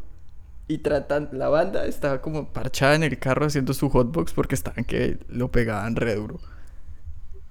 y 0.67 0.79
tratan, 0.79 1.29
la 1.31 1.47
banda 1.47 1.85
estaba 1.85 2.21
como 2.21 2.51
parchada 2.51 2.95
en 2.95 3.03
el 3.03 3.17
carro 3.19 3.45
haciendo 3.45 3.73
su 3.73 3.89
hotbox 3.89 4.33
porque 4.33 4.55
estaban 4.55 4.83
que 4.83 5.17
lo 5.29 5.49
pegaban 5.49 5.95
re 5.95 6.15
duro. 6.15 6.39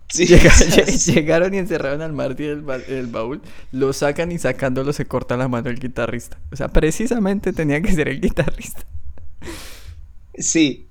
Sí, 0.09 0.27
llegaron, 1.07 1.55
y 1.55 1.59
encerraron 1.59 2.03
al 2.03 2.13
Marty 2.13 2.45
en 2.45 2.65
el, 2.89 3.07
baúl, 3.07 3.41
lo 3.73 3.93
sacan 3.93 4.33
y 4.33 4.39
sacándolo 4.39 4.93
se 4.93 5.07
corta 5.07 5.37
la 5.37 5.49
mano 5.49 5.71
el 5.71 5.81
guitarrista. 5.81 6.39
O 6.53 6.57
sea, 6.57 6.69
precisamente 6.69 7.53
tenía 7.53 7.81
que 7.81 7.93
ser 7.93 8.09
el 8.09 8.21
guitarrista. 8.21 8.83
Sí. 10.35 10.87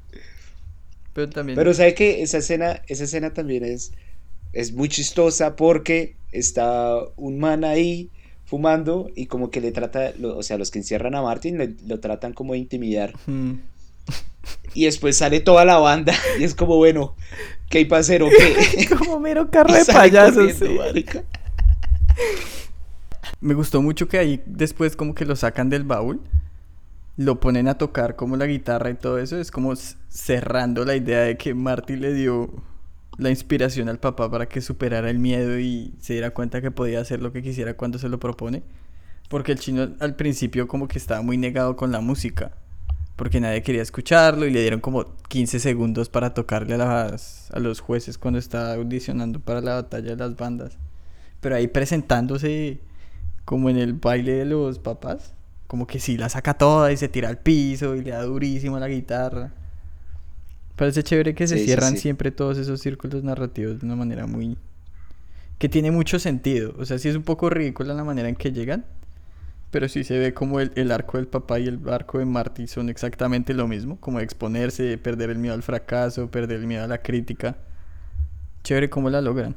Pero 1.14 1.30
también. 1.30 1.56
Pero 1.56 1.74
sabe 1.74 1.94
que 1.94 2.24
esa 2.24 2.40
escena, 2.40 2.82
esa 2.88 3.06
escena 3.06 3.34
también 3.34 3.64
es, 3.64 3.94
es 4.52 4.74
muy 4.74 4.90
chistosa 4.90 5.56
porque 5.56 6.18
está 6.32 6.98
un 7.16 7.40
man 7.40 7.64
ahí 7.64 8.10
fumando 8.46 9.10
y 9.16 9.26
como 9.26 9.50
que 9.50 9.60
le 9.60 9.72
trata, 9.72 10.14
o 10.24 10.44
sea, 10.44 10.58
los 10.58 10.72
que 10.72 10.80
encierran 10.80 11.16
a 11.16 11.22
Martin 11.22 11.78
lo 11.88 12.00
tratan 12.00 12.34
como 12.34 12.54
de 12.54 12.60
intimidar. 12.60 13.14
Y 14.74 14.86
después 14.86 15.18
sale 15.18 15.40
toda 15.40 15.66
la 15.66 15.78
banda 15.78 16.14
y 16.40 16.44
es 16.44 16.54
como, 16.54 16.78
bueno, 16.78 17.16
¿qué 17.70 17.80
hay 17.80 17.86
para 17.86 18.02
hacer 18.02 18.22
o 18.24 18.30
qué? 18.30 18.88
como 18.98 19.20
mero 19.20 19.50
carro 19.50 19.74
de 19.74 19.86
payasos. 19.86 20.62
Me 23.42 23.54
gustó 23.54 23.82
mucho 23.82 24.08
que 24.08 24.18
ahí 24.18 24.42
después 24.46 24.96
como 24.96 25.16
que 25.16 25.26
lo 25.26 25.36
sacan 25.36 25.70
del 25.70 25.84
baúl, 25.84 26.22
lo 27.18 27.40
ponen 27.40 27.68
a 27.68 27.78
tocar 27.78 28.16
como 28.16 28.38
la 28.38 28.46
guitarra 28.46 28.90
y 28.90 28.96
todo 28.96 29.18
eso, 29.18 29.40
es 29.40 29.50
como 29.50 29.74
cerrando 30.10 30.86
la 30.86 30.96
idea 30.96 31.22
de 31.22 31.38
que 31.38 31.54
Marty 31.54 31.96
le 31.96 32.14
dio 32.14 32.52
la 33.18 33.30
inspiración 33.30 33.90
al 33.90 34.00
papá 34.00 34.30
para 34.30 34.48
que 34.48 34.62
superara 34.62 35.10
el 35.10 35.20
miedo 35.20 35.60
y 35.60 35.94
se 36.00 36.14
diera 36.14 36.32
cuenta 36.32 36.62
que 36.62 36.72
podía 36.72 37.00
hacer 37.00 37.22
lo 37.22 37.32
que 37.32 37.42
quisiera 37.42 37.76
cuando 37.76 37.98
se 37.98 38.10
lo 38.10 38.20
propone. 38.20 38.64
Porque 39.30 39.54
el 39.54 39.60
chino 39.60 39.96
al 40.00 40.16
principio 40.16 40.68
como 40.68 40.88
que 40.88 40.98
estaba 40.98 41.22
muy 41.22 41.38
negado 41.38 41.76
con 41.76 41.92
la 41.92 42.02
música. 42.02 42.52
Porque 43.16 43.40
nadie 43.40 43.64
quería 43.64 43.82
escucharlo 43.82 44.46
y 44.46 44.52
le 44.52 44.62
dieron 44.62 44.82
como 44.82 45.06
15 45.30 45.60
segundos 45.60 46.10
para 46.10 46.34
tocarle 46.34 46.76
a, 46.76 46.78
las, 46.78 47.50
a 47.52 47.60
los 47.60 47.80
jueces 47.80 48.18
cuando 48.18 48.40
estaba 48.40 48.74
audicionando 48.74 49.40
para 49.40 49.62
la 49.62 49.76
batalla 49.76 50.10
de 50.12 50.18
las 50.18 50.36
bandas. 50.36 50.78
Pero 51.40 51.56
ahí 51.56 51.68
presentándose 51.68 52.82
como 53.46 53.70
en 53.70 53.78
el 53.78 53.94
baile 53.94 54.34
de 54.34 54.46
los 54.46 54.80
papás, 54.80 55.34
como 55.68 55.88
que 55.88 56.00
sí 56.00 56.18
la 56.18 56.30
saca 56.30 56.56
toda 56.56 56.92
y 56.92 56.98
se 56.98 57.08
tira 57.08 57.30
al 57.30 57.38
piso 57.38 57.96
y 57.96 58.02
le 58.02 58.12
da 58.12 58.24
durísimo 58.24 58.78
la 58.80 58.88
guitarra. 58.88 59.54
Parece 60.76 61.04
chévere 61.04 61.34
que 61.36 61.48
se 61.48 61.64
cierran 61.64 61.98
siempre 61.98 62.32
todos 62.32 62.58
esos 62.58 62.82
círculos 62.82 63.24
narrativos 63.24 63.80
de 63.80 63.86
una 63.86 63.96
manera 63.96 64.28
muy... 64.28 64.58
que 65.58 65.70
tiene 65.70 65.92
mucho 65.92 66.20
sentido. 66.20 66.74
O 66.78 66.86
sea, 66.86 67.00
sí 67.00 67.08
es 67.08 67.16
un 67.16 67.24
poco 67.24 67.50
ridícula 67.50 67.94
la 67.94 68.04
manera 68.04 68.28
en 68.28 68.36
que 68.36 68.52
llegan, 68.52 68.86
pero 69.72 69.88
sí 69.88 70.04
se 70.04 70.20
ve 70.20 70.34
como 70.34 70.60
el, 70.60 70.92
arco 70.92 71.18
del 71.18 71.28
papá 71.28 71.60
y 71.60 71.68
el 71.68 71.80
arco 71.90 72.20
de 72.20 72.26
Marty 72.26 72.68
son 72.68 72.90
exactamente 72.90 73.54
lo 73.54 73.68
mismo, 73.68 74.00
como 74.00 74.20
exponerse, 74.20 74.98
perder 74.98 75.30
el 75.30 75.38
miedo 75.38 75.54
al 75.54 75.64
fracaso, 75.64 76.30
perder 76.30 76.60
el 76.60 76.68
miedo 76.68 76.84
a 76.84 76.88
la 76.88 77.02
crítica. 77.02 77.58
Chévere 78.64 78.90
cómo 78.90 79.10
la 79.10 79.22
logran. 79.22 79.56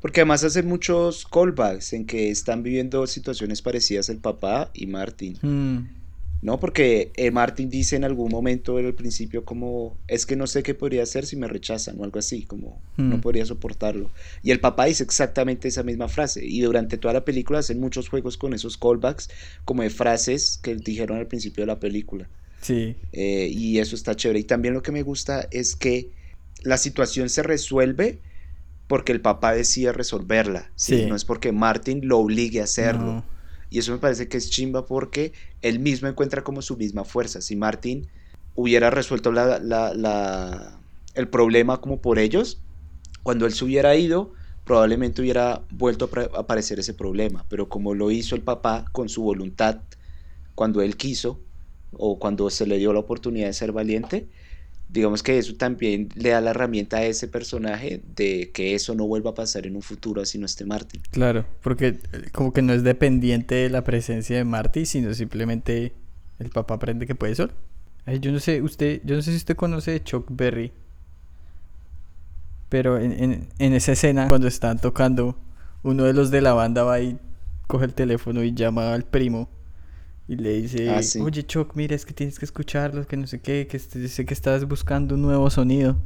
Porque 0.00 0.22
además 0.22 0.42
hacen 0.42 0.66
muchos 0.66 1.24
callbacks 1.24 1.92
en 1.92 2.06
que 2.06 2.30
están 2.30 2.64
viviendo 2.64 3.06
situaciones 3.06 3.62
parecidas 3.62 4.08
el 4.08 4.18
papá 4.18 4.70
y 4.74 4.88
Martin. 4.88 5.38
Mm. 5.40 6.01
¿No? 6.42 6.58
Porque 6.58 7.12
eh, 7.14 7.30
Martin 7.30 7.70
dice 7.70 7.94
en 7.94 8.02
algún 8.02 8.30
momento 8.30 8.80
en 8.80 8.86
el 8.86 8.94
principio 8.94 9.44
como, 9.44 9.96
es 10.08 10.26
que 10.26 10.34
no 10.34 10.48
sé 10.48 10.64
qué 10.64 10.74
podría 10.74 11.04
hacer 11.04 11.24
si 11.24 11.36
me 11.36 11.46
rechazan 11.46 11.98
o 11.98 12.04
algo 12.04 12.18
así, 12.18 12.42
como 12.42 12.82
no 12.96 13.16
mm. 13.16 13.20
podría 13.20 13.46
soportarlo. 13.46 14.10
Y 14.42 14.50
el 14.50 14.58
papá 14.58 14.86
dice 14.86 15.04
exactamente 15.04 15.68
esa 15.68 15.84
misma 15.84 16.08
frase. 16.08 16.44
Y 16.44 16.60
durante 16.60 16.98
toda 16.98 17.14
la 17.14 17.24
película 17.24 17.60
hacen 17.60 17.78
muchos 17.78 18.08
juegos 18.08 18.36
con 18.36 18.54
esos 18.54 18.76
callbacks, 18.76 19.30
como 19.64 19.84
de 19.84 19.90
frases 19.90 20.58
que 20.60 20.74
dijeron 20.74 21.18
al 21.18 21.28
principio 21.28 21.62
de 21.62 21.68
la 21.68 21.78
película. 21.78 22.28
Sí. 22.60 22.96
Eh, 23.12 23.48
y 23.52 23.78
eso 23.78 23.94
está 23.94 24.16
chévere. 24.16 24.40
Y 24.40 24.44
también 24.44 24.74
lo 24.74 24.82
que 24.82 24.90
me 24.90 25.02
gusta 25.02 25.46
es 25.52 25.76
que 25.76 26.10
la 26.64 26.76
situación 26.76 27.28
se 27.28 27.44
resuelve 27.44 28.18
porque 28.88 29.12
el 29.12 29.20
papá 29.20 29.54
decide 29.54 29.92
resolverla. 29.92 30.72
¿sí? 30.74 31.06
No 31.06 31.14
es 31.14 31.24
porque 31.24 31.52
Martin 31.52 32.00
lo 32.02 32.18
obligue 32.18 32.60
a 32.60 32.64
hacerlo. 32.64 33.24
Y 33.72 33.78
eso 33.78 33.92
me 33.92 33.98
parece 33.98 34.28
que 34.28 34.36
es 34.36 34.50
chimba 34.50 34.84
porque 34.84 35.32
él 35.62 35.78
mismo 35.78 36.06
encuentra 36.06 36.44
como 36.44 36.60
su 36.60 36.76
misma 36.76 37.04
fuerza. 37.04 37.40
Si 37.40 37.56
Martin 37.56 38.06
hubiera 38.54 38.90
resuelto 38.90 39.32
la, 39.32 40.78
el 41.14 41.28
problema 41.28 41.80
como 41.80 42.02
por 42.02 42.18
ellos, 42.18 42.60
cuando 43.22 43.46
él 43.46 43.54
se 43.54 43.64
hubiera 43.64 43.96
ido, 43.96 44.34
probablemente 44.64 45.22
hubiera 45.22 45.64
vuelto 45.70 46.10
a 46.34 46.40
aparecer 46.40 46.80
ese 46.80 46.92
problema. 46.92 47.46
Pero 47.48 47.70
como 47.70 47.94
lo 47.94 48.10
hizo 48.10 48.34
el 48.34 48.42
papá 48.42 48.84
con 48.92 49.08
su 49.08 49.22
voluntad, 49.22 49.80
cuando 50.54 50.82
él 50.82 50.98
quiso, 50.98 51.40
o 51.92 52.18
cuando 52.18 52.50
se 52.50 52.66
le 52.66 52.76
dio 52.76 52.92
la 52.92 53.00
oportunidad 53.00 53.46
de 53.46 53.54
ser 53.54 53.72
valiente, 53.72 54.28
digamos 54.92 55.22
que 55.22 55.38
eso 55.38 55.54
también 55.54 56.10
le 56.14 56.30
da 56.30 56.40
la 56.40 56.50
herramienta 56.50 56.98
a 56.98 57.04
ese 57.04 57.26
personaje 57.26 58.02
de 58.14 58.50
que 58.52 58.74
eso 58.74 58.94
no 58.94 59.06
vuelva 59.06 59.30
a 59.30 59.34
pasar 59.34 59.66
en 59.66 59.74
un 59.74 59.82
futuro 59.82 60.20
así 60.20 60.38
no 60.38 60.46
esté 60.46 60.66
Marty. 60.66 61.00
Claro, 61.10 61.46
porque 61.62 61.86
eh, 61.86 61.98
como 62.32 62.52
que 62.52 62.60
no 62.60 62.74
es 62.74 62.82
dependiente 62.82 63.54
de 63.54 63.70
la 63.70 63.84
presencia 63.84 64.36
de 64.36 64.44
Marty, 64.44 64.84
sino 64.84 65.14
simplemente 65.14 65.94
el 66.38 66.50
papá 66.50 66.74
aprende 66.74 67.06
que 67.06 67.14
puede 67.14 67.34
solo. 67.34 67.52
yo 68.20 68.32
no 68.32 68.38
sé, 68.38 68.60
usted, 68.60 69.00
yo 69.04 69.16
no 69.16 69.22
sé 69.22 69.30
si 69.30 69.38
usted 69.38 69.56
conoce 69.56 70.02
Chuck 70.02 70.26
Berry, 70.30 70.72
pero 72.68 72.98
en, 72.98 73.48
en 73.58 73.72
esa 73.72 73.92
escena 73.92 74.28
cuando 74.28 74.46
están 74.46 74.78
tocando, 74.78 75.36
uno 75.82 76.04
de 76.04 76.12
los 76.12 76.30
de 76.30 76.42
la 76.42 76.52
banda 76.52 76.82
va 76.82 77.00
y 77.00 77.18
coge 77.66 77.86
el 77.86 77.94
teléfono 77.94 78.42
y 78.42 78.52
llama 78.52 78.92
al 78.92 79.04
primo 79.04 79.48
y 80.32 80.36
le 80.36 80.62
dice, 80.62 80.88
ah, 80.88 81.02
oye 81.22 81.44
Chuck, 81.44 81.72
mira, 81.74 81.94
es 81.94 82.06
que 82.06 82.14
tienes 82.14 82.38
que 82.38 82.46
escucharlo, 82.46 83.06
que 83.06 83.18
no 83.18 83.26
sé 83.26 83.42
qué, 83.42 83.66
que 83.66 83.78
dice 83.98 84.24
que 84.24 84.32
estás 84.32 84.66
buscando 84.66 85.14
un 85.14 85.20
nuevo 85.20 85.50
sonido. 85.50 85.98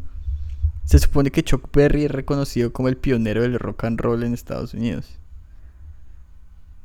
Se 0.85 0.99
supone 0.99 1.31
que 1.31 1.45
Chuck 1.45 1.69
Berry 1.73 2.07
es 2.07 2.11
reconocido 2.11 2.73
como 2.73 2.89
el 2.89 2.97
pionero 2.97 3.43
del 3.43 3.57
rock 3.57 3.85
and 3.85 4.01
roll 4.01 4.25
en 4.25 4.35
Estados 4.35 4.75
Unidos. 4.75 5.21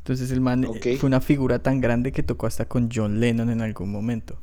Entonces 0.03 0.29
el 0.29 0.39
man 0.39 0.67
fue 0.99 1.07
una 1.07 1.19
figura 1.19 1.57
tan 1.57 1.81
grande 1.81 2.11
que 2.11 2.21
tocó 2.21 2.45
hasta 2.45 2.65
con 2.65 2.89
John 2.93 3.19
Lennon 3.19 3.49
en 3.49 3.61
algún 3.61 3.91
momento. 3.91 4.37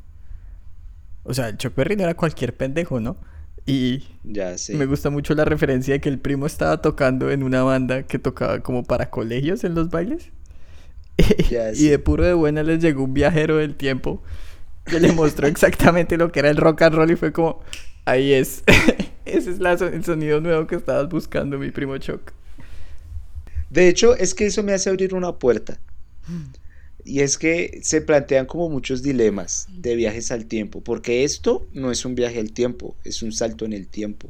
O 1.23 1.33
sea, 1.33 1.55
Chuck 1.55 1.75
Berry 1.75 1.95
no 1.95 2.03
era 2.03 2.15
cualquier 2.15 2.57
pendejo, 2.57 2.99
¿no? 2.99 3.15
Y 3.65 4.03
ya, 4.25 4.57
sí. 4.57 4.73
me 4.75 4.85
gusta 4.85 5.09
mucho 5.09 5.33
la 5.35 5.45
referencia 5.45 5.93
de 5.93 6.01
que 6.01 6.09
el 6.09 6.19
primo 6.19 6.45
estaba 6.47 6.81
tocando 6.81 7.31
en 7.31 7.43
una 7.43 7.63
banda 7.63 8.03
que 8.03 8.19
tocaba 8.19 8.59
como 8.59 8.83
para 8.83 9.09
colegios 9.09 9.63
en 9.63 9.73
los 9.73 9.89
bailes. 9.89 10.33
y 11.75 11.87
de 11.87 11.99
puro 11.99 12.23
de 12.23 12.33
buena 12.33 12.63
les 12.63 12.81
llegó 12.81 13.03
un 13.03 13.13
viajero 13.13 13.57
del 13.57 13.75
tiempo 13.75 14.21
que 14.85 14.99
le 14.99 15.11
mostró 15.11 15.47
exactamente 15.47 16.17
lo 16.17 16.31
que 16.31 16.39
era 16.39 16.49
el 16.49 16.57
rock 16.57 16.81
and 16.83 16.95
roll 16.95 17.11
y 17.11 17.15
fue 17.15 17.31
como, 17.31 17.61
ahí 18.05 18.33
es, 18.33 18.63
ese 19.25 19.51
es 19.51 19.59
el 19.59 20.03
sonido 20.03 20.41
nuevo 20.41 20.67
que 20.67 20.75
estabas 20.75 21.09
buscando, 21.09 21.57
mi 21.57 21.71
primo 21.71 21.97
Choc. 21.97 22.33
De 23.69 23.87
hecho, 23.87 24.15
es 24.15 24.33
que 24.33 24.47
eso 24.47 24.63
me 24.63 24.73
hace 24.73 24.89
abrir 24.89 25.13
una 25.13 25.33
puerta. 25.33 25.77
Y 27.09 27.21
es 27.21 27.39
que 27.39 27.79
se 27.81 28.01
plantean 28.01 28.45
como 28.45 28.69
muchos 28.69 29.01
dilemas 29.01 29.67
de 29.73 29.95
viajes 29.95 30.31
al 30.31 30.45
tiempo, 30.45 30.81
porque 30.81 31.23
esto 31.23 31.67
no 31.73 31.89
es 31.89 32.05
un 32.05 32.13
viaje 32.13 32.39
al 32.39 32.51
tiempo, 32.51 32.95
es 33.03 33.23
un 33.23 33.31
salto 33.31 33.65
en 33.65 33.73
el 33.73 33.87
tiempo. 33.87 34.29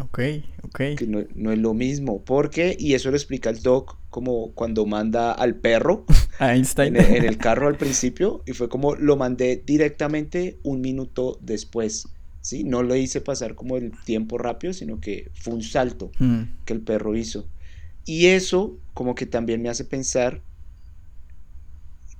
ok, 0.00 0.18
ok. 0.64 0.80
Que 0.96 1.06
no, 1.06 1.52
es 1.52 1.58
lo 1.58 1.74
mismo, 1.74 2.24
porque, 2.24 2.76
y 2.76 2.94
eso 2.94 3.12
lo 3.12 3.16
explica 3.16 3.50
el 3.50 3.62
doc, 3.62 3.98
como 4.10 4.50
cuando 4.50 4.84
manda 4.84 5.30
al 5.30 5.54
perro 5.54 6.06
Einstein. 6.40 6.96
En, 6.96 7.24
el, 7.24 7.38
carro 7.38 7.68
al 7.68 7.76
principio, 7.76 8.42
y 8.46 8.52
fue 8.52 8.68
como 8.68 8.96
lo 8.96 9.16
mandé 9.16 9.62
directamente 9.64 10.58
un 10.64 10.80
minuto 10.80 11.38
después. 11.40 12.08
¿sí? 12.40 12.64
No 12.64 12.82
lo 12.82 12.96
hice 12.96 13.20
pasar 13.20 13.54
como 13.54 13.76
el 13.76 13.92
tiempo 14.04 14.38
rápido, 14.38 14.72
sino 14.72 15.00
que 15.00 15.30
fue 15.34 15.54
un 15.54 15.62
salto 15.62 16.10
mm. 16.18 16.42
que 16.64 16.72
el 16.72 16.80
perro 16.80 17.14
hizo. 17.14 17.46
Y 18.04 18.26
eso 18.26 18.76
como 18.92 19.14
que 19.14 19.26
también 19.26 19.62
me 19.62 19.68
hace 19.68 19.84
pensar 19.84 20.42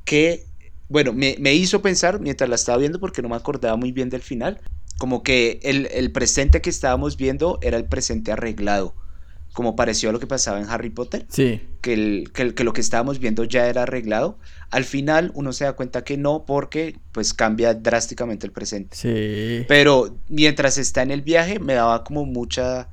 que, 0.06 0.46
bueno, 0.88 1.12
me, 1.12 1.54
hizo 1.54 1.82
pensar 1.82 2.20
mientras 2.20 2.48
la 2.48 2.56
estaba 2.56 2.78
viendo 2.78 2.98
porque 2.98 3.20
no 3.20 3.28
me 3.28 3.36
acordaba 3.36 3.76
muy 3.76 3.92
bien 3.92 4.08
del 4.08 4.22
final, 4.22 4.62
como 4.96 5.22
que 5.22 5.60
el, 5.62 6.10
presente 6.12 6.62
que 6.62 6.70
estábamos 6.70 7.18
viendo 7.18 7.58
era 7.60 7.76
el 7.76 7.84
presente 7.84 8.32
arreglado, 8.32 8.94
como 9.52 9.76
pareció 9.76 10.08
a 10.08 10.12
lo 10.12 10.20
que 10.20 10.26
pasaba 10.26 10.58
en 10.58 10.70
Harry 10.70 10.88
Potter. 10.88 11.26
Sí. 11.28 11.60
Que, 11.82 11.92
el, 11.92 12.32
que, 12.32 12.64
lo 12.64 12.72
que 12.72 12.80
estábamos 12.80 13.18
viendo 13.18 13.44
ya 13.44 13.66
era 13.66 13.82
arreglado. 13.82 14.38
Al 14.70 14.84
final 14.84 15.32
uno 15.34 15.52
se 15.52 15.64
da 15.64 15.74
cuenta 15.74 16.04
que 16.04 16.16
no 16.16 16.46
porque 16.46 16.96
pues 17.12 17.34
cambia 17.34 17.74
drásticamente 17.74 18.46
el 18.46 18.52
presente. 18.52 18.96
Sí. 18.96 19.66
Pero 19.68 20.16
mientras 20.28 20.78
está 20.78 21.02
en 21.02 21.10
el 21.10 21.22
viaje 21.22 21.58
me 21.58 21.74
daba 21.74 22.04
como 22.04 22.24
mucha, 22.24 22.88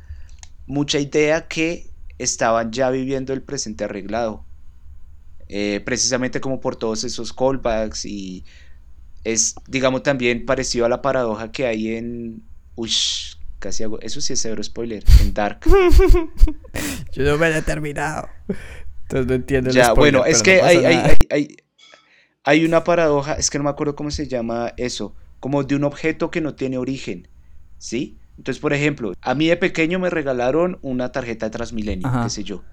mucha 0.65 0.99
idea 0.99 1.47
que 1.47 1.87
estaban 2.17 2.71
ya 2.71 2.89
viviendo 2.89 3.33
el 3.33 3.43
presente 3.43 3.83
arreglado. 3.83 4.45
Eh, 5.55 5.81
precisamente 5.81 6.41
como 6.41 6.59
por 6.59 6.75
todos 6.75 7.03
esos 7.03 7.31
callbacks 7.31 8.05
y 8.05 8.43
es, 9.23 9.53
digamos, 9.67 10.01
también 10.01 10.47
parecido 10.47 10.87
a 10.87 10.89
la 10.89 11.03
paradoja 11.03 11.51
que 11.51 11.67
hay 11.67 11.95
en... 11.95 12.41
Ush, 12.73 13.35
casi 13.59 13.83
hago... 13.83 13.99
Eso 14.01 14.19
sí 14.19 14.33
es 14.33 14.41
cero 14.41 14.63
spoiler, 14.63 15.03
en 15.21 15.31
Dark. 15.31 15.59
Yo 17.13 17.23
no 17.23 17.37
me 17.37 17.55
he 17.55 17.61
terminado. 17.61 18.29
Entonces 19.03 19.27
no 19.27 19.35
entiendo 19.35 19.69
el 19.69 19.75
Ya, 19.75 19.93
bueno, 19.93 20.25
es 20.25 20.41
que 20.41 20.59
hay, 20.59 20.85
hay, 20.85 21.17
hay, 21.29 21.57
hay, 22.43 22.65
una 22.65 22.83
paradoja, 22.83 23.33
es 23.33 23.51
que 23.51 23.59
no 23.59 23.65
me 23.65 23.69
acuerdo 23.69 23.95
cómo 23.95 24.09
se 24.09 24.27
llama 24.27 24.73
eso, 24.77 25.13
como 25.39 25.63
de 25.63 25.75
un 25.75 25.83
objeto 25.83 26.31
que 26.31 26.41
no 26.41 26.55
tiene 26.55 26.79
origen, 26.79 27.27
¿sí? 27.77 28.17
Entonces, 28.39 28.59
por 28.59 28.73
ejemplo, 28.73 29.13
a 29.21 29.35
mí 29.35 29.45
de 29.45 29.57
pequeño 29.57 29.99
me 29.99 30.09
regalaron 30.09 30.79
una 30.81 31.11
tarjeta 31.11 31.45
de 31.45 31.51
Transmilenio, 31.51 32.09
qué 32.23 32.29
sé 32.31 32.43
yo. 32.43 32.63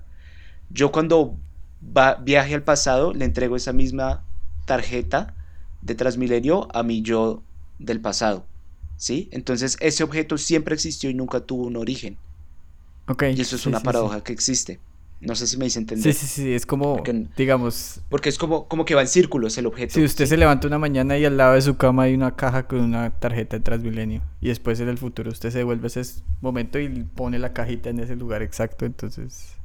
Yo 0.71 0.91
cuando 0.91 1.39
va, 1.85 2.15
viaje 2.17 2.55
al 2.55 2.63
pasado, 2.63 3.13
le 3.13 3.25
entrego 3.25 3.57
esa 3.57 3.73
misma 3.73 4.25
tarjeta 4.67 5.35
de 5.83 5.95
Transmilenio 5.95 6.69
a 6.75 6.83
mi 6.83 7.03
yo 7.03 7.43
del 7.79 8.01
pasado. 8.01 8.47
¿Sí? 8.97 9.29
Entonces 9.33 9.79
ese 9.81 10.05
objeto 10.05 10.37
siempre 10.37 10.75
existió 10.75 11.09
y 11.09 11.15
nunca 11.15 11.41
tuvo 11.41 11.65
un 11.65 11.77
origen. 11.77 12.19
Okay, 13.09 13.35
y 13.35 13.41
eso 13.41 13.57
es 13.57 13.67
una 13.67 13.81
paradoja 13.81 14.23
que 14.23 14.33
existe. 14.33 14.79
No 15.21 15.35
sé 15.35 15.47
si 15.47 15.59
me 15.59 15.67
hice 15.67 15.79
entender. 15.79 16.15
Sí, 16.15 16.19
sí, 16.19 16.27
sí, 16.27 16.53
es 16.55 16.65
como, 16.65 17.03
digamos... 17.37 18.01
Porque 18.09 18.31
es 18.31 18.39
como, 18.39 18.69
como 18.69 18.87
que 18.87 18.95
va 18.95 19.03
en 19.03 19.09
círculos 19.09 19.59
el 19.59 19.67
objeto. 19.67 19.95
Si 19.95 20.03
usted 20.03 20.25
se 20.25 20.39
levanta 20.39 20.67
una 20.67 20.79
mañana 20.79 21.19
y 21.19 21.27
al 21.27 21.37
lado 21.37 21.55
de 21.55 21.63
su 21.63 21.77
cama 21.77 22.05
hay 22.05 22.15
una 22.15 22.37
caja 22.37 22.67
con 22.67 22.81
una 22.81 23.11
tarjeta 23.11 23.57
de 23.59 23.63
Transmilenio 23.63 24.23
y 24.41 24.49
después 24.49 24.81
en 24.81 24.89
el 24.89 24.97
futuro 24.97 25.31
usted 25.31 25.51
se 25.51 25.59
devuelve 25.59 25.89
ese 25.89 26.23
momento 26.41 26.79
y 26.79 26.89
pone 27.05 27.39
la 27.39 27.53
cajita 27.53 27.91
en 27.91 28.01
ese 28.01 28.17
lugar 28.17 28.43
exacto, 28.43 28.87
entonces... 28.87 29.60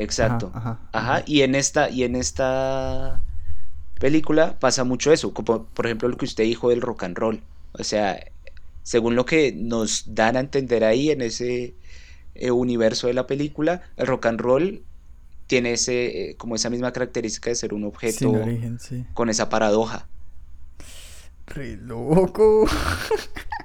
Exacto. 0.00 0.50
Ajá, 0.54 1.22
Y 1.26 1.42
en 1.42 1.54
esta, 1.54 1.90
y 1.90 2.04
en 2.04 2.16
esta 2.16 3.20
película 3.98 4.58
pasa 4.58 4.84
mucho 4.84 5.12
eso, 5.12 5.34
como 5.34 5.64
por 5.66 5.86
ejemplo 5.86 6.08
lo 6.08 6.16
que 6.16 6.24
usted 6.24 6.44
dijo 6.44 6.70
del 6.70 6.80
rock 6.80 7.04
and 7.04 7.18
roll. 7.18 7.42
O 7.72 7.84
sea, 7.84 8.18
según 8.82 9.14
lo 9.14 9.24
que 9.26 9.52
nos 9.52 10.14
dan 10.14 10.36
a 10.36 10.40
entender 10.40 10.84
ahí 10.84 11.10
en 11.10 11.20
ese 11.20 11.74
eh, 12.34 12.50
universo 12.50 13.06
de 13.08 13.14
la 13.14 13.26
película, 13.26 13.82
el 13.96 14.06
rock 14.06 14.26
and 14.26 14.40
roll 14.40 14.82
tiene 15.46 15.72
ese, 15.72 16.30
eh, 16.30 16.36
como 16.36 16.54
esa 16.54 16.70
misma 16.70 16.92
característica 16.92 17.50
de 17.50 17.56
ser 17.56 17.74
un 17.74 17.84
objeto 17.84 18.32
con 19.14 19.28
esa 19.28 19.48
paradoja. 19.48 20.06
Re 21.46 21.76
loco. 21.76 22.66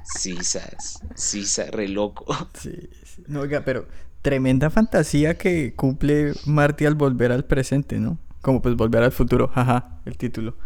Sí, 0.04 0.38
sabes. 0.44 1.00
Sí, 1.16 1.46
re 1.72 1.88
loco. 1.88 2.26
Sí, 2.54 2.90
sí. 3.04 3.24
No, 3.28 3.42
oiga, 3.42 3.64
pero 3.64 3.88
tremenda 4.26 4.72
fantasía 4.72 5.38
que 5.38 5.76
cumple 5.76 6.34
Marty 6.48 6.88
al 6.88 6.96
volver 6.96 7.32
al 7.32 7.46
presente, 7.46 8.00
¿no? 8.00 8.18
Como 8.42 8.60
pues 8.60 8.76
volver 8.76 9.04
al 9.04 9.12
futuro, 9.12 9.48
jaja, 9.50 10.00
el 10.04 10.18
título. 10.18 10.58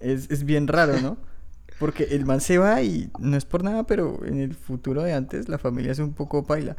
Es, 0.00 0.44
bien 0.44 0.66
raro, 0.66 1.00
¿no? 1.00 1.16
Porque 1.78 2.08
el 2.10 2.26
man 2.26 2.40
se 2.40 2.58
va 2.58 2.82
y 2.82 3.08
no 3.20 3.36
es 3.36 3.44
por 3.44 3.62
nada, 3.62 3.84
pero 3.84 4.26
en 4.26 4.40
el 4.40 4.54
futuro 4.56 5.04
de 5.04 5.12
antes 5.12 5.48
la 5.48 5.58
familia 5.58 5.92
es 5.92 6.00
un 6.00 6.12
poco 6.12 6.44
paila. 6.44 6.76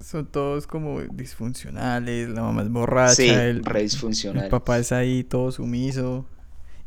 Son 0.00 0.24
todos 0.24 0.66
como 0.66 1.02
disfuncionales, 1.02 2.30
la 2.30 2.40
mamá 2.40 2.62
es 2.62 2.70
borracha, 2.70 3.44
el, 3.44 3.62
el 3.66 4.48
papá 4.48 4.78
es 4.78 4.92
ahí 4.92 5.24
todo 5.24 5.52
sumiso. 5.52 6.24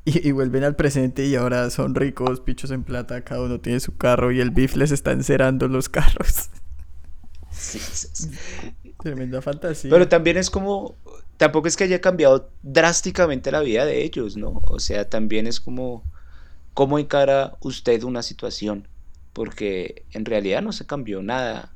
Y, 0.03 0.27
y, 0.27 0.31
vuelven 0.31 0.63
al 0.63 0.75
presente 0.75 1.27
y 1.27 1.35
ahora 1.35 1.69
son 1.69 1.93
ricos, 1.93 2.39
pichos 2.39 2.71
en 2.71 2.83
plata, 2.83 3.21
cada 3.21 3.41
uno 3.41 3.59
tiene 3.59 3.79
su 3.81 3.97
carro 3.97 4.31
y 4.31 4.39
el 4.39 4.49
bif 4.49 4.75
les 4.75 4.91
está 4.91 5.11
encerando 5.11 5.67
los 5.67 5.89
carros. 5.89 6.49
Sí, 7.67 8.29
Tremenda 9.03 9.41
fantasía. 9.41 9.91
Pero 9.91 10.07
también 10.07 10.37
es 10.37 10.49
como, 10.49 10.95
tampoco 11.37 11.67
es 11.67 11.75
que 11.75 11.83
haya 11.83 12.01
cambiado 12.01 12.49
drásticamente 12.63 13.51
la 13.51 13.61
vida 13.61 13.85
de 13.85 14.03
ellos, 14.03 14.37
¿no? 14.37 14.61
O 14.67 14.79
sea, 14.79 15.09
también 15.09 15.47
es 15.47 15.59
como 15.59 16.03
cómo 16.73 16.99
encara 16.99 17.57
usted 17.61 18.03
una 18.03 18.23
situación, 18.23 18.87
porque 19.33 20.03
en 20.11 20.25
realidad 20.25 20.61
no 20.61 20.71
se 20.71 20.85
cambió 20.85 21.21
nada, 21.21 21.71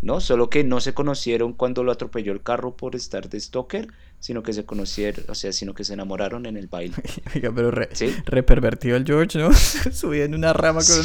¿no? 0.00 0.20
Solo 0.20 0.50
que 0.50 0.64
no 0.64 0.80
se 0.80 0.94
conocieron 0.94 1.52
cuando 1.52 1.84
lo 1.84 1.92
atropelló 1.92 2.32
el 2.32 2.42
carro 2.42 2.76
por 2.76 2.96
estar 2.96 3.28
de 3.28 3.38
stalker, 3.38 3.88
sino 4.20 4.42
que 4.42 4.52
se 4.52 4.64
conocieron, 4.64 5.24
o 5.28 5.34
sea, 5.34 5.52
sino 5.52 5.74
que 5.74 5.84
se 5.84 5.94
enamoraron 5.94 6.46
en 6.46 6.56
el 6.56 6.68
baile. 6.68 6.94
Oiga, 7.34 7.52
pero 7.54 7.70
re, 7.70 8.42
pervertido 8.42 8.96
el 8.96 9.04
George, 9.04 9.38
¿no? 9.38 9.52
Subía 9.92 10.24
en 10.24 10.34
una 10.34 10.52
rama 10.52 10.80
con 10.80 11.04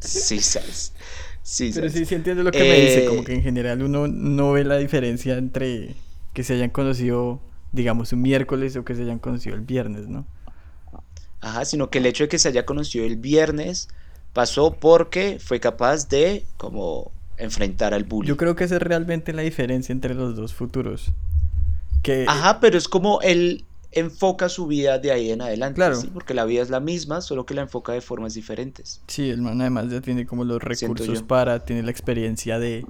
sí, 0.00 0.40
sí, 0.40 0.92
sí, 1.42 1.70
Pero 1.74 1.88
sí, 1.88 2.04
sí 2.04 2.14
entiendo 2.14 2.42
lo 2.42 2.50
que 2.50 2.60
me 2.60 2.80
dice, 2.80 3.06
como 3.06 3.20
eh, 3.20 3.24
que 3.24 3.34
en 3.34 3.42
general 3.42 3.82
uno 3.82 4.06
no 4.08 4.52
ve 4.52 4.64
la 4.64 4.76
diferencia 4.76 5.36
entre 5.36 5.94
que 6.32 6.42
se 6.42 6.54
hayan 6.54 6.70
conocido, 6.70 7.40
digamos, 7.72 8.12
un 8.12 8.22
miércoles 8.22 8.76
o 8.76 8.84
que 8.84 8.94
se 8.94 9.02
hayan 9.02 9.18
conocido 9.18 9.56
el 9.56 9.62
viernes, 9.62 10.08
¿no? 10.08 10.26
Ajá, 11.40 11.64
sino 11.64 11.90
que 11.90 11.98
el 11.98 12.06
hecho 12.06 12.24
de 12.24 12.28
que 12.28 12.38
se 12.38 12.48
haya 12.48 12.66
conocido 12.66 13.04
el 13.04 13.16
viernes 13.16 13.88
pasó 14.32 14.72
porque 14.74 15.38
fue 15.40 15.58
capaz 15.58 16.08
de 16.08 16.44
como 16.56 17.10
enfrentar 17.38 17.94
al 17.94 18.04
bullying. 18.04 18.28
Yo 18.28 18.36
creo 18.36 18.54
que 18.54 18.64
esa 18.64 18.76
es 18.76 18.82
realmente 18.82 19.32
la 19.32 19.42
diferencia 19.42 19.92
entre 19.92 20.14
los 20.14 20.36
dos 20.36 20.54
futuros. 20.54 21.12
Que... 22.02 22.26
Ajá, 22.28 22.60
pero 22.60 22.78
es 22.78 22.88
como 22.88 23.20
él 23.22 23.64
enfoca 23.92 24.48
su 24.48 24.66
vida 24.66 24.98
de 24.98 25.10
ahí 25.12 25.30
en 25.30 25.42
adelante. 25.42 25.76
Claro. 25.76 26.00
Porque 26.12 26.34
la 26.34 26.44
vida 26.44 26.62
es 26.62 26.70
la 26.70 26.80
misma, 26.80 27.20
solo 27.20 27.44
que 27.46 27.54
la 27.54 27.62
enfoca 27.62 27.92
de 27.92 28.00
formas 28.00 28.34
diferentes. 28.34 29.00
Sí, 29.06 29.30
el 29.30 29.42
man 29.42 29.60
además 29.60 29.90
ya 29.90 30.00
tiene 30.00 30.26
como 30.26 30.44
los 30.44 30.62
recursos 30.62 31.22
para, 31.22 31.64
tiene 31.64 31.82
la 31.82 31.90
experiencia 31.90 32.58
de... 32.58 32.86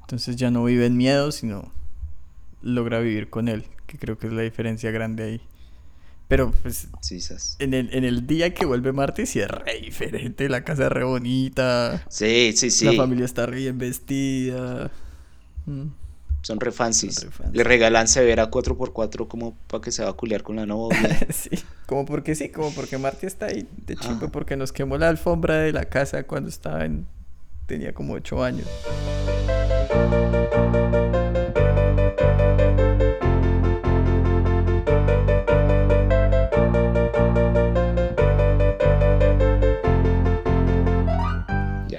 Entonces 0.00 0.36
ya 0.36 0.50
no 0.50 0.64
vive 0.64 0.86
en 0.86 0.96
miedo, 0.96 1.32
sino 1.32 1.72
logra 2.62 3.00
vivir 3.00 3.30
con 3.30 3.48
él, 3.48 3.64
que 3.86 3.98
creo 3.98 4.18
que 4.18 4.26
es 4.26 4.32
la 4.32 4.42
diferencia 4.42 4.90
grande 4.90 5.24
ahí. 5.24 5.40
Pero 6.28 6.52
pues 6.62 6.88
en, 7.58 7.74
el, 7.74 7.94
en 7.94 8.04
el 8.04 8.26
día 8.26 8.54
que 8.54 8.64
vuelve 8.64 8.92
Marte 8.92 9.26
sí 9.26 9.40
es 9.40 9.48
re 9.48 9.78
diferente, 9.80 10.48
la 10.48 10.64
casa 10.64 10.84
es 10.84 10.92
re 10.92 11.04
bonita. 11.04 12.04
Sí, 12.08 12.52
sí, 12.56 12.70
sí. 12.70 12.86
La 12.86 12.92
familia 12.94 13.26
está 13.26 13.44
re 13.44 13.58
bien 13.58 13.78
vestida. 13.78 14.90
Mm. 15.66 15.88
Son 16.44 16.60
re 16.60 16.72
fancies. 16.72 17.26
Le 17.52 17.64
regalan 17.64 18.06
severa 18.06 18.50
4x4 18.50 19.26
como 19.28 19.56
para 19.66 19.80
que 19.80 19.90
se 19.90 20.04
va 20.04 20.10
a 20.10 20.12
culiar 20.12 20.42
con 20.42 20.56
la 20.56 20.66
novia. 20.66 21.26
sí, 21.30 21.48
como 21.86 22.04
porque 22.04 22.34
sí, 22.34 22.50
como 22.50 22.70
porque 22.72 22.98
Marty 22.98 23.24
está 23.24 23.46
ahí 23.46 23.66
de 23.86 23.96
chimpe 23.96 24.28
porque 24.28 24.54
nos 24.54 24.70
quemó 24.70 24.98
la 24.98 25.08
alfombra 25.08 25.56
de 25.56 25.72
la 25.72 25.86
casa 25.86 26.24
cuando 26.24 26.50
estaba 26.50 26.84
en... 26.84 27.06
tenía 27.66 27.94
como 27.94 28.12
8 28.12 28.44
años. 28.44 28.68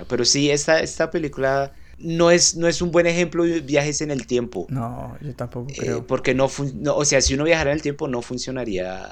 Pero 0.08 0.24
sí, 0.24 0.50
esta, 0.50 0.80
esta 0.80 1.12
película 1.12 1.74
no 2.06 2.30
es, 2.30 2.56
no 2.56 2.68
es 2.68 2.82
un 2.82 2.92
buen 2.92 3.08
ejemplo 3.08 3.44
de 3.44 3.62
viajes 3.62 4.00
en 4.02 4.12
el 4.12 4.28
tiempo. 4.28 4.68
No, 4.70 5.18
yo 5.22 5.34
tampoco 5.34 5.72
eh, 5.72 5.78
creo. 5.78 6.08
porque 6.08 6.36
no, 6.36 6.46
o 6.46 7.06
sea, 7.06 7.20
si 7.20 7.34
uno 7.34 7.44
viajara 7.44 7.72
en 7.72 7.76
el 7.76 7.82
tiempo 7.82 8.08
no 8.08 8.22
funcionaría 8.22 9.04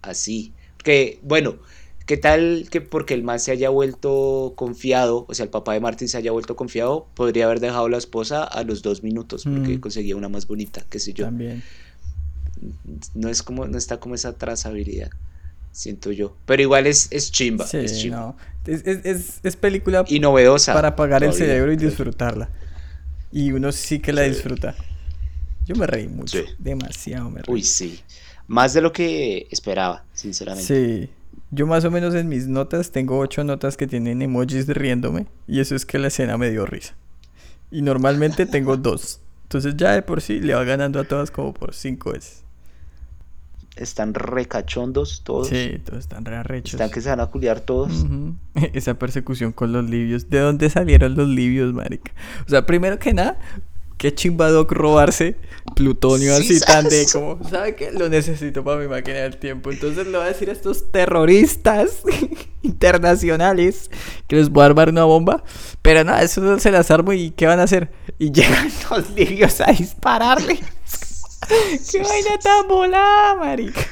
así. 0.00 0.54
Que, 0.82 1.20
bueno, 1.22 1.56
¿qué 2.06 2.16
tal 2.16 2.68
que 2.70 2.80
porque 2.80 3.12
el 3.14 3.22
man 3.22 3.38
se 3.38 3.52
haya 3.52 3.68
vuelto 3.68 4.54
confiado, 4.56 5.26
o 5.28 5.34
sea, 5.34 5.44
el 5.44 5.50
papá 5.50 5.74
de 5.74 5.80
Martín 5.80 6.08
se 6.08 6.16
haya 6.16 6.32
vuelto 6.32 6.56
confiado, 6.56 7.06
podría 7.14 7.44
haber 7.44 7.60
dejado 7.60 7.84
a 7.84 7.90
la 7.90 7.98
esposa 7.98 8.44
a 8.44 8.64
los 8.64 8.82
dos 8.82 9.02
minutos 9.02 9.44
porque 9.44 9.76
mm. 9.76 9.80
conseguía 9.80 10.16
una 10.16 10.30
más 10.30 10.46
bonita, 10.46 10.84
qué 10.88 10.98
sé 10.98 11.12
yo. 11.12 11.26
También. 11.26 11.62
No 13.14 13.28
es 13.28 13.42
como, 13.42 13.66
no 13.66 13.76
está 13.76 14.00
como 14.00 14.14
esa 14.14 14.38
trazabilidad 14.38 15.10
siento 15.72 16.12
yo. 16.12 16.36
Pero 16.46 16.62
igual 16.62 16.86
es, 16.86 17.08
es 17.10 17.32
chimba. 17.32 17.66
Sí, 17.66 17.78
es, 17.78 18.04
No. 18.06 18.36
Es, 18.64 18.86
es, 18.86 19.40
es, 19.42 19.56
película 19.56 20.04
y 20.06 20.20
novedosa 20.20 20.72
para 20.72 20.88
apagar 20.88 21.24
el 21.24 21.32
cerebro 21.32 21.72
y 21.72 21.76
disfrutarla. 21.76 22.48
Y 23.32 23.50
uno 23.50 23.72
sí 23.72 23.98
que 23.98 24.12
la 24.12 24.22
disfruta. 24.22 24.76
Yo 25.66 25.74
me 25.74 25.84
reí 25.86 26.06
mucho. 26.06 26.38
Demasiado 26.58 27.28
me 27.28 27.42
reí. 27.42 27.52
Uy, 27.52 27.62
sí. 27.64 28.00
Más 28.46 28.72
de 28.72 28.80
lo 28.80 28.92
que 28.92 29.48
esperaba, 29.50 30.04
sinceramente. 30.12 30.66
Sí. 30.66 31.10
Yo 31.50 31.66
más 31.66 31.84
o 31.84 31.90
menos 31.90 32.14
en 32.14 32.28
mis 32.28 32.46
notas 32.46 32.92
tengo 32.92 33.18
ocho 33.18 33.42
notas 33.42 33.76
que 33.76 33.88
tienen 33.88 34.22
emojis 34.22 34.68
riéndome. 34.68 35.26
Y 35.48 35.58
eso 35.58 35.74
es 35.74 35.84
que 35.84 35.98
la 35.98 36.06
escena 36.08 36.38
me 36.38 36.50
dio 36.50 36.64
risa. 36.64 36.94
Y 37.72 37.82
normalmente 37.82 38.46
tengo 38.46 38.76
dos. 38.76 39.20
Entonces 39.44 39.74
ya 39.76 39.92
de 39.92 40.02
por 40.02 40.20
sí 40.20 40.38
le 40.40 40.54
va 40.54 40.62
ganando 40.62 41.00
a 41.00 41.04
todas 41.04 41.32
como 41.32 41.52
por 41.52 41.74
cinco 41.74 42.12
veces 42.12 42.41
están 43.76 44.14
recachondos 44.14 45.22
todos. 45.24 45.48
Sí, 45.48 45.80
todos 45.84 46.00
están 46.00 46.24
re 46.24 46.36
arrechos. 46.36 46.74
Están 46.74 46.90
que 46.90 47.00
se 47.00 47.08
van 47.08 47.20
a 47.20 47.26
culiar 47.26 47.60
todos. 47.60 48.06
Esa 48.72 48.94
persecución 48.94 49.52
con 49.52 49.72
los 49.72 49.88
libios. 49.88 50.28
¿De 50.28 50.38
dónde 50.38 50.70
salieron 50.70 51.14
los 51.14 51.28
libios, 51.28 51.72
marica? 51.72 52.12
O 52.46 52.50
sea, 52.50 52.66
primero 52.66 52.98
que 52.98 53.14
nada, 53.14 53.38
qué 53.96 54.14
chimbadoc 54.14 54.72
robarse 54.72 55.36
plutonio 55.76 56.34
así 56.34 56.58
tan 56.66 56.88
de 56.88 57.06
como, 57.12 57.38
¿sabe 57.48 57.76
qué? 57.76 57.92
Lo 57.92 58.08
necesito 58.08 58.64
para 58.64 58.80
mi 58.80 58.88
máquina 58.88 59.18
del 59.18 59.36
tiempo. 59.36 59.70
Entonces 59.70 60.06
le 60.06 60.18
voy 60.18 60.26
a 60.26 60.28
decir 60.28 60.50
a 60.50 60.52
estos 60.52 60.90
terroristas 60.90 62.02
internacionales 62.62 63.90
que 64.26 64.36
les 64.36 64.50
voy 64.50 64.64
a 64.64 64.66
armar 64.66 64.88
una 64.88 65.04
bomba. 65.04 65.44
Pero 65.82 66.04
nada, 66.04 66.22
eso 66.22 66.40
no 66.40 66.58
se 66.58 66.70
las 66.70 66.90
armo 66.90 67.12
y 67.12 67.30
¿qué 67.30 67.46
van 67.46 67.60
a 67.60 67.62
hacer? 67.62 67.90
Y 68.18 68.32
llegan 68.32 68.68
los 68.90 69.10
libios 69.12 69.60
a 69.60 69.72
dispararle. 69.72 70.58
¡Qué 71.90 71.98
vaina 71.98 72.38
tan 72.42 72.68
volada, 72.68 73.34
marica! 73.36 73.86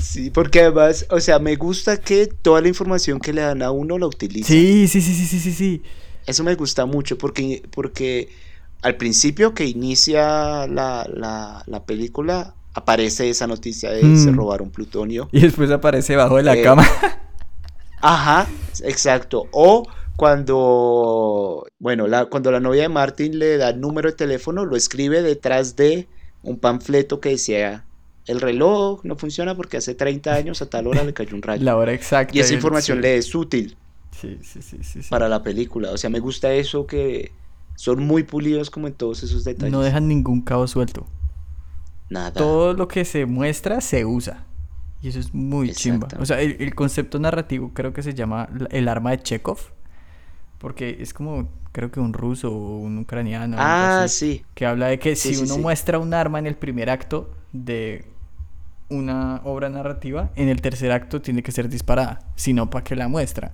Sí, 0.00 0.30
porque 0.30 0.60
además, 0.60 1.06
o 1.10 1.20
sea, 1.20 1.38
me 1.38 1.56
gusta 1.56 1.96
que 1.96 2.26
toda 2.26 2.60
la 2.60 2.68
información 2.68 3.18
que 3.18 3.32
le 3.32 3.40
dan 3.40 3.62
a 3.62 3.70
uno 3.70 3.98
la 3.98 4.06
utiliza. 4.06 4.48
Sí, 4.48 4.86
sí, 4.86 5.00
sí, 5.00 5.14
sí, 5.14 5.38
sí, 5.38 5.52
sí, 5.52 5.82
Eso 6.26 6.44
me 6.44 6.54
gusta 6.54 6.84
mucho 6.84 7.16
porque, 7.16 7.62
porque 7.70 8.28
al 8.82 8.96
principio 8.96 9.54
que 9.54 9.64
inicia 9.64 10.66
la, 10.66 11.08
la, 11.66 11.84
película 11.86 12.54
aparece 12.74 13.30
esa 13.30 13.46
noticia 13.46 13.90
de 13.90 14.00
se 14.18 14.30
mm. 14.30 14.36
robaron 14.36 14.70
plutonio. 14.70 15.28
Y 15.32 15.40
después 15.40 15.70
aparece 15.70 16.16
bajo 16.16 16.36
de 16.36 16.42
la 16.42 16.56
eh, 16.56 16.62
cama. 16.62 16.86
Ajá, 18.02 18.48
exacto. 18.82 19.46
O 19.52 19.86
cuando, 20.16 21.66
bueno, 21.78 22.06
la, 22.06 22.26
cuando 22.26 22.50
la 22.50 22.60
novia 22.60 22.82
de 22.82 22.88
Martin 22.88 23.38
le 23.38 23.56
da 23.56 23.70
el 23.70 23.80
número 23.80 24.10
de 24.10 24.16
teléfono, 24.16 24.64
lo 24.64 24.76
escribe 24.76 25.22
detrás 25.22 25.76
de 25.76 26.06
un 26.42 26.58
panfleto 26.58 27.20
que 27.20 27.30
decía, 27.30 27.84
el 28.26 28.40
reloj 28.40 29.04
no 29.04 29.16
funciona 29.16 29.56
porque 29.56 29.76
hace 29.76 29.94
30 29.94 30.32
años 30.32 30.62
a 30.62 30.70
tal 30.70 30.86
hora 30.86 31.04
le 31.04 31.12
cayó 31.12 31.34
un 31.34 31.42
rayo. 31.42 31.64
La 31.64 31.76
hora 31.76 31.92
exacta. 31.92 32.36
Y 32.36 32.40
esa 32.40 32.54
información 32.54 33.00
le 33.00 33.16
es 33.16 33.34
útil 33.34 33.76
sí, 34.42 34.60
sí, 34.62 34.78
sí, 34.82 35.00
para 35.08 35.28
la 35.28 35.42
película. 35.42 35.90
O 35.90 35.96
sea, 35.96 36.10
me 36.10 36.20
gusta 36.20 36.52
eso 36.52 36.86
que 36.86 37.32
son 37.76 38.04
muy 38.06 38.22
pulidos 38.22 38.70
como 38.70 38.86
en 38.86 38.94
todos 38.94 39.22
esos 39.22 39.44
detalles. 39.44 39.72
No 39.72 39.82
dejan 39.82 40.08
ningún 40.08 40.42
cabo 40.42 40.66
suelto. 40.66 41.06
Nada. 42.10 42.32
Todo 42.32 42.74
lo 42.74 42.88
que 42.88 43.04
se 43.04 43.26
muestra 43.26 43.80
se 43.80 44.04
usa. 44.04 44.46
Y 45.00 45.08
eso 45.08 45.18
es 45.18 45.34
muy 45.34 45.72
chimba. 45.72 46.08
O 46.20 46.26
sea, 46.26 46.40
el, 46.40 46.56
el, 46.60 46.74
concepto 46.74 47.18
narrativo 47.18 47.72
creo 47.74 47.92
que 47.92 48.02
se 48.02 48.14
llama 48.14 48.48
el 48.70 48.86
arma 48.86 49.10
de 49.10 49.22
Chekhov. 49.22 49.58
Porque 50.58 50.98
es 51.00 51.12
como, 51.12 51.48
creo 51.72 51.90
que 51.90 52.00
un 52.00 52.12
ruso 52.12 52.52
o 52.52 52.78
un 52.78 52.98
ucraniano. 52.98 53.56
Ah, 53.58 54.06
sí. 54.08 54.44
Que 54.54 54.66
habla 54.66 54.88
de 54.88 54.98
que 54.98 55.16
si 55.16 55.36
uno 55.36 55.58
muestra 55.58 55.98
un 55.98 56.14
arma 56.14 56.38
en 56.38 56.46
el 56.46 56.54
primer 56.54 56.90
acto 56.90 57.34
de 57.52 58.04
una 58.88 59.40
obra 59.44 59.68
narrativa, 59.70 60.30
en 60.36 60.48
el 60.48 60.60
tercer 60.60 60.92
acto 60.92 61.20
tiene 61.22 61.42
que 61.42 61.50
ser 61.50 61.68
disparada. 61.68 62.20
Si 62.36 62.52
no, 62.52 62.70
¿para 62.70 62.84
qué 62.84 62.94
la 62.94 63.08
muestra? 63.08 63.52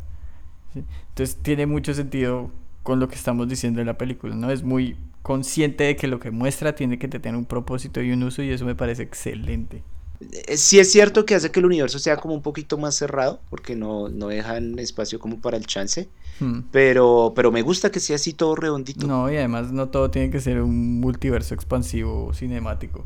Entonces 0.75 1.37
tiene 1.43 1.67
mucho 1.67 1.95
sentido 1.95 2.51
con 2.83 3.01
lo 3.01 3.09
que 3.09 3.15
estamos 3.15 3.49
diciendo 3.49 3.81
en 3.81 3.87
la 3.87 3.97
película, 3.97 4.35
¿no? 4.35 4.51
Es 4.51 4.63
muy 4.63 4.97
consciente 5.23 5.85
de 5.85 5.97
que 5.97 6.07
lo 6.07 6.21
que 6.21 6.31
muestra 6.31 6.75
tiene 6.75 6.99
que 6.99 7.09
tener 7.09 7.37
un 7.37 7.45
propósito 7.45 8.01
y 8.01 8.13
un 8.13 8.23
uso 8.23 8.43
y 8.43 8.51
eso 8.51 8.65
me 8.65 8.75
parece 8.75 9.03
excelente. 9.03 9.83
Eh, 10.21 10.57
sí 10.57 10.79
es 10.79 10.91
cierto 10.91 11.25
que 11.25 11.35
hace 11.35 11.51
que 11.51 11.61
el 11.61 11.67
universo 11.67 11.99
sea 11.99 12.17
como 12.17 12.35
un 12.35 12.43
poquito 12.43 12.79
más 12.79 12.95
cerrado, 12.95 13.41
porque 13.51 13.77
no, 13.77 14.09
no 14.09 14.29
dejan 14.29 14.79
espacio 14.79 15.19
como 15.19 15.41
para 15.41 15.57
el 15.57 15.67
chance. 15.67 16.09
Hmm. 16.41 16.61
Pero, 16.71 17.33
pero 17.35 17.51
me 17.51 17.63
gusta 17.63 17.91
que 17.91 18.01
sea 18.01 18.17
así 18.17 18.33
todo 18.33 18.55
redondito. 18.55 19.07
No, 19.07 19.31
y 19.31 19.37
además 19.37 19.73
no 19.73 19.89
todo 19.89 20.11
tiene 20.11 20.31
que 20.31 20.41
ser 20.41 20.61
un 20.61 21.01
multiverso 21.01 21.55
expansivo 21.55 22.33
cinemático. 22.35 23.05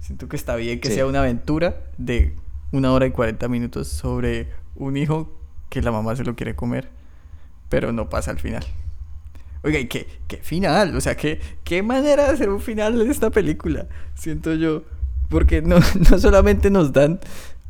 Siento 0.00 0.28
que 0.28 0.36
está 0.36 0.56
bien 0.56 0.80
que 0.80 0.90
sea 0.90 1.06
una 1.06 1.20
aventura 1.20 1.84
de 1.98 2.34
una 2.72 2.92
hora 2.92 3.06
y 3.06 3.10
cuarenta 3.10 3.48
minutos 3.48 3.88
sobre 3.88 4.48
un 4.76 4.96
hijo 4.96 5.36
que 5.68 5.82
la 5.82 5.90
mamá 5.90 6.16
se 6.16 6.24
lo 6.24 6.34
quiere 6.34 6.54
comer, 6.54 6.88
pero 7.68 7.92
no 7.92 8.08
pasa 8.08 8.30
al 8.30 8.38
final. 8.38 8.64
Oiga, 9.64 9.78
¿y 9.80 9.86
qué, 9.86 10.06
qué 10.28 10.36
final? 10.38 10.96
O 10.96 11.00
sea, 11.00 11.16
¿qué, 11.16 11.40
¿qué 11.64 11.82
manera 11.82 12.24
de 12.24 12.30
hacer 12.30 12.48
un 12.48 12.60
final 12.60 13.00
en 13.00 13.10
esta 13.10 13.30
película? 13.30 13.88
Siento 14.14 14.54
yo. 14.54 14.84
Porque 15.28 15.62
no, 15.62 15.78
no 16.10 16.18
solamente 16.18 16.70
nos 16.70 16.92
dan 16.92 17.20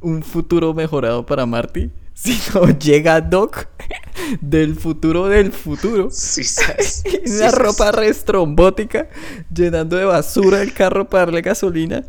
un 0.01 0.23
futuro 0.23 0.75
mejorado 0.75 1.27
para 1.27 1.47
Marty, 1.47 1.91
sino 2.15 2.69
llega 2.79 3.21
Doc 3.21 3.67
del 4.41 4.75
futuro 4.77 5.29
del 5.29 5.53
futuro. 5.53 6.09
Sí, 6.11 6.43
Una 7.27 7.51
ropa 7.51 7.93
restrombótica, 7.93 9.09
llenando 9.53 9.97
de 9.97 10.05
basura 10.05 10.63
el 10.63 10.73
carro 10.73 11.09
para 11.09 11.27
darle 11.27 11.43
gasolina. 11.43 12.05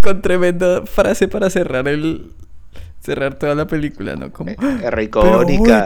Con, 0.00 0.22
tremenda 0.22 0.86
frase 0.86 1.26
para 1.26 1.50
cerrar 1.50 1.88
el 1.88 2.32
cerrar 3.00 3.36
toda 3.36 3.56
la 3.56 3.66
película, 3.66 4.14
¿no? 4.14 4.32
Como 4.32 4.50
eh, 4.50 4.56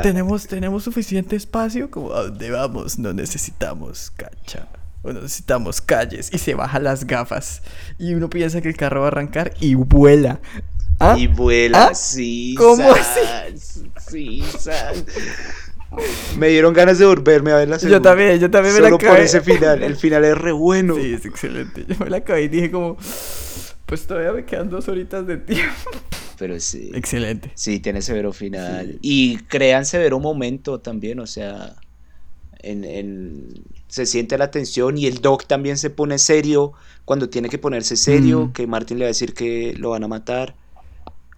tenemos 0.03 0.47
tenemos 0.47 0.85
suficiente 0.85 1.37
espacio 1.37 1.91
como 1.91 2.13
a 2.13 2.25
dónde 2.25 2.51
vamos, 2.51 2.99
no 2.99 3.15
necesitamos 3.15 4.13
cancha. 4.15 4.69
O 5.03 5.13
necesitamos 5.13 5.81
calles 5.81 6.31
y 6.33 6.39
se 6.39 6.55
baja 6.55 6.79
las 6.81 7.07
gafas 7.07 7.63
y 7.99 8.15
uno 8.15 8.29
piensa 8.29 8.61
que 8.61 8.69
el 8.69 8.77
carro 8.77 9.01
va 9.01 9.07
a 9.07 9.11
arrancar 9.11 9.55
y 9.61 9.75
vuela. 9.75 10.41
¿Ah? 10.99 11.17
Y 11.19 11.27
vuela, 11.27 11.89
¿Ah? 11.89 11.95
sí. 11.95 12.55
¿Cómo 12.57 12.91
así? 12.91 13.81
Sí, 14.09 14.43
Me 16.39 16.49
dieron 16.49 16.73
ganas 16.73 16.99
de 16.99 17.07
volverme 17.07 17.53
a 17.53 17.57
ver 17.57 17.69
la 17.69 17.79
segunda. 17.79 17.99
Yo 17.99 18.03
también, 18.03 18.39
yo 18.39 18.51
también 18.51 18.75
me 18.75 18.81
la 18.81 18.89
acabé. 18.89 19.13
por 19.13 19.21
ese 19.21 19.41
final. 19.41 19.83
El 19.83 19.97
final 19.97 20.25
es 20.25 20.39
re 20.39 20.53
bueno. 20.53 20.95
Sí, 20.97 21.15
es 21.15 21.27
excelente. 21.27 21.85
Yo 21.87 21.97
me 21.99 22.11
la 22.11 22.19
acabé 22.19 22.43
y 22.43 22.49
dije 22.49 22.71
como... 22.71 22.97
Pues 23.85 24.07
todavía 24.07 24.33
me 24.33 24.45
quedan 24.45 24.69
dos 24.69 24.89
horitas 24.89 25.27
de 25.27 25.37
tiempo. 25.37 25.91
Pero 26.39 26.59
sí. 26.61 26.91
Excelente. 26.95 27.53
Sí, 27.55 27.79
tiene 27.79 28.03
severo 28.03 28.33
final. 28.33 28.99
Y 29.01 29.39
crean 29.45 29.85
severo 29.85 30.19
momento 30.19 30.81
también, 30.81 31.21
o 31.21 31.27
sea... 31.27 31.77
En, 32.61 33.65
se 33.89 34.07
siente 34.07 34.39
la 34.39 34.51
tensión 34.51 34.99
y 34.99 35.07
el 35.07 35.21
Doc 35.21 35.47
también 35.47 35.79
se 35.79 35.91
pone 35.91 36.19
serio 36.19 36.73
cuando 37.05 37.29
tiene 37.29 37.49
que 37.49 37.59
ponerse 37.59 37.97
serio, 37.97 38.47
mm. 38.47 38.53
que 38.53 38.67
Martin 38.67 38.99
le 38.99 39.05
va 39.05 39.09
a 39.09 39.15
decir 39.15 39.35
que 39.35 39.75
lo 39.79 39.91
van 39.91 40.05
a 40.05 40.09
matar. 40.09 40.55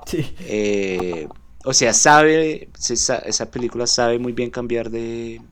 Sí. 0.06 0.34
Eh, 0.40 1.28
o 1.64 1.74
sea, 1.74 1.92
sabe, 1.92 2.70
esa 2.78 3.50
película 3.50 3.86
sabe 3.86 4.18
muy 4.18 4.32
bien 4.32 4.50
cambiar 4.50 4.90
de 4.90 5.42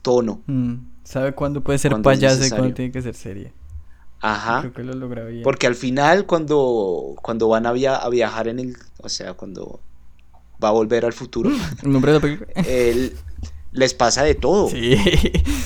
tono. 0.00 0.40
Mm, 0.46 0.74
sabe 1.04 1.34
cuándo 1.34 1.60
puede 1.60 1.78
ser 1.78 2.00
payaso 2.00 2.46
y 2.46 2.50
cuándo 2.50 2.72
tiene 2.72 2.92
que 2.92 3.02
ser 3.02 3.14
serie. 3.14 3.52
Ajá. 4.20 4.60
Creo 4.60 4.72
que 4.72 4.82
lo 4.84 4.94
logra 4.94 5.24
bien. 5.26 5.42
Porque 5.42 5.66
al 5.66 5.74
final, 5.74 6.26
cuando, 6.26 7.16
cuando 7.22 7.48
van 7.48 7.66
a, 7.66 7.70
a, 7.70 8.08
viajar 8.08 8.48
en 8.48 8.60
el. 8.60 8.76
O 9.02 9.08
sea, 9.08 9.34
cuando 9.34 9.80
va 10.62 10.68
a 10.68 10.72
volver 10.72 11.04
al 11.04 11.12
futuro. 11.12 11.50
¿El 11.82 11.92
nombre 11.92 12.12
de 12.12 12.18
la 12.18 12.22
película? 12.22 12.52
Él, 12.66 13.16
les 13.76 13.92
pasa 13.94 14.24
de 14.24 14.34
todo. 14.34 14.70
Sí. 14.70 14.96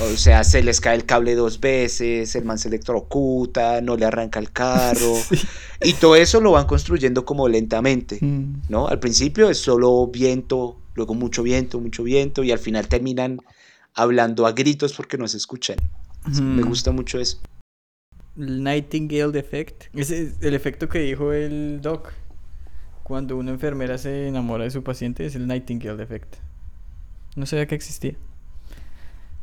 O 0.02 0.16
sea, 0.16 0.42
se 0.44 0.62
les 0.62 0.80
cae 0.80 0.96
el 0.96 1.06
cable 1.06 1.34
dos 1.36 1.60
veces, 1.60 2.34
el 2.34 2.44
man 2.44 2.58
se 2.58 2.68
electrocuta, 2.68 3.80
no 3.80 3.96
le 3.96 4.04
arranca 4.04 4.38
el 4.38 4.50
carro. 4.52 5.14
Y 5.82 5.94
todo 5.94 6.14
eso 6.14 6.42
lo 6.42 6.52
van 6.52 6.66
construyendo 6.66 7.24
como 7.24 7.48
lentamente, 7.48 8.18
mm. 8.20 8.64
¿no? 8.68 8.88
Al 8.88 8.98
principio 8.98 9.48
es 9.48 9.56
solo 9.56 10.08
viento, 10.08 10.76
luego 10.94 11.14
mucho 11.14 11.42
viento, 11.42 11.80
mucho 11.80 12.02
viento, 12.02 12.44
y 12.44 12.52
al 12.52 12.58
final 12.58 12.86
terminan 12.86 13.40
hablando 13.94 14.46
a 14.46 14.52
gritos 14.52 14.92
porque 14.92 15.16
no 15.16 15.26
se 15.26 15.38
escuchan. 15.38 15.78
Me 16.38 16.60
gusta 16.60 16.92
mucho 16.92 17.18
eso. 17.18 17.38
El 18.36 18.62
Nightingale 18.62 19.38
Effect. 19.38 19.84
Ese 19.94 20.20
es 20.22 20.34
el 20.42 20.52
efecto 20.52 20.86
que 20.86 20.98
dijo 20.98 21.32
el 21.32 21.80
doc. 21.80 22.12
Cuando 23.02 23.38
una 23.38 23.52
enfermera 23.52 23.96
se 23.96 24.28
enamora 24.28 24.64
de 24.64 24.70
su 24.70 24.82
paciente 24.82 25.24
es 25.24 25.34
el 25.34 25.46
Nightingale 25.46 26.02
Effect. 26.02 26.36
No 27.36 27.46
sabía 27.46 27.66
que 27.66 27.74
existía. 27.74 28.16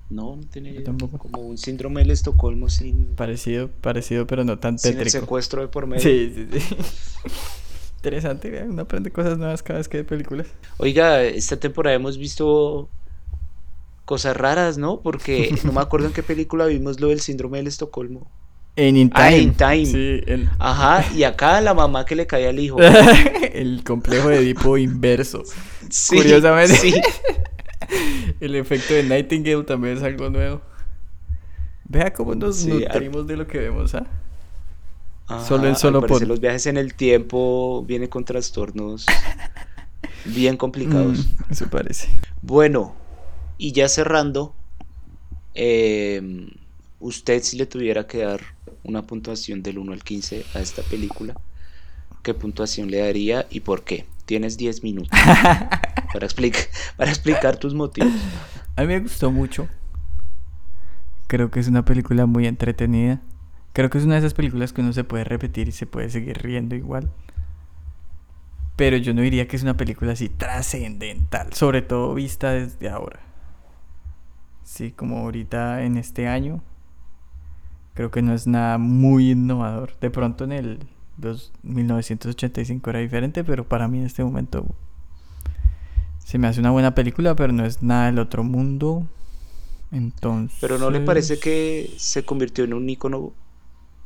No, 0.10 0.38
no 0.38 0.44
tiene 0.44 0.74
tampoco. 0.82 1.18
como 1.18 1.42
un 1.42 1.58
síndrome 1.58 2.02
del 2.02 2.12
Estocolmo 2.12 2.70
sin... 2.70 3.08
Parecido, 3.16 3.70
parecido, 3.82 4.26
pero 4.26 4.44
no 4.46 4.58
tan 4.58 4.78
tétrico. 4.78 4.94
Sin 4.94 5.02
el 5.02 5.10
secuestro 5.10 5.62
de 5.62 5.68
por 5.68 5.86
medio. 5.86 6.02
Sí, 6.02 6.34
sí, 6.34 6.60
sí. 6.60 6.76
Interesante, 7.98 8.64
uno 8.64 8.84
aprende 8.84 9.12
cosas 9.12 9.38
nuevas 9.38 9.64
cada 9.64 9.80
vez 9.80 9.90
que 9.90 9.98
hay 9.98 10.04
películas. 10.04 10.48
Oiga, 10.78 11.24
esta 11.24 11.58
temporada 11.58 11.96
hemos 11.96 12.18
visto 12.18 12.90
cosas 14.06 14.38
raras, 14.38 14.78
¿no? 14.78 15.02
Porque 15.02 15.54
no 15.64 15.74
me 15.74 15.82
acuerdo 15.82 16.08
en 16.08 16.14
qué 16.14 16.24
película 16.24 16.66
vimos 16.68 17.02
lo 17.02 17.10
del 17.10 17.20
síndrome 17.20 17.58
del 17.58 17.68
Estocolmo. 17.68 18.32
En 18.78 18.96
In 18.96 19.12
ah, 19.14 19.30
Time. 19.30 19.36
Ah, 19.36 19.42
In 19.42 19.54
Time. 19.56 19.86
Sí, 19.86 20.48
Ajá, 20.60 21.14
y 21.14 21.24
acá 21.24 21.60
la 21.60 21.74
mamá 21.74 22.06
que 22.06 22.16
le 22.16 22.28
caía 22.28 22.50
al 22.50 22.60
hijo. 22.60 22.78
el 23.54 23.84
complejo 23.84 24.30
de 24.30 24.38
Edipo 24.38 24.78
inverso. 24.78 25.44
Sí, 25.90 26.16
Curiosamente. 26.16 26.76
Sí. 26.76 26.94
El 28.40 28.56
efecto 28.56 28.94
de 28.94 29.04
Nightingale 29.04 29.64
también 29.64 29.98
es 29.98 30.04
algo 30.04 30.30
nuevo. 30.30 30.62
Vea 31.86 32.14
cómo 32.14 32.36
nos 32.36 32.66
nutrimos 32.66 33.28
de 33.28 33.38
lo 33.38 33.48
que 33.48 33.60
vemos, 33.60 33.96
¿ah? 33.96 34.06
solo 35.48 35.68
en 35.68 35.76
solo 35.76 36.06
por. 36.06 36.26
Los 36.26 36.40
viajes 36.40 36.66
en 36.68 36.78
el 36.78 36.94
tiempo 36.94 37.84
vienen 37.88 38.10
con 38.10 38.26
trastornos 38.26 39.06
bien 40.26 40.58
complicados. 40.58 41.20
Mm, 41.20 41.52
eso 41.52 41.70
parece. 41.70 42.10
Bueno, 42.42 42.96
y 43.58 43.72
ya 43.72 43.88
cerrando, 43.88 44.54
em, 45.54 46.50
usted 47.00 47.42
si 47.42 47.58
le 47.58 47.66
tuviera 47.66 48.06
que 48.06 48.20
dar 48.20 48.42
una 48.84 49.04
puntuación 49.04 49.64
del 49.64 49.78
1 49.78 49.94
al 49.94 50.04
15 50.04 50.46
a 50.54 50.60
esta 50.60 50.82
película, 50.84 51.36
¿qué 52.28 52.34
puntuación 52.34 52.92
le 52.92 52.98
daría 52.98 53.48
y 53.50 53.62
por 53.62 53.86
qué? 53.86 54.06
Tienes 54.26 54.58
10 54.58 54.84
minutos 54.84 55.18
para, 56.14 56.26
explicar, 56.26 56.64
para 56.98 57.10
explicar 57.10 57.56
tus 57.56 57.74
motivos. 57.74 58.12
A 58.76 58.82
mí 58.82 58.88
me 58.88 59.00
gustó 59.00 59.32
mucho. 59.32 59.70
Creo 61.28 61.50
que 61.50 61.62
es 61.62 61.70
una 61.70 61.86
película 61.86 62.26
muy 62.26 62.46
entretenida. 62.46 63.22
Creo 63.72 63.90
que 63.90 63.98
es 63.98 64.04
una 64.04 64.16
de 64.16 64.20
esas 64.20 64.34
películas 64.34 64.74
que 64.74 64.82
uno 64.82 64.92
se 64.92 65.06
puede 65.06 65.24
repetir 65.24 65.70
y 65.70 65.72
se 65.72 65.86
puede 65.86 66.10
seguir 66.10 66.40
riendo 66.40 66.76
igual. 66.76 67.10
Pero 68.76 68.98
yo 68.98 69.14
no 69.14 69.22
diría 69.22 69.48
que 69.48 69.56
es 69.56 69.64
una 69.64 69.78
película 69.78 70.12
así 70.12 70.28
trascendental, 70.28 71.54
sobre 71.54 71.82
todo 71.82 72.14
vista 72.14 72.52
desde 72.52 72.90
ahora. 72.90 73.22
Sí, 74.66 74.92
como 74.92 75.20
ahorita 75.20 75.84
en 75.84 75.96
este 75.96 76.28
año. 76.28 76.62
Creo 77.94 78.12
que 78.12 78.22
no 78.22 78.34
es 78.34 78.48
nada 78.48 78.78
muy 78.78 79.32
innovador. 79.32 79.98
De 80.02 80.10
pronto 80.10 80.44
en 80.44 80.52
el 80.52 80.97
1985 81.64 82.90
era 82.90 83.00
diferente, 83.00 83.44
pero 83.44 83.68
para 83.68 83.88
mí 83.88 84.00
en 84.00 84.06
este 84.06 84.24
momento 84.24 84.66
se 86.20 86.38
me 86.38 86.48
hace 86.48 86.60
una 86.60 86.72
buena 86.72 86.94
película, 86.94 87.36
pero 87.36 87.54
no 87.54 87.66
es 87.66 87.82
nada 87.82 88.08
del 88.08 88.20
otro 88.20 88.44
mundo. 88.44 89.08
Entonces. 89.92 90.58
Pero 90.60 90.78
¿no 90.78 90.90
le 90.90 91.00
parece 91.00 91.40
que 91.40 91.94
se 91.98 92.26
convirtió 92.26 92.66
en 92.66 92.74
un 92.74 92.90
icono 92.90 93.34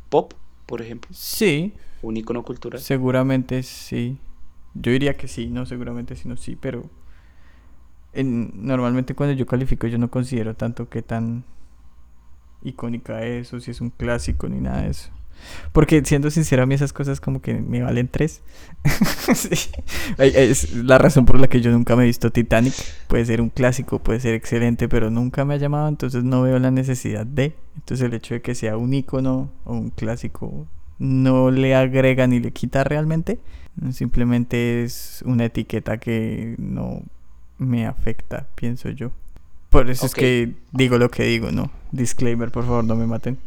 pop, 0.10 0.34
por 0.66 0.82
ejemplo? 0.82 1.10
Sí. 1.12 1.74
Un 2.04 2.18
icono 2.18 2.44
cultural. 2.44 2.80
Seguramente 2.80 3.64
sí. 3.64 4.18
Yo 4.74 4.92
diría 4.92 5.18
que 5.18 5.28
sí, 5.28 5.48
no 5.48 5.66
seguramente 5.66 6.16
sí, 6.16 6.30
no 6.30 6.38
sí, 6.38 6.56
pero 6.56 6.90
normalmente 8.14 9.16
cuando 9.16 9.34
yo 9.34 9.46
califico 9.46 9.88
yo 9.88 9.98
no 9.98 10.12
considero 10.12 10.54
tanto 10.54 10.90
que 10.90 11.02
tan 11.02 11.46
icónica 12.62 13.24
es 13.24 13.54
o 13.54 13.60
si 13.60 13.72
es 13.72 13.82
un 13.82 13.90
clásico 13.90 14.48
ni 14.48 14.60
nada 14.60 14.84
de 14.84 14.92
eso. 14.92 15.10
Porque 15.72 16.04
siendo 16.06 16.30
sincero, 16.32 16.64
a 16.64 16.66
mí 16.66 16.76
esas 16.76 16.94
cosas 16.94 17.20
como 17.22 17.42
que 17.42 17.54
me 17.56 17.82
valen 17.82 18.08
tres. 18.08 18.42
Es 20.18 20.74
la 20.74 20.98
razón 20.98 21.26
por 21.26 21.40
la 21.40 21.48
que 21.48 21.62
yo 21.62 21.72
nunca 21.72 21.96
me 21.96 22.04
he 22.04 22.08
visto 22.08 22.32
Titanic. 22.32 22.74
Puede 23.08 23.26
ser 23.26 23.42
un 23.42 23.50
clásico, 23.50 24.00
puede 24.00 24.20
ser 24.20 24.34
excelente, 24.34 24.90
pero 24.90 25.10
nunca 25.10 25.46
me 25.46 25.54
ha 25.54 25.58
llamado, 25.58 25.88
entonces 25.88 26.24
no 26.24 26.42
veo 26.42 26.60
la 26.60 26.72
necesidad 26.72 27.26
de. 27.26 27.56
Entonces 27.76 28.06
el 28.06 28.14
hecho 28.14 28.34
de 28.34 28.42
que 28.42 28.56
sea 28.56 28.78
un 28.78 28.94
icono 28.94 29.52
o 29.64 29.74
un 29.74 29.90
clásico 29.90 30.68
no 31.00 31.50
le 31.50 31.76
agrega 31.76 32.28
ni 32.28 32.40
le 32.40 32.52
quita 32.52 32.84
realmente. 32.84 33.40
Simplemente 33.92 34.84
es 34.84 35.24
una 35.26 35.46
etiqueta 35.46 35.98
que 35.98 36.56
no 36.58 37.04
me 37.58 37.88
afecta, 37.88 38.48
pienso 38.56 38.90
yo. 38.90 39.12
Por 39.70 39.90
eso 39.90 40.06
es 40.06 40.14
que 40.14 40.54
digo 40.74 40.98
lo 40.98 41.10
que 41.10 41.24
digo, 41.24 41.52
¿no? 41.52 41.72
Disclaimer, 41.92 42.52
por 42.52 42.66
favor, 42.66 42.84
no 42.84 42.96
me 42.96 43.08
maten. 43.08 43.38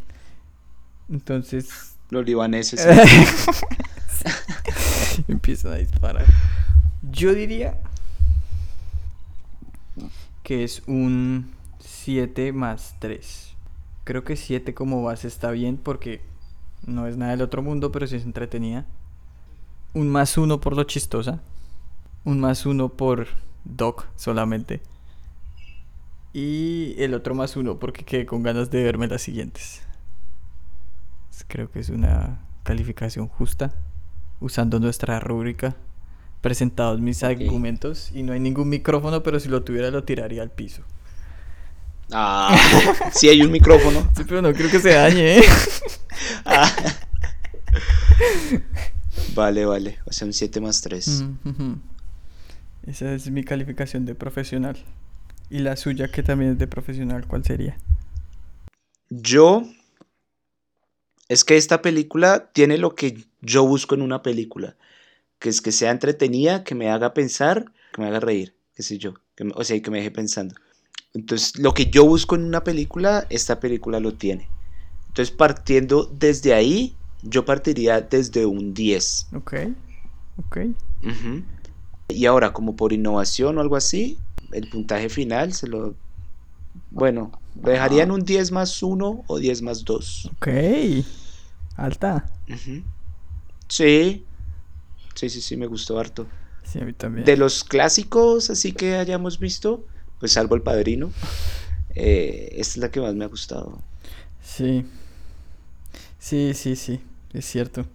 Entonces. 1.11 1.97
Los 2.11 2.27
libaneses. 2.27 2.87
Empiezan 5.29 5.73
a 5.73 5.77
disparar. 5.77 6.25
Yo 7.11 7.35
diría 7.35 7.79
que 10.43 10.65
es 10.65 10.83
un 10.87 11.51
7 11.81 12.53
más 12.53 12.97
3. 12.99 13.55
Creo 14.05 14.25
que 14.25 14.37
7 14.37 14.75
como 14.75 15.03
base 15.03 15.29
está 15.29 15.51
bien 15.51 15.79
porque 15.79 16.21
no 16.87 17.07
es 17.07 17.17
nada 17.17 17.33
del 17.33 17.43
otro 17.43 17.63
mundo, 17.63 17.91
pero 17.91 18.07
sí 18.07 18.17
es 18.17 18.25
entretenida. 18.25 18.85
Un 19.95 20.09
más 20.09 20.37
1 20.37 20.61
por 20.61 20.77
lo 20.77 20.85
chistosa. 20.85 21.41
Un 22.25 22.41
más 22.41 22.67
1 22.67 22.91
por 22.91 23.29
Doc 23.65 24.07
solamente. 24.17 24.83
Y 26.33 26.95
el 26.99 27.15
otro 27.15 27.35
más 27.35 27.57
1 27.57 27.79
porque 27.79 28.05
quedé 28.05 28.27
con 28.27 28.43
ganas 28.43 28.71
de 28.71 28.83
verme 28.83 29.07
las 29.07 29.23
siguientes. 29.23 29.83
Creo 31.49 31.71
que 31.71 31.81
es 31.81 31.89
una 31.89 32.41
calificación 32.63 33.29
justa. 33.29 33.75
Usando 34.41 34.79
nuestra 34.79 35.21
rúbrica. 35.21 35.77
Presentados 36.41 37.01
mis 37.01 37.23
argumentos. 37.23 38.11
Y 38.13 38.23
no 38.23 38.33
hay 38.33 38.41
ningún 38.41 38.69
micrófono, 38.69 39.23
pero 39.23 39.41
si 39.41 39.49
lo 39.49 39.63
tuviera 39.63 39.91
lo 39.91 40.05
tiraría 40.05 40.43
al 40.43 40.51
piso. 40.51 40.83
Ah, 42.13 42.57
sí 43.13 43.29
hay 43.29 43.43
un 43.43 43.51
micrófono. 43.51 44.11
Sí, 44.17 44.25
pero 44.27 44.43
no 44.43 44.53
creo 44.53 44.71
que 44.71 44.81
se 44.81 44.95
dañe, 44.95 45.39
¿eh? 45.39 45.45
ah. 46.45 46.71
Vale, 49.35 49.65
vale. 49.65 49.99
O 50.07 50.13
sea, 50.13 50.27
un 50.27 50.33
7 50.33 50.61
más 50.61 50.81
3. 50.81 51.25
Esa 52.87 53.13
es 53.13 53.31
mi 53.31 53.43
calificación 53.43 54.05
de 54.05 54.15
profesional. 54.15 54.77
¿Y 55.51 55.59
la 55.59 55.77
suya, 55.77 56.09
que 56.09 56.23
también 56.23 56.53
es 56.53 56.59
de 56.59 56.67
profesional, 56.67 57.27
cuál 57.27 57.45
sería? 57.45 57.77
Yo. 59.11 59.65
Es 61.29 61.45
que 61.45 61.57
esta 61.57 61.83
película 61.83 62.51
tiene 62.53 62.79
lo 62.79 62.95
que 62.95 63.25
yo 63.41 63.67
busco 63.67 63.95
en 63.95 64.03
una 64.03 64.23
película. 64.23 64.77
Que 65.39 65.49
es 65.49 65.61
que 65.61 65.73
sea 65.73 65.91
entretenida, 65.91 66.65
que 66.65 66.75
me 66.75 66.91
haga 66.91 67.15
pensar, 67.15 67.73
que 67.93 68.03
me 68.03 68.09
haga 68.09 68.21
reír, 68.21 68.55
qué 68.75 68.83
sé 68.83 68.99
yo. 68.99 69.15
o 69.55 69.65
sea, 69.65 69.81
que 69.81 69.91
me 69.91 69.99
deje 69.99 70.11
pensando. 70.11 70.55
Entonces, 71.13 71.59
lo 71.59 71.73
que 71.73 71.87
yo 71.87 72.05
busco 72.05 72.35
en 72.35 72.45
una 72.45 72.65
película, 72.65 73.27
esta 73.31 73.61
película 73.61 74.01
lo 74.01 74.15
tiene. 74.15 74.49
Entonces, 75.09 75.35
partiendo 75.35 76.11
desde 76.13 76.55
ahí, 76.55 76.97
yo 77.23 77.45
partiría 77.45 78.01
desde 78.01 78.47
un 78.47 78.75
10. 78.75 79.29
Ok, 79.35 79.55
ok. 80.39 80.59
Y 82.09 82.27
ahora, 82.27 82.53
como 82.53 82.77
por 82.77 82.93
innovación 82.93 83.59
o 83.59 83.61
algo 83.61 83.77
así, 83.77 84.19
el 84.53 84.69
puntaje 84.69 85.09
final 85.09 85.53
se 85.53 85.69
lo... 85.69 85.95
Bueno, 86.91 87.33
dejaría 87.55 88.03
en 88.03 88.11
un 88.11 88.25
10 88.25 88.53
más 88.53 88.83
1 88.83 89.25
o 89.27 89.39
10 89.39 89.63
más 89.63 89.85
2. 89.85 90.31
Ok, 90.37 90.49
alta. 91.77 92.27
Sí, 93.69 94.25
sí, 95.15 95.29
sí, 95.29 95.41
sí, 95.41 95.57
me 95.57 95.67
gustó 95.67 95.99
harto. 95.99 96.27
Sí, 96.65 96.81
a 96.81 96.85
mí 96.85 96.93
también. 96.93 97.25
De 97.25 97.37
los 97.37 97.65
clásicos, 97.65 98.51
así 98.51 98.73
que 98.73 98.97
hayamos 98.97 99.39
visto, 99.39 99.85
pues 100.19 100.33
salvo 100.33 100.55
el 100.55 100.63
padrino, 100.63 101.11
eh, 101.95 102.49
esta 102.53 102.73
es 102.73 102.77
la 102.79 102.91
que 102.91 103.01
más 103.01 103.15
me 103.15 103.25
ha 103.25 103.29
gustado. 103.29 103.81
Sí, 104.43 104.85
sí, 106.19 106.53
sí, 106.55 106.77
sí, 106.77 107.01
es 107.33 107.45
cierto. 107.45 107.87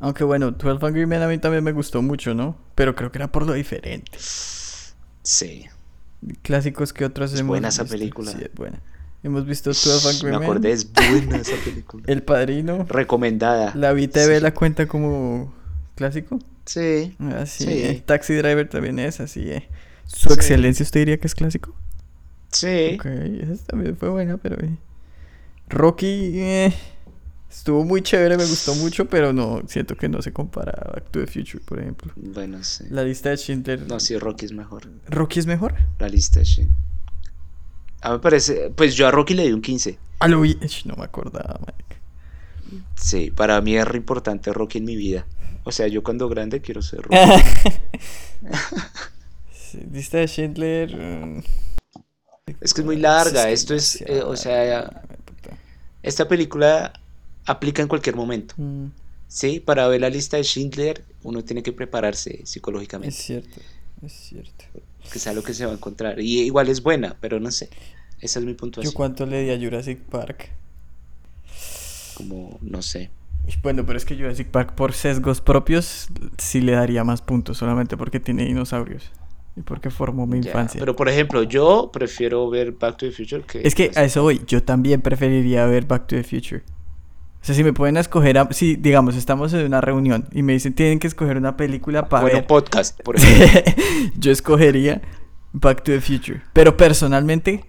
Aunque 0.00 0.24
bueno, 0.24 0.52
12 0.52 0.86
Angry 0.86 1.06
Men 1.06 1.22
a 1.22 1.28
mí 1.28 1.38
también 1.38 1.64
me 1.64 1.72
gustó 1.72 2.02
mucho, 2.02 2.34
¿no? 2.34 2.56
Pero 2.74 2.94
creo 2.94 3.10
que 3.10 3.18
era 3.18 3.32
por 3.32 3.44
lo 3.46 3.52
diferente. 3.52 4.16
Sí. 5.22 5.66
Clásicos 6.42 6.92
que 6.92 7.04
otros 7.04 7.32
es 7.32 7.42
buena 7.42 7.68
esa 7.68 7.84
película. 7.84 8.32
Sí, 8.32 8.38
es 8.42 8.54
buena. 8.54 8.80
Hemos 9.22 9.46
visto 9.46 9.70
12 9.70 10.08
Angry 10.08 10.30
Men. 10.30 10.38
Me 10.38 10.46
acordé, 10.46 10.72
es 10.72 10.92
buena 10.92 11.38
esa 11.38 11.56
película. 11.64 12.04
El 12.06 12.22
Padrino. 12.22 12.84
Recomendada. 12.88 13.72
La 13.74 13.92
VTV 13.92 14.40
la 14.40 14.54
cuenta 14.54 14.86
como 14.86 15.52
clásico. 15.94 16.38
Sí. 16.64 17.16
Así. 17.36 17.64
Ah, 17.64 17.92
sí. 17.94 18.02
Taxi 18.04 18.34
Driver 18.34 18.68
también 18.68 18.98
es 18.98 19.20
así. 19.20 19.50
Eh. 19.50 19.68
¿Su 20.06 20.32
excelencia 20.32 20.82
usted 20.82 21.00
diría 21.00 21.18
que 21.18 21.26
es 21.26 21.34
clásico? 21.34 21.74
Sí. 22.50 22.96
Ok, 22.98 23.06
esa 23.06 23.64
también 23.66 23.96
fue 23.96 24.08
buena, 24.08 24.36
pero... 24.36 24.56
Eh. 24.62 24.76
Rocky... 25.68 26.72
Estuvo 27.50 27.84
muy 27.84 28.02
chévere, 28.02 28.36
me 28.36 28.44
gustó 28.44 28.74
mucho, 28.74 29.08
pero 29.08 29.32
no, 29.32 29.62
siento 29.66 29.96
que 29.96 30.08
no 30.08 30.20
se 30.20 30.32
compara 30.32 30.72
a 30.72 30.92
Back 30.92 31.10
to 31.10 31.20
the 31.20 31.26
Future, 31.26 31.64
por 31.64 31.80
ejemplo. 31.80 32.12
Bueno, 32.16 32.62
sí. 32.62 32.84
La 32.90 33.02
lista 33.02 33.30
de 33.30 33.36
Schindler. 33.36 33.86
No, 33.88 33.98
sí, 34.00 34.18
Rocky 34.18 34.44
es 34.46 34.52
mejor. 34.52 34.88
¿Rocky 35.08 35.38
es 35.38 35.46
mejor? 35.46 35.74
La 35.98 36.08
lista 36.08 36.40
de 36.40 36.44
Schindler. 36.44 36.76
A 38.00 38.10
mí 38.10 38.14
me 38.16 38.20
parece. 38.20 38.70
Pues 38.70 38.94
yo 38.94 39.08
a 39.08 39.10
Rocky 39.10 39.34
le 39.34 39.44
di 39.44 39.52
un 39.52 39.62
15. 39.62 39.98
A 40.20 40.28
lo 40.28 40.38
No 40.38 40.96
me 40.96 41.04
acordaba, 41.04 41.58
Mike. 41.60 42.82
Sí, 42.96 43.30
para 43.30 43.60
mí 43.60 43.76
es 43.76 43.86
re 43.86 43.96
importante 43.96 44.52
Rocky 44.52 44.78
en 44.78 44.84
mi 44.84 44.96
vida. 44.96 45.26
O 45.64 45.72
sea, 45.72 45.88
yo 45.88 46.02
cuando 46.02 46.28
grande 46.28 46.60
quiero 46.60 46.82
ser 46.82 47.00
Rocky. 47.02 47.18
lista 49.90 50.18
de 50.18 50.28
Schindler. 50.28 50.96
Mm. 50.96 51.42
Es 52.60 52.74
que 52.74 52.82
es 52.82 52.84
muy 52.84 52.96
larga. 52.96 53.48
Esto 53.50 53.74
es. 53.74 54.02
Eh, 54.02 54.22
o 54.22 54.36
sea. 54.36 55.02
Esta 56.02 56.28
película 56.28 56.92
aplica 57.48 57.82
en 57.82 57.88
cualquier 57.88 58.14
momento. 58.14 58.54
Mm. 58.56 58.86
Sí, 59.26 59.60
para 59.60 59.86
ver 59.88 60.00
la 60.00 60.08
lista 60.08 60.36
de 60.36 60.44
Schindler 60.44 61.04
uno 61.22 61.42
tiene 61.44 61.62
que 61.62 61.72
prepararse 61.72 62.46
psicológicamente. 62.46 63.14
Es 63.14 63.22
cierto, 63.22 63.60
es 64.02 64.12
cierto. 64.12 64.64
Que 65.12 65.18
sea 65.18 65.32
lo 65.32 65.42
que 65.42 65.54
se 65.54 65.66
va 65.66 65.72
a 65.72 65.74
encontrar. 65.74 66.20
Y 66.20 66.40
igual 66.40 66.68
es 66.68 66.82
buena, 66.82 67.16
pero 67.20 67.40
no 67.40 67.50
sé. 67.50 67.68
Esa 68.20 68.38
es 68.38 68.44
mi 68.44 68.54
puntuación. 68.54 68.92
¿Yo 68.92 68.96
cuánto 68.96 69.26
le 69.26 69.42
di 69.42 69.50
a 69.50 69.58
Jurassic 69.58 69.98
Park? 69.98 70.50
Como, 72.14 72.58
no 72.62 72.82
sé. 72.82 73.10
Bueno, 73.62 73.86
pero 73.86 73.96
es 73.96 74.04
que 74.04 74.16
Jurassic 74.16 74.48
Park 74.48 74.74
por 74.74 74.92
sesgos 74.92 75.40
propios 75.40 76.08
sí 76.36 76.60
le 76.60 76.72
daría 76.72 77.04
más 77.04 77.22
puntos, 77.22 77.58
solamente 77.58 77.96
porque 77.96 78.20
tiene 78.20 78.44
dinosaurios. 78.44 79.10
Y 79.56 79.62
porque 79.62 79.90
formó 79.90 80.26
mi 80.26 80.38
infancia. 80.38 80.78
Pero 80.78 80.94
por 80.94 81.08
ejemplo, 81.08 81.42
yo 81.42 81.90
prefiero 81.92 82.48
ver 82.48 82.72
Back 82.72 82.98
to 82.98 83.06
the 83.06 83.12
Future 83.12 83.42
que... 83.42 83.66
Es 83.66 83.74
que 83.74 83.90
a 83.94 84.04
eso 84.04 84.22
voy, 84.22 84.42
yo 84.46 84.62
también 84.62 85.00
preferiría 85.00 85.66
ver 85.66 85.84
Back 85.86 86.06
to 86.06 86.16
the 86.16 86.24
Future. 86.24 86.62
O 87.40 87.44
sea, 87.44 87.54
si 87.54 87.62
me 87.64 87.72
pueden 87.72 87.96
escoger, 87.96 88.36
si 88.50 88.76
digamos, 88.76 89.16
estamos 89.16 89.52
en 89.52 89.64
una 89.66 89.80
reunión 89.80 90.28
y 90.32 90.42
me 90.42 90.52
dicen 90.54 90.74
tienen 90.74 90.98
que 90.98 91.06
escoger 91.06 91.36
una 91.36 91.56
película 91.56 92.08
para 92.08 92.22
bueno, 92.22 92.46
podcast, 92.46 93.00
por 93.02 93.16
ejemplo. 93.18 93.72
yo 94.16 94.32
escogería 94.32 95.00
Back 95.52 95.82
to 95.84 95.92
the 95.92 96.00
Future. 96.00 96.42
Pero 96.52 96.76
personalmente 96.76 97.64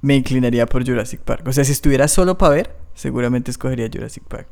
me 0.00 0.16
inclinaría 0.16 0.66
por 0.66 0.84
Jurassic 0.86 1.20
Park. 1.20 1.46
O 1.46 1.52
sea, 1.52 1.64
si 1.64 1.72
estuviera 1.72 2.08
solo 2.08 2.38
para 2.38 2.54
ver, 2.54 2.76
seguramente 2.94 3.50
escogería 3.50 3.88
Jurassic 3.92 4.24
Park. 4.24 4.48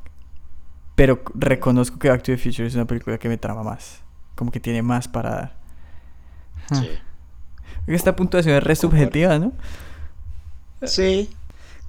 Pero 0.95 1.23
reconozco 1.35 1.99
que 1.99 2.09
Back 2.09 2.23
to 2.23 2.33
the 2.33 2.39
Future 2.39 2.67
es 2.67 2.75
una 2.75 2.87
película 2.87 3.19
que 3.19 3.29
me 3.29 3.39
trama 3.39 3.63
más. 3.63 4.03
Como 4.35 4.51
que 4.51 4.61
tiene 4.61 4.83
más 4.83 5.09
para 5.09 5.31
dar. 5.31 5.57
Sí. 6.73 6.91
Esta 7.87 8.15
puntuación 8.17 8.57
es 8.57 8.63
re 8.63 8.77
subjetiva, 8.77 9.39
¿no? 9.39 9.53
Sí. 10.83 11.31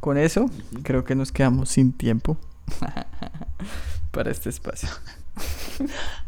Con 0.05 0.19
eso, 0.19 0.51
creo 0.83 1.03
que 1.03 1.15
nos 1.15 1.31
quedamos 1.31 1.69
sin 1.69 1.91
tiempo 1.91 2.37
para 4.11 4.29
este 4.29 4.49
espacio. 4.49 4.87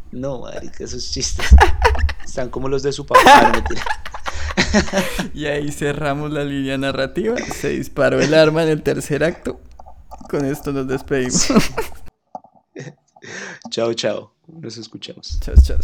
No, 0.10 0.40
marica, 0.40 0.86
esos 0.86 1.12
chistes 1.12 1.46
están 2.26 2.50
como 2.50 2.70
los 2.70 2.82
de 2.82 2.94
su 2.94 3.06
papá. 3.06 3.52
y 5.34 5.46
ahí 5.46 5.70
cerramos 5.70 6.32
la 6.32 6.46
línea 6.46 6.78
narrativa. 6.78 7.36
Se 7.38 7.70
disparó 7.70 8.20
el 8.22 8.34
arma 8.34 8.64
en 8.64 8.70
el 8.70 8.84
tercer 8.84 9.24
acto. 9.24 9.60
Con 10.30 10.46
esto 10.46 10.72
nos 10.72 10.88
despedimos. 10.88 11.48
chao, 13.70 13.94
chao. 13.94 14.34
Nos 14.48 14.78
escuchamos. 14.78 15.40
Chao, 15.42 15.56
chao. 15.62 15.78